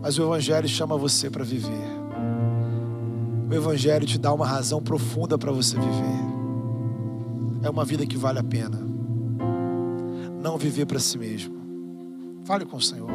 mas 0.00 0.18
o 0.18 0.22
Evangelho 0.22 0.68
chama 0.68 0.96
você 0.96 1.28
para 1.28 1.44
viver. 1.44 1.96
O 3.50 3.54
Evangelho 3.54 4.06
te 4.06 4.18
dá 4.18 4.32
uma 4.32 4.46
razão 4.46 4.82
profunda 4.82 5.38
para 5.38 5.52
você 5.52 5.78
viver 5.78 6.36
é 7.66 7.70
uma 7.70 7.84
vida 7.84 8.06
que 8.06 8.16
vale 8.16 8.38
a 8.38 8.44
pena. 8.44 8.78
Não 10.40 10.56
viver 10.56 10.86
para 10.86 11.00
si 11.00 11.18
mesmo. 11.18 11.56
Fale 12.44 12.64
com 12.64 12.76
o 12.76 12.80
Senhor. 12.80 13.10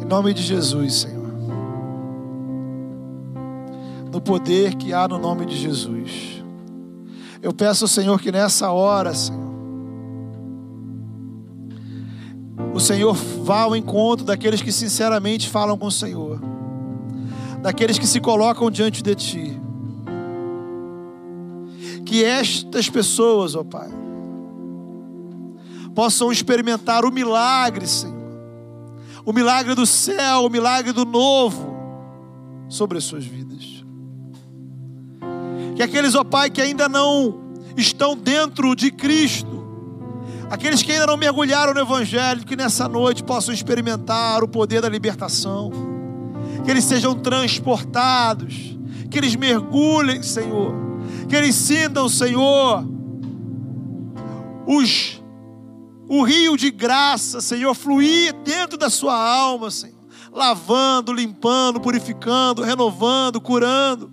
Em 0.00 0.04
nome 0.04 0.32
de 0.32 0.42
Jesus, 0.42 0.94
Senhor. 0.94 1.22
No 4.12 4.20
poder 4.20 4.76
que 4.76 4.92
há 4.92 5.08
no 5.08 5.18
nome 5.18 5.44
de 5.44 5.56
Jesus. 5.56 6.41
Eu 7.42 7.52
peço 7.52 7.84
ao 7.84 7.88
Senhor 7.88 8.18
que 8.20 8.32
nessa 8.32 8.70
hora, 8.70 9.12
Senhor, 9.12 9.42
o 12.72 12.80
Senhor 12.80 13.14
vá 13.14 13.62
ao 13.62 13.76
encontro 13.76 14.24
daqueles 14.24 14.62
que 14.62 14.72
sinceramente 14.72 15.50
falam 15.50 15.76
com 15.76 15.88
o 15.88 15.92
Senhor 15.92 16.40
daqueles 17.62 17.96
que 17.96 18.06
se 18.06 18.20
colocam 18.20 18.70
diante 18.70 19.02
de 19.02 19.14
Ti. 19.14 19.60
Que 22.04 22.24
estas 22.24 22.90
pessoas, 22.90 23.54
ó 23.54 23.62
Pai, 23.62 23.88
possam 25.94 26.32
experimentar 26.32 27.04
o 27.04 27.12
milagre, 27.12 27.86
Senhor, 27.86 28.20
o 29.24 29.32
milagre 29.32 29.74
do 29.74 29.86
céu, 29.86 30.44
o 30.44 30.50
milagre 30.50 30.92
do 30.92 31.04
novo 31.04 31.72
sobre 32.68 32.98
as 32.98 33.04
suas 33.04 33.24
vidas. 33.24 33.71
Que 35.74 35.82
aqueles, 35.82 36.14
ó 36.14 36.24
Pai, 36.24 36.50
que 36.50 36.60
ainda 36.60 36.88
não 36.88 37.54
estão 37.76 38.16
dentro 38.16 38.74
de 38.74 38.90
Cristo, 38.90 39.64
aqueles 40.50 40.82
que 40.82 40.92
ainda 40.92 41.06
não 41.06 41.16
mergulharam 41.16 41.72
no 41.72 41.80
Evangelho, 41.80 42.44
que 42.44 42.56
nessa 42.56 42.88
noite 42.88 43.22
possam 43.22 43.54
experimentar 43.54 44.42
o 44.42 44.48
poder 44.48 44.80
da 44.80 44.88
libertação 44.88 45.92
que 46.64 46.70
eles 46.70 46.84
sejam 46.84 47.14
transportados, 47.14 48.76
que 49.10 49.18
eles 49.18 49.34
mergulhem, 49.34 50.22
Senhor, 50.22 50.74
que 51.28 51.34
eles 51.34 51.54
sintam, 51.54 52.08
Senhor, 52.08 52.86
os, 54.66 55.20
o 56.08 56.22
rio 56.22 56.56
de 56.56 56.70
graça, 56.70 57.40
Senhor, 57.40 57.74
fluir 57.74 58.32
dentro 58.44 58.78
da 58.78 58.88
sua 58.88 59.14
alma, 59.14 59.70
Senhor, 59.70 59.98
lavando, 60.32 61.12
limpando, 61.12 61.80
purificando, 61.80 62.62
renovando, 62.62 63.40
curando. 63.40 64.10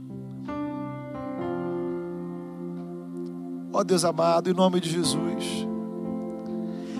Ó 3.71 3.83
Deus 3.83 4.03
amado, 4.03 4.49
em 4.49 4.53
nome 4.53 4.79
de 4.79 4.89
Jesus. 4.89 5.67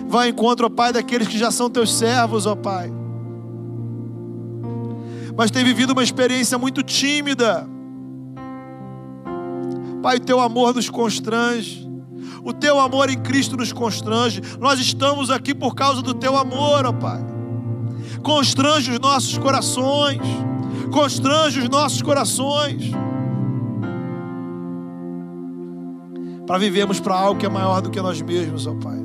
Vai 0.06 0.28
encontro, 0.28 0.66
ó 0.66 0.70
Pai, 0.70 0.92
daqueles 0.92 1.28
que 1.28 1.38
já 1.38 1.50
são 1.50 1.68
teus 1.68 1.92
servos, 1.92 2.46
ó 2.46 2.54
Pai. 2.54 2.92
Mas 5.36 5.50
tem 5.50 5.64
vivido 5.64 5.92
uma 5.92 6.02
experiência 6.02 6.58
muito 6.58 6.82
tímida. 6.82 7.66
Pai, 10.02 10.16
o 10.16 10.20
teu 10.20 10.40
amor 10.40 10.74
nos 10.74 10.88
constrange. 10.88 11.88
O 12.42 12.52
teu 12.52 12.80
amor 12.80 13.10
em 13.10 13.18
Cristo 13.18 13.56
nos 13.56 13.72
constrange. 13.72 14.40
Nós 14.58 14.80
estamos 14.80 15.30
aqui 15.30 15.54
por 15.54 15.74
causa 15.74 16.02
do 16.02 16.14
teu 16.14 16.36
amor, 16.36 16.86
ó 16.86 16.92
Pai. 16.92 17.24
Constrange 18.22 18.90
os 18.92 18.98
nossos 18.98 19.38
corações. 19.38 20.20
Constrange 20.92 21.60
os 21.60 21.68
nossos 21.68 22.02
corações. 22.02 22.90
Para 26.50 26.58
vivermos 26.58 26.98
para 26.98 27.14
algo 27.14 27.38
que 27.38 27.46
é 27.46 27.48
maior 27.48 27.80
do 27.80 27.90
que 27.90 28.02
nós 28.02 28.20
mesmos, 28.20 28.66
ó 28.66 28.74
Pai. 28.74 28.98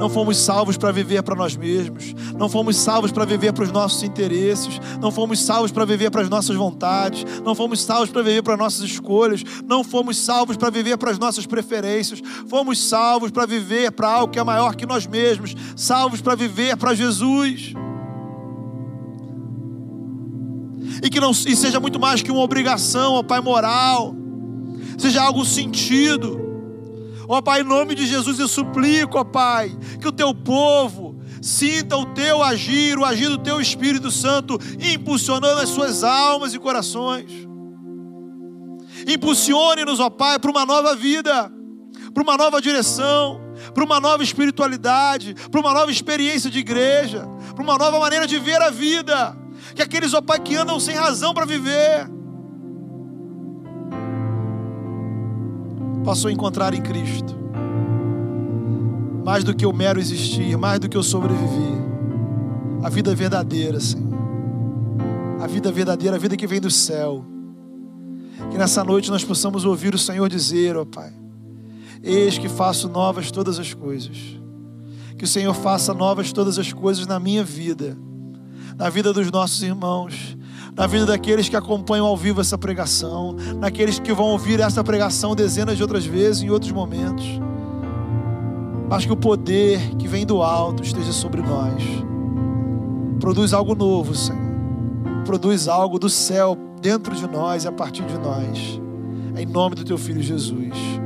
Não 0.00 0.08
fomos 0.08 0.38
salvos 0.38 0.78
para 0.78 0.90
viver 0.92 1.22
para 1.22 1.34
nós 1.34 1.54
mesmos. 1.54 2.14
Não 2.38 2.48
fomos 2.48 2.74
salvos 2.78 3.12
para 3.12 3.26
viver 3.26 3.52
para 3.52 3.64
os 3.64 3.70
nossos 3.70 4.02
interesses. 4.02 4.80
Não 5.02 5.12
fomos 5.12 5.40
salvos 5.40 5.70
para 5.70 5.84
viver 5.84 6.10
para 6.10 6.22
as 6.22 6.30
nossas 6.30 6.56
vontades. 6.56 7.22
Não 7.44 7.54
fomos 7.54 7.82
salvos 7.82 8.08
para 8.08 8.22
viver 8.22 8.42
para 8.42 8.56
nossas 8.56 8.80
escolhas. 8.80 9.44
Não 9.66 9.84
fomos 9.84 10.16
salvos 10.16 10.56
para 10.56 10.70
viver 10.70 10.96
para 10.96 11.10
as 11.10 11.18
nossas 11.18 11.44
preferências. 11.44 12.22
Fomos 12.48 12.82
salvos 12.82 13.30
para 13.30 13.44
viver 13.44 13.92
para 13.92 14.08
algo 14.08 14.32
que 14.32 14.38
é 14.38 14.42
maior 14.42 14.74
que 14.74 14.86
nós 14.86 15.06
mesmos. 15.06 15.54
Salvos 15.76 16.22
para 16.22 16.34
viver 16.34 16.78
para 16.78 16.94
Jesus. 16.94 17.74
E 21.02 21.10
que 21.10 21.20
não 21.20 21.32
e 21.32 21.54
seja 21.54 21.78
muito 21.78 22.00
mais 22.00 22.22
que 22.22 22.32
uma 22.32 22.40
obrigação, 22.40 23.12
ó 23.12 23.22
Pai, 23.22 23.42
moral. 23.42 24.23
Seja 24.98 25.22
algo 25.22 25.44
sentido 25.44 26.44
Ó 27.28 27.40
Pai, 27.40 27.60
em 27.60 27.64
nome 27.64 27.94
de 27.94 28.06
Jesus 28.06 28.38
eu 28.38 28.48
suplico, 28.48 29.18
ó 29.18 29.24
Pai, 29.24 29.76
que 30.00 30.08
o 30.08 30.12
teu 30.12 30.34
povo 30.34 31.18
sinta 31.40 31.96
o 31.96 32.06
teu 32.06 32.42
agir, 32.42 32.98
o 32.98 33.04
agir 33.04 33.28
do 33.28 33.38
teu 33.38 33.60
Espírito 33.60 34.10
Santo, 34.10 34.58
impulsionando 34.80 35.60
as 35.60 35.70
suas 35.70 36.04
almas 36.04 36.54
e 36.54 36.58
corações. 36.58 37.30
Impulsione-nos, 39.06 40.00
ó 40.00 40.10
Pai, 40.10 40.38
para 40.38 40.50
uma 40.50 40.66
nova 40.66 40.94
vida, 40.94 41.50
para 42.12 42.22
uma 42.22 42.36
nova 42.36 42.60
direção, 42.60 43.40
para 43.72 43.84
uma 43.84 44.00
nova 44.00 44.22
espiritualidade, 44.22 45.34
para 45.50 45.60
uma 45.60 45.72
nova 45.72 45.90
experiência 45.90 46.50
de 46.50 46.58
igreja, 46.58 47.26
para 47.54 47.62
uma 47.62 47.78
nova 47.78 47.98
maneira 47.98 48.26
de 48.26 48.38
ver 48.38 48.60
a 48.60 48.70
vida. 48.70 49.36
Que 49.74 49.82
aqueles, 49.82 50.12
ó 50.12 50.20
Pai, 50.20 50.40
que 50.40 50.56
andam 50.56 50.78
sem 50.78 50.94
razão 50.94 51.32
para 51.32 51.46
viver, 51.46 52.08
passou 56.04 56.28
a 56.28 56.32
encontrar 56.32 56.74
em 56.74 56.82
Cristo. 56.82 57.34
Mais 59.24 59.42
do 59.42 59.54
que 59.54 59.64
o 59.64 59.72
mero 59.72 59.98
existir, 59.98 60.56
mais 60.56 60.78
do 60.78 60.88
que 60.88 60.98
o 60.98 61.02
sobreviver. 61.02 61.82
A 62.82 62.90
vida 62.90 63.14
verdadeira, 63.14 63.80
Senhor. 63.80 64.12
A 65.40 65.46
vida 65.46 65.72
verdadeira, 65.72 66.16
a 66.16 66.18
vida 66.18 66.36
que 66.36 66.46
vem 66.46 66.60
do 66.60 66.70
céu. 66.70 67.24
Que 68.50 68.58
nessa 68.58 68.84
noite 68.84 69.10
nós 69.10 69.24
possamos 69.24 69.64
ouvir 69.64 69.94
o 69.94 69.98
Senhor 69.98 70.28
dizer, 70.28 70.76
ó 70.76 70.82
oh 70.82 70.86
Pai: 70.86 71.12
Eis 72.02 72.36
que 72.36 72.48
faço 72.48 72.88
novas 72.88 73.30
todas 73.30 73.58
as 73.58 73.72
coisas. 73.72 74.16
Que 75.16 75.24
o 75.24 75.28
Senhor 75.28 75.54
faça 75.54 75.94
novas 75.94 76.32
todas 76.32 76.58
as 76.58 76.72
coisas 76.72 77.06
na 77.06 77.18
minha 77.18 77.42
vida, 77.42 77.96
na 78.76 78.90
vida 78.90 79.12
dos 79.12 79.30
nossos 79.30 79.62
irmãos, 79.62 80.36
na 80.76 80.86
vida 80.86 81.06
daqueles 81.06 81.48
que 81.48 81.56
acompanham 81.56 82.06
ao 82.06 82.16
vivo 82.16 82.40
essa 82.40 82.58
pregação, 82.58 83.36
naqueles 83.58 83.98
que 83.98 84.12
vão 84.12 84.26
ouvir 84.26 84.60
essa 84.60 84.82
pregação 84.82 85.34
dezenas 85.34 85.76
de 85.76 85.82
outras 85.82 86.04
vezes, 86.04 86.42
em 86.42 86.50
outros 86.50 86.72
momentos. 86.72 87.24
Mas 88.88 89.06
que 89.06 89.12
o 89.12 89.16
poder 89.16 89.80
que 89.96 90.08
vem 90.08 90.26
do 90.26 90.42
alto 90.42 90.82
esteja 90.82 91.12
sobre 91.12 91.40
nós. 91.42 91.82
Produz 93.20 93.52
algo 93.52 93.74
novo, 93.74 94.14
Senhor. 94.14 94.42
Produz 95.24 95.68
algo 95.68 95.98
do 95.98 96.08
céu 96.08 96.58
dentro 96.82 97.14
de 97.14 97.26
nós 97.26 97.64
e 97.64 97.68
a 97.68 97.72
partir 97.72 98.04
de 98.04 98.18
nós. 98.18 98.80
Em 99.36 99.46
nome 99.46 99.74
do 99.74 99.84
teu 99.84 99.96
filho 99.96 100.20
Jesus. 100.20 101.03